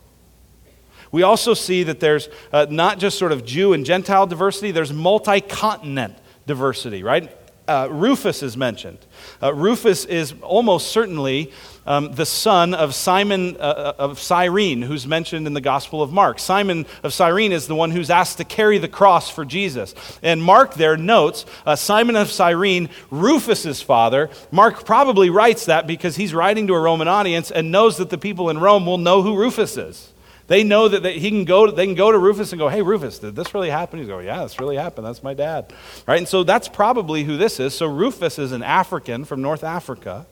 We 1.11 1.23
also 1.23 1.53
see 1.53 1.83
that 1.83 1.99
there's 1.99 2.29
uh, 2.51 2.67
not 2.69 2.99
just 2.99 3.17
sort 3.17 3.31
of 3.31 3.45
Jew 3.45 3.73
and 3.73 3.85
Gentile 3.85 4.27
diversity, 4.27 4.71
there's 4.71 4.91
multi 4.91 5.41
continent 5.41 6.17
diversity, 6.45 7.03
right? 7.03 7.31
Uh, 7.67 7.87
Rufus 7.89 8.43
is 8.43 8.55
mentioned. 8.55 8.99
Uh, 9.41 9.53
Rufus 9.53 10.05
is 10.05 10.33
almost 10.41 10.87
certainly 10.87 11.51
um, 11.87 12.13
the 12.13 12.25
son 12.25 12.73
of 12.73 12.93
Simon 12.93 13.57
uh, 13.57 13.59
uh, 13.59 13.93
of 13.99 14.19
Cyrene, 14.19 14.81
who's 14.81 15.05
mentioned 15.07 15.47
in 15.47 15.53
the 15.53 15.61
Gospel 15.61 16.01
of 16.01 16.11
Mark. 16.11 16.39
Simon 16.39 16.85
of 17.03 17.13
Cyrene 17.13 17.51
is 17.51 17.67
the 17.67 17.75
one 17.75 17.91
who's 17.91 18.09
asked 18.09 18.37
to 18.37 18.43
carry 18.43 18.77
the 18.77 18.87
cross 18.87 19.29
for 19.29 19.45
Jesus. 19.45 19.93
And 20.21 20.43
Mark 20.43 20.75
there 20.75 20.97
notes 20.97 21.45
uh, 21.65 21.75
Simon 21.75 22.15
of 22.15 22.31
Cyrene, 22.31 22.89
Rufus's 23.09 23.81
father. 23.81 24.29
Mark 24.51 24.85
probably 24.85 25.29
writes 25.29 25.65
that 25.65 25.87
because 25.87 26.15
he's 26.15 26.33
writing 26.33 26.67
to 26.67 26.73
a 26.73 26.79
Roman 26.79 27.07
audience 27.07 27.51
and 27.51 27.71
knows 27.71 27.97
that 27.97 28.09
the 28.09 28.17
people 28.17 28.49
in 28.49 28.57
Rome 28.57 28.85
will 28.85 28.97
know 28.97 29.21
who 29.21 29.37
Rufus 29.37 29.77
is. 29.77 30.11
They 30.47 30.63
know 30.63 30.87
that 30.87 31.01
they, 31.01 31.17
he 31.17 31.29
can 31.29 31.45
go 31.45 31.65
to, 31.65 31.71
they 31.71 31.85
can 31.85 31.95
go 31.95 32.11
to 32.11 32.17
Rufus 32.17 32.51
and 32.51 32.59
go, 32.59 32.69
hey, 32.69 32.81
Rufus, 32.81 33.19
did 33.19 33.35
this 33.35 33.53
really 33.53 33.69
happen? 33.69 33.99
He's 33.99 34.07
going, 34.07 34.27
yeah, 34.27 34.43
this 34.43 34.59
really 34.59 34.75
happened. 34.75 35.07
That's 35.07 35.23
my 35.23 35.33
dad. 35.33 35.73
Right? 36.07 36.19
And 36.19 36.27
so 36.27 36.43
that's 36.43 36.67
probably 36.67 37.23
who 37.23 37.37
this 37.37 37.59
is. 37.59 37.73
So 37.73 37.87
Rufus 37.87 38.37
is 38.37 38.51
an 38.51 38.61
African 38.61 39.25
from 39.25 39.41
North 39.41 39.63
Africa. 39.63 40.27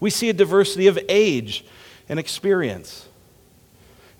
We 0.00 0.10
see 0.10 0.28
a 0.28 0.32
diversity 0.32 0.88
of 0.88 0.98
age 1.08 1.64
and 2.08 2.18
experience. 2.18 3.08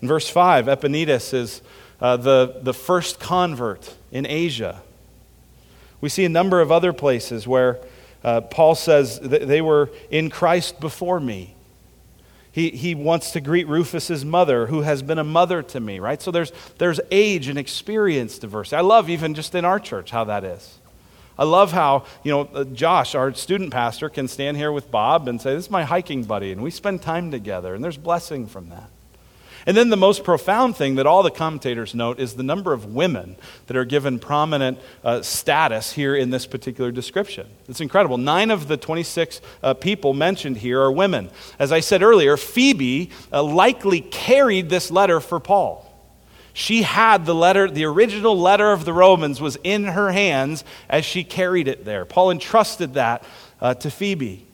In 0.01 0.07
verse 0.07 0.29
5, 0.29 0.67
Epaenetus 0.67 1.33
is 1.33 1.61
uh, 1.99 2.15
the, 2.17 2.59
the 2.61 2.73
first 2.73 3.19
convert 3.19 3.95
in 4.11 4.25
Asia. 4.25 4.81
We 5.99 6.07
see 6.07 6.23
a 6.23 6.29
number 6.29 6.61
of 6.61 6.71
other 6.71 6.93
places 6.93 7.45
where 7.45 7.79
uh, 8.23 8.41
Paul 8.41 8.75
says 8.75 9.19
they 9.19 9.61
were 9.61 9.89
in 10.09 10.29
Christ 10.29 10.79
before 10.79 11.19
me. 11.19 11.55
He, 12.51 12.71
he 12.71 12.95
wants 12.95 13.31
to 13.31 13.41
greet 13.41 13.67
Rufus's 13.67 14.25
mother, 14.25 14.67
who 14.67 14.81
has 14.81 15.03
been 15.03 15.19
a 15.19 15.23
mother 15.23 15.61
to 15.61 15.79
me, 15.79 15.99
right? 15.99 16.21
So 16.21 16.31
there's, 16.31 16.51
there's 16.77 16.99
age 17.11 17.47
and 17.47 17.59
experience 17.59 18.39
diversity. 18.39 18.77
I 18.77 18.81
love 18.81 19.09
even 19.09 19.35
just 19.35 19.53
in 19.53 19.65
our 19.65 19.79
church 19.79 20.11
how 20.11 20.23
that 20.25 20.43
is. 20.43 20.79
I 21.37 21.45
love 21.45 21.71
how, 21.71 22.05
you 22.23 22.31
know, 22.31 22.41
uh, 22.53 22.63
Josh, 22.65 23.15
our 23.15 23.33
student 23.33 23.71
pastor, 23.71 24.09
can 24.09 24.27
stand 24.27 24.57
here 24.57 24.73
with 24.73 24.91
Bob 24.91 25.27
and 25.27 25.41
say, 25.41 25.53
This 25.53 25.65
is 25.65 25.71
my 25.71 25.83
hiking 25.83 26.23
buddy, 26.23 26.51
and 26.51 26.61
we 26.61 26.69
spend 26.69 27.01
time 27.01 27.31
together, 27.31 27.73
and 27.73 27.83
there's 27.83 27.97
blessing 27.97 28.45
from 28.45 28.69
that. 28.69 28.89
And 29.65 29.75
then 29.75 29.89
the 29.89 29.97
most 29.97 30.23
profound 30.23 30.75
thing 30.75 30.95
that 30.95 31.05
all 31.05 31.23
the 31.23 31.31
commentators 31.31 31.93
note 31.93 32.19
is 32.19 32.33
the 32.33 32.43
number 32.43 32.73
of 32.73 32.93
women 32.93 33.35
that 33.67 33.77
are 33.77 33.85
given 33.85 34.19
prominent 34.19 34.79
uh, 35.03 35.21
status 35.21 35.93
here 35.93 36.15
in 36.15 36.29
this 36.29 36.45
particular 36.45 36.91
description. 36.91 37.47
It's 37.67 37.81
incredible. 37.81 38.17
Nine 38.17 38.51
of 38.51 38.67
the 38.67 38.77
26 38.77 39.41
uh, 39.61 39.73
people 39.73 40.13
mentioned 40.13 40.57
here 40.57 40.81
are 40.81 40.91
women. 40.91 41.29
As 41.57 41.71
I 41.71 41.79
said 41.79 42.01
earlier, 42.01 42.37
Phoebe 42.37 43.09
uh, 43.31 43.43
likely 43.43 44.01
carried 44.01 44.69
this 44.69 44.91
letter 44.91 45.19
for 45.19 45.39
Paul. 45.39 45.85
She 46.53 46.81
had 46.81 47.25
the 47.25 47.35
letter, 47.35 47.69
the 47.69 47.85
original 47.85 48.37
letter 48.37 48.71
of 48.71 48.83
the 48.83 48.91
Romans 48.93 49.39
was 49.39 49.57
in 49.63 49.85
her 49.85 50.11
hands 50.11 50.63
as 50.89 51.05
she 51.05 51.23
carried 51.23 51.67
it 51.67 51.85
there. 51.85 52.05
Paul 52.05 52.31
entrusted 52.31 52.95
that 52.95 53.23
uh, 53.61 53.75
to 53.75 53.89
Phoebe. 53.89 54.45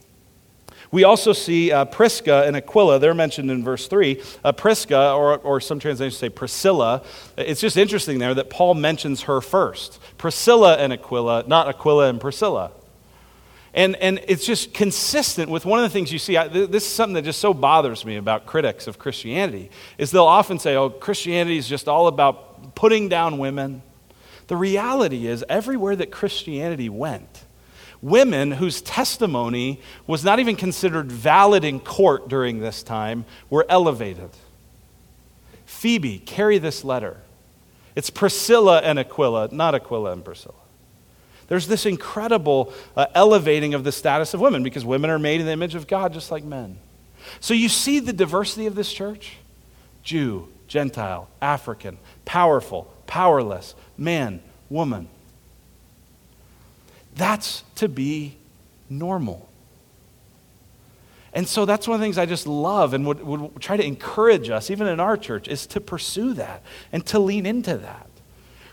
We 0.96 1.04
also 1.04 1.34
see 1.34 1.74
uh, 1.74 1.84
Prisca 1.84 2.46
and 2.48 2.56
Aquila. 2.56 3.00
They're 3.00 3.14
mentioned 3.14 3.52
in 3.52 3.66
verse 3.66 3.90
3. 3.90 4.22
Uh, 4.46 4.54
Prisca, 4.54 5.12
or, 5.12 5.40
or 5.40 5.60
some 5.60 5.78
translations 5.78 6.16
say 6.16 6.30
Priscilla, 6.30 7.04
it's 7.38 7.60
just 7.60 7.76
interesting 7.76 8.18
there 8.18 8.34
that 8.34 8.50
Paul 8.50 8.76
mentions 8.76 9.24
her 9.24 9.42
first. 9.42 10.00
Priscilla 10.18 10.78
and 10.78 10.94
Aquila, 10.94 11.44
not 11.48 11.68
Aquila 11.68 12.08
and 12.08 12.22
Priscilla. 12.22 12.72
And, 13.74 13.98
and 13.98 14.22
it's 14.30 14.46
just 14.46 14.74
consistent 14.74 15.52
with 15.52 15.66
one 15.66 15.80
of 15.80 15.84
the 15.84 15.90
things 15.90 16.14
you 16.14 16.18
see. 16.18 16.38
I, 16.38 16.48
this 16.48 16.86
is 16.86 16.90
something 16.90 17.16
that 17.16 17.24
just 17.24 17.42
so 17.42 17.54
bothers 17.54 18.06
me 18.06 18.16
about 18.16 18.46
critics 18.46 18.88
of 18.88 18.98
Christianity, 18.98 19.72
is 19.98 20.12
they'll 20.12 20.24
often 20.24 20.60
say, 20.60 20.78
oh, 20.78 20.90
Christianity 20.90 21.58
is 21.58 21.68
just 21.68 21.90
all 21.90 22.08
about 22.08 22.74
putting 22.74 23.10
down 23.10 23.38
women. 23.38 23.82
The 24.48 24.56
reality 24.56 25.28
is, 25.28 25.44
everywhere 25.50 25.98
that 25.98 26.10
Christianity 26.10 26.88
went, 26.88 27.45
women 28.06 28.52
whose 28.52 28.82
testimony 28.82 29.82
was 30.06 30.24
not 30.24 30.40
even 30.40 30.56
considered 30.56 31.12
valid 31.12 31.66
in 31.66 31.80
court 31.80 32.30
during 32.30 32.60
this 32.60 32.84
time 32.84 33.26
were 33.50 33.66
elevated. 33.68 34.30
Phoebe, 35.66 36.20
carry 36.20 36.60
this 36.60 36.84
letter. 36.84 37.18
It's 37.96 38.12
Priscilla 38.12 38.80
and 38.82 39.00
Aquila, 39.00 39.50
not 39.52 39.74
Aquila 39.74 40.12
and 40.12 40.24
Priscilla. 40.24 40.54
There's 41.48 41.68
this 41.68 41.88
incredible 41.88 42.72
uh, 42.96 43.08
elevating 43.16 43.74
of 43.74 43.84
the 43.84 43.92
status 43.92 44.36
of 44.36 44.40
women 44.40 44.62
because 44.62 44.86
women 44.86 45.10
are 45.10 45.20
made 45.20 45.40
in 45.40 45.48
the 45.48 45.54
image 45.54 45.74
of 45.74 45.88
God 45.88 46.14
just 46.14 46.30
like 46.30 46.44
men. 46.44 46.78
So 47.40 47.56
you 47.56 47.70
see 47.70 48.00
the 48.00 48.14
diversity 48.14 48.68
of 48.68 48.76
this 48.76 48.94
church 48.94 49.38
Jew, 50.04 50.48
Gentile, 50.68 51.28
African, 51.42 51.98
powerful, 52.24 52.94
powerless, 53.08 53.74
man, 53.98 54.44
woman. 54.70 55.10
That's 57.16 57.64
to 57.76 57.88
be 57.88 58.38
normal. 58.90 59.50
And 61.34 61.48
so 61.48 61.66
that's 61.66 61.88
one 61.88 61.96
of 61.96 62.00
the 62.00 62.06
things 62.06 62.18
I 62.18 62.26
just 62.26 62.48
love 62.48 62.94
and 62.94 63.06
would, 63.06 63.22
would 63.22 63.60
try 63.60 63.76
to 63.76 63.86
encourage 63.86 64.50
us, 64.50 64.72
even 64.72 64.88
in 64.88 65.00
our 65.00 65.18
church, 65.18 65.48
is 65.48 65.68
to 65.68 65.82
pursue 65.82 66.34
that 66.36 66.64
and 66.94 67.06
to 67.08 67.20
lean 67.20 67.46
into 67.46 67.78
that 67.78 68.08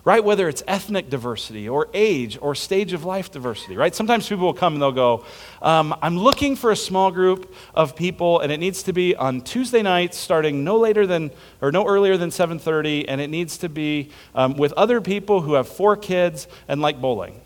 right? 0.05 0.24
Whether 0.24 0.49
it's 0.49 0.62
ethnic 0.66 1.11
diversity 1.11 1.68
or 1.68 1.88
age 1.95 2.36
or 2.40 2.55
stage 2.55 2.93
of 2.93 3.05
life 3.05 3.30
diversity, 3.30 3.76
right? 3.76 3.95
Sometimes 3.95 4.28
people 4.28 4.47
will 4.47 4.55
come 4.55 4.74
and 4.74 4.82
they'll 4.82 4.90
go, 4.90 5.24
um, 5.61 5.95
I'm 6.03 6.18
looking 6.18 6.57
for 6.57 6.72
a 6.72 6.76
small 6.76 7.11
group 7.11 7.55
of 7.74 7.95
people, 7.95 8.40
and 8.40 8.51
it 8.51 8.59
needs 8.59 8.82
to 8.84 8.93
be 8.93 9.14
on 9.14 9.43
Tuesday 9.43 9.82
nights 9.82 10.18
starting 10.18 10.64
no 10.64 10.76
later 10.78 11.07
than, 11.07 11.30
or 11.61 11.70
no 11.70 11.86
earlier 11.86 12.16
than 12.16 12.30
7.30, 12.30 13.05
and 13.07 13.20
it 13.20 13.30
needs 13.30 13.59
to 13.59 13.68
be 13.68 14.11
um, 14.34 14.57
with 14.57 14.72
other 14.72 15.01
people 15.01 15.43
who 15.43 15.55
have 15.55 15.68
four 15.68 15.97
kids 15.97 16.49
and 16.66 16.80
like 16.80 17.01
bowling. 17.01 17.40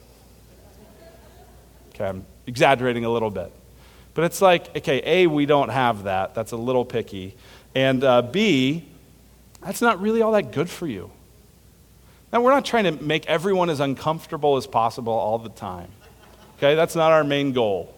Okay, 1.97 2.07
I'm 2.07 2.26
exaggerating 2.47 3.07
a 3.07 3.11
little 3.11 3.30
bit. 3.30 3.51
But 4.12 4.24
it's 4.24 4.42
like, 4.42 4.76
okay, 4.76 5.01
A, 5.05 5.26
we 5.26 5.47
don't 5.47 5.70
have 5.70 6.05
that. 6.05 6.34
That's 6.34 6.53
a 6.53 6.57
little 6.57 6.84
picky. 6.84 7.34
And 7.74 8.05
uh, 8.05 8.20
B, 8.20 8.86
that's 9.62 9.80
not 9.80 10.01
really 10.01 10.20
all 10.20 10.32
that 10.32 10.53
good 10.53 10.68
for 10.68 10.86
you. 10.86 11.11
Now, 12.32 12.42
we're 12.42 12.53
not 12.53 12.66
trying 12.66 12.84
to 12.84 12.92
make 13.03 13.26
everyone 13.26 13.70
as 13.70 13.80
uncomfortable 13.80 14.57
as 14.57 14.66
possible 14.66 15.12
all 15.14 15.38
the 15.38 15.49
time. 15.49 15.88
Okay, 16.59 16.74
that's 16.74 16.94
not 16.94 17.12
our 17.12 17.24
main 17.24 17.53
goal. 17.53 17.94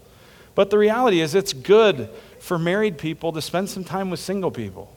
But 0.55 0.70
the 0.70 0.78
reality 0.78 1.20
is, 1.20 1.34
it's 1.34 1.53
good 1.53 2.09
for 2.38 2.57
married 2.57 2.99
people 2.99 3.32
to 3.32 3.42
spend 3.42 3.68
some 3.68 3.82
time 3.82 4.11
with 4.11 4.20
single 4.20 4.53
people. 4.53 4.94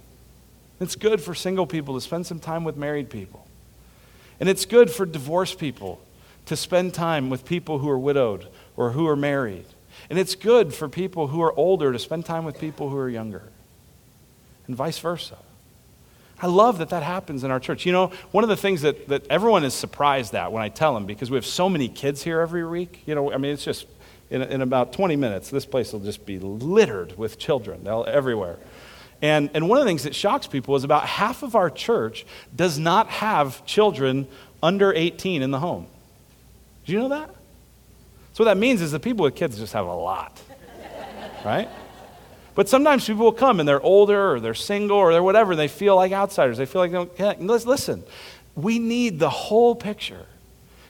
It's 0.79 0.95
good 0.95 1.21
for 1.21 1.33
single 1.33 1.65
people 1.65 1.95
to 1.95 2.01
spend 2.01 2.27
some 2.27 2.39
time 2.39 2.63
with 2.63 2.77
married 2.77 3.09
people. 3.09 3.47
And 4.39 4.47
it's 4.47 4.65
good 4.65 4.91
for 4.91 5.07
divorced 5.07 5.59
people 5.59 6.01
to 6.47 6.55
spend 6.55 6.93
time 6.93 7.29
with 7.29 7.45
people 7.45 7.79
who 7.79 7.89
are 7.89 7.99
widowed 7.99 8.47
or 8.82 8.93
who 8.93 9.07
are 9.07 9.15
married. 9.15 9.65
And 10.09 10.17
it's 10.17 10.34
good 10.34 10.73
for 10.73 10.89
people 10.89 11.27
who 11.27 11.39
are 11.43 11.53
older 11.53 11.93
to 11.93 11.99
spend 11.99 12.25
time 12.25 12.45
with 12.45 12.59
people 12.59 12.89
who 12.89 12.97
are 12.97 13.09
younger, 13.09 13.43
and 14.65 14.75
vice 14.75 14.97
versa. 14.97 15.38
I 16.41 16.47
love 16.47 16.79
that 16.79 16.89
that 16.89 17.03
happens 17.03 17.43
in 17.43 17.51
our 17.51 17.59
church. 17.59 17.86
You 17.86 17.91
know, 17.91 18.11
one 18.32 18.43
of 18.43 18.49
the 18.49 18.57
things 18.57 18.82
that, 18.82 19.07
that 19.09 19.27
everyone 19.27 19.63
is 19.63 19.75
surprised 19.75 20.34
at 20.34 20.51
when 20.51 20.63
I 20.63 20.69
tell 20.69 20.95
them, 20.95 21.05
because 21.05 21.29
we 21.29 21.36
have 21.36 21.45
so 21.45 21.69
many 21.69 21.88
kids 21.88 22.23
here 22.23 22.39
every 22.39 22.65
week, 22.65 23.03
you 23.05 23.13
know, 23.13 23.32
I 23.32 23.38
mean, 23.38 23.53
it's 23.53 23.63
just 23.63 23.86
in, 24.32 24.41
in 24.41 24.63
about 24.63 24.93
20 24.93 25.15
minutes, 25.15 25.51
this 25.51 25.67
place 25.67 25.93
will 25.93 25.99
just 25.99 26.25
be 26.25 26.39
littered 26.39 27.15
with 27.15 27.38
children 27.38 27.84
They'll, 27.84 28.05
everywhere. 28.07 28.57
And, 29.21 29.51
and 29.53 29.69
one 29.69 29.77
of 29.77 29.84
the 29.84 29.89
things 29.89 30.03
that 30.03 30.15
shocks 30.15 30.47
people 30.47 30.75
is 30.75 30.84
about 30.84 31.05
half 31.05 31.43
of 31.43 31.55
our 31.55 31.69
church 31.69 32.25
does 32.55 32.79
not 32.79 33.09
have 33.09 33.63
children 33.67 34.27
under 34.63 34.91
18 34.91 35.43
in 35.43 35.51
the 35.51 35.59
home. 35.59 35.86
Do 36.86 36.93
you 36.93 36.97
know 36.97 37.09
that? 37.09 37.29
So, 38.34 38.43
what 38.43 38.51
that 38.51 38.57
means 38.57 38.82
is 38.82 38.91
the 38.91 38.99
people 38.99 39.23
with 39.23 39.36
kids 39.36 39.57
just 39.57 39.73
have 39.73 39.88
a 39.88 39.93
lot, 39.93 40.39
right? 41.43 41.67
But 42.55 42.69
sometimes 42.69 43.05
people 43.05 43.25
will 43.25 43.32
come 43.32 43.59
and 43.59 43.67
they're 43.67 43.82
older 43.82 44.34
or 44.34 44.39
they're 44.39 44.53
single 44.53 44.97
or 44.97 45.13
they're 45.13 45.23
whatever, 45.23 45.51
and 45.51 45.59
they 45.59 45.67
feel 45.67 45.95
like 45.95 46.11
outsiders. 46.11 46.57
They 46.57 46.65
feel 46.65 46.82
like 46.82 46.91
they 46.91 46.97
don't 46.97 47.15
connect. 47.15 47.41
Listen, 47.41 48.03
we 48.55 48.79
need 48.79 49.19
the 49.19 49.29
whole 49.29 49.75
picture. 49.75 50.25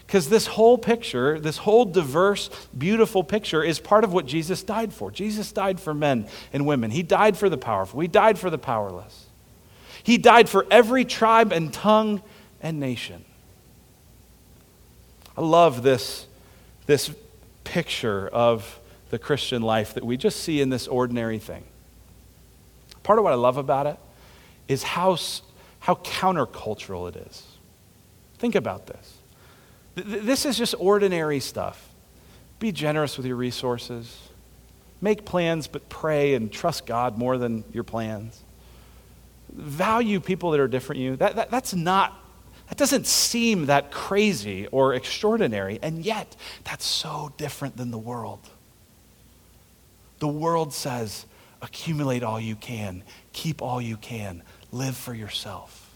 Because 0.06 0.28
this 0.28 0.46
whole 0.46 0.78
picture, 0.78 1.40
this 1.40 1.56
whole 1.56 1.86
diverse, 1.86 2.50
beautiful 2.78 3.24
picture, 3.24 3.64
is 3.64 3.80
part 3.80 4.04
of 4.04 4.12
what 4.12 4.26
Jesus 4.26 4.62
died 4.62 4.92
for. 4.92 5.10
Jesus 5.10 5.54
died 5.54 5.80
for 5.80 5.94
men 5.94 6.28
and 6.52 6.66
women. 6.66 6.92
He 6.92 7.02
died 7.02 7.38
for 7.38 7.48
the 7.48 7.58
powerful. 7.58 8.02
He 8.02 8.10
died 8.10 8.38
for 8.38 8.50
the 8.50 8.58
powerless. 8.58 9.28
He 10.04 10.18
died 10.18 10.50
for 10.50 10.66
every 10.70 11.06
tribe 11.06 11.54
and 11.54 11.72
tongue 11.72 12.22
and 12.62 12.78
nation. 12.78 13.24
I 15.38 15.42
love 15.42 15.82
this, 15.82 16.28
this 16.88 17.10
picture 17.72 18.28
of 18.28 18.82
the 19.12 19.18
Christian 19.18 19.62
life 19.62 19.94
that 19.94 20.04
we 20.04 20.18
just 20.18 20.42
see 20.42 20.60
in 20.60 20.70
this 20.70 20.90
ordinary 20.90 21.40
thing. 21.40 21.64
Part 23.02 23.18
of 23.18 23.24
what 23.24 23.32
I 23.32 23.38
love 23.38 23.56
about 23.56 23.88
it 23.88 23.98
is 24.68 24.84
how, 24.84 25.18
how 25.80 25.96
countercultural 25.96 27.08
it 27.08 27.16
is. 27.16 27.48
Think 28.40 28.56
about 28.56 28.88
this. 28.88 29.18
This 29.96 30.46
is 30.46 30.58
just 30.58 30.76
ordinary 30.80 31.40
stuff. 31.40 31.88
Be 32.60 32.74
generous 32.74 33.16
with 33.16 33.26
your 33.26 33.38
resources. 33.38 34.18
Make 35.00 35.24
plans, 35.24 35.68
but 35.68 35.88
pray 35.88 36.34
and 36.34 36.52
trust 36.52 36.86
God 36.86 37.18
more 37.18 37.38
than 37.38 37.64
your 37.72 37.86
plans. 37.86 38.44
Value 39.50 40.20
people 40.20 40.52
that 40.52 40.60
are 40.60 40.68
different 40.68 41.00
you. 41.00 41.16
That, 41.16 41.38
that, 41.38 41.50
that's 41.50 41.74
not, 41.74 42.21
that 42.72 42.78
doesn't 42.78 43.06
seem 43.06 43.66
that 43.66 43.92
crazy 43.92 44.66
or 44.68 44.94
extraordinary, 44.94 45.78
and 45.84 46.06
yet 46.06 46.38
that's 46.64 46.86
so 46.86 47.34
different 47.36 47.76
than 47.76 47.92
the 47.92 47.98
world. 47.98 48.40
The 50.20 50.30
world 50.30 50.74
says, 50.74 51.26
accumulate 51.62 52.24
all 52.24 52.40
you 52.40 52.56
can, 52.56 53.04
keep 53.34 53.62
all 53.62 53.82
you 53.82 53.98
can, 53.98 54.42
live 54.72 54.96
for 54.96 55.14
yourself. 55.14 55.92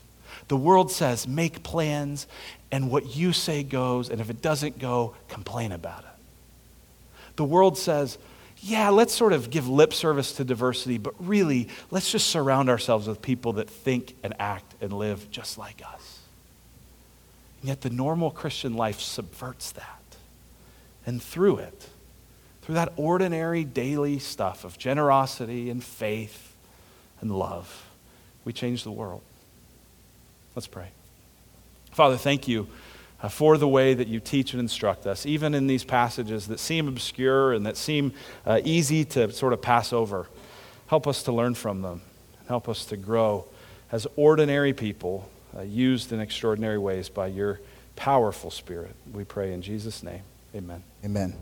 The 0.50 0.58
world 0.58 0.92
says, 0.92 1.30
make 1.30 1.64
plans, 1.64 2.28
and 2.74 2.92
what 2.92 3.16
you 3.16 3.32
say 3.32 3.64
goes, 3.64 4.10
and 4.10 4.20
if 4.20 4.30
it 4.30 4.42
doesn't 4.42 4.78
go, 4.78 5.16
complain 5.30 5.72
about 5.72 6.00
it. 6.00 7.16
The 7.38 7.46
world 7.46 7.78
says, 7.78 8.18
yeah, 8.58 8.90
let's 8.90 9.16
sort 9.16 9.32
of 9.32 9.50
give 9.50 9.70
lip 9.70 9.94
service 9.94 10.34
to 10.34 10.44
diversity, 10.44 10.98
but 10.98 11.14
really, 11.26 11.70
let's 11.90 12.12
just 12.12 12.28
surround 12.28 12.70
ourselves 12.70 13.08
with 13.08 13.22
people 13.22 13.54
that 13.54 13.70
think 13.70 14.14
and 14.24 14.34
act 14.40 14.76
and 14.82 14.92
live 14.92 15.32
just 15.32 15.58
like 15.58 15.82
us. 15.94 16.05
And 17.66 17.70
yet, 17.70 17.82
the 17.82 17.90
normal 17.90 18.30
Christian 18.30 18.76
life 18.76 19.00
subverts 19.00 19.72
that. 19.72 20.04
And 21.04 21.20
through 21.20 21.58
it, 21.58 21.90
through 22.62 22.76
that 22.76 22.94
ordinary 22.96 23.64
daily 23.64 24.20
stuff 24.20 24.66
of 24.66 24.78
generosity 24.78 25.72
and 25.72 25.84
faith 25.84 26.56
and 27.22 27.32
love, 27.32 27.88
we 28.44 28.54
change 28.54 28.84
the 28.84 28.92
world. 28.92 29.24
Let's 30.54 30.68
pray. 30.68 30.90
Father, 31.90 32.18
thank 32.18 32.48
you 32.48 32.68
uh, 33.20 33.30
for 33.30 33.58
the 33.58 33.68
way 33.68 33.96
that 33.96 34.08
you 34.08 34.20
teach 34.20 34.54
and 34.54 34.60
instruct 34.60 35.08
us, 35.08 35.26
even 35.26 35.56
in 35.56 35.66
these 35.66 35.84
passages 35.84 36.46
that 36.50 36.60
seem 36.60 36.88
obscure 36.88 37.52
and 37.52 37.66
that 37.66 37.78
seem 37.78 38.14
uh, 38.46 38.62
easy 38.64 39.04
to 39.06 39.32
sort 39.32 39.54
of 39.54 39.62
pass 39.64 39.92
over. 39.92 40.28
Help 40.86 41.08
us 41.08 41.24
to 41.24 41.32
learn 41.32 41.56
from 41.56 41.82
them. 41.82 42.04
Help 42.48 42.70
us 42.70 42.86
to 42.86 42.96
grow 42.96 43.46
as 43.92 44.06
ordinary 44.16 44.72
people 44.72 45.32
uh, 45.56 45.62
used 45.62 46.12
in 46.12 46.20
extraordinary 46.20 46.78
ways 46.78 47.10
by 47.10 47.28
your 47.28 47.60
powerful 47.96 48.52
Spirit. 48.52 48.96
We 49.14 49.24
pray 49.24 49.54
in 49.54 49.62
Jesus' 49.62 50.04
name. 50.04 50.22
Amen. 50.56 50.84
Amen. 51.04 51.36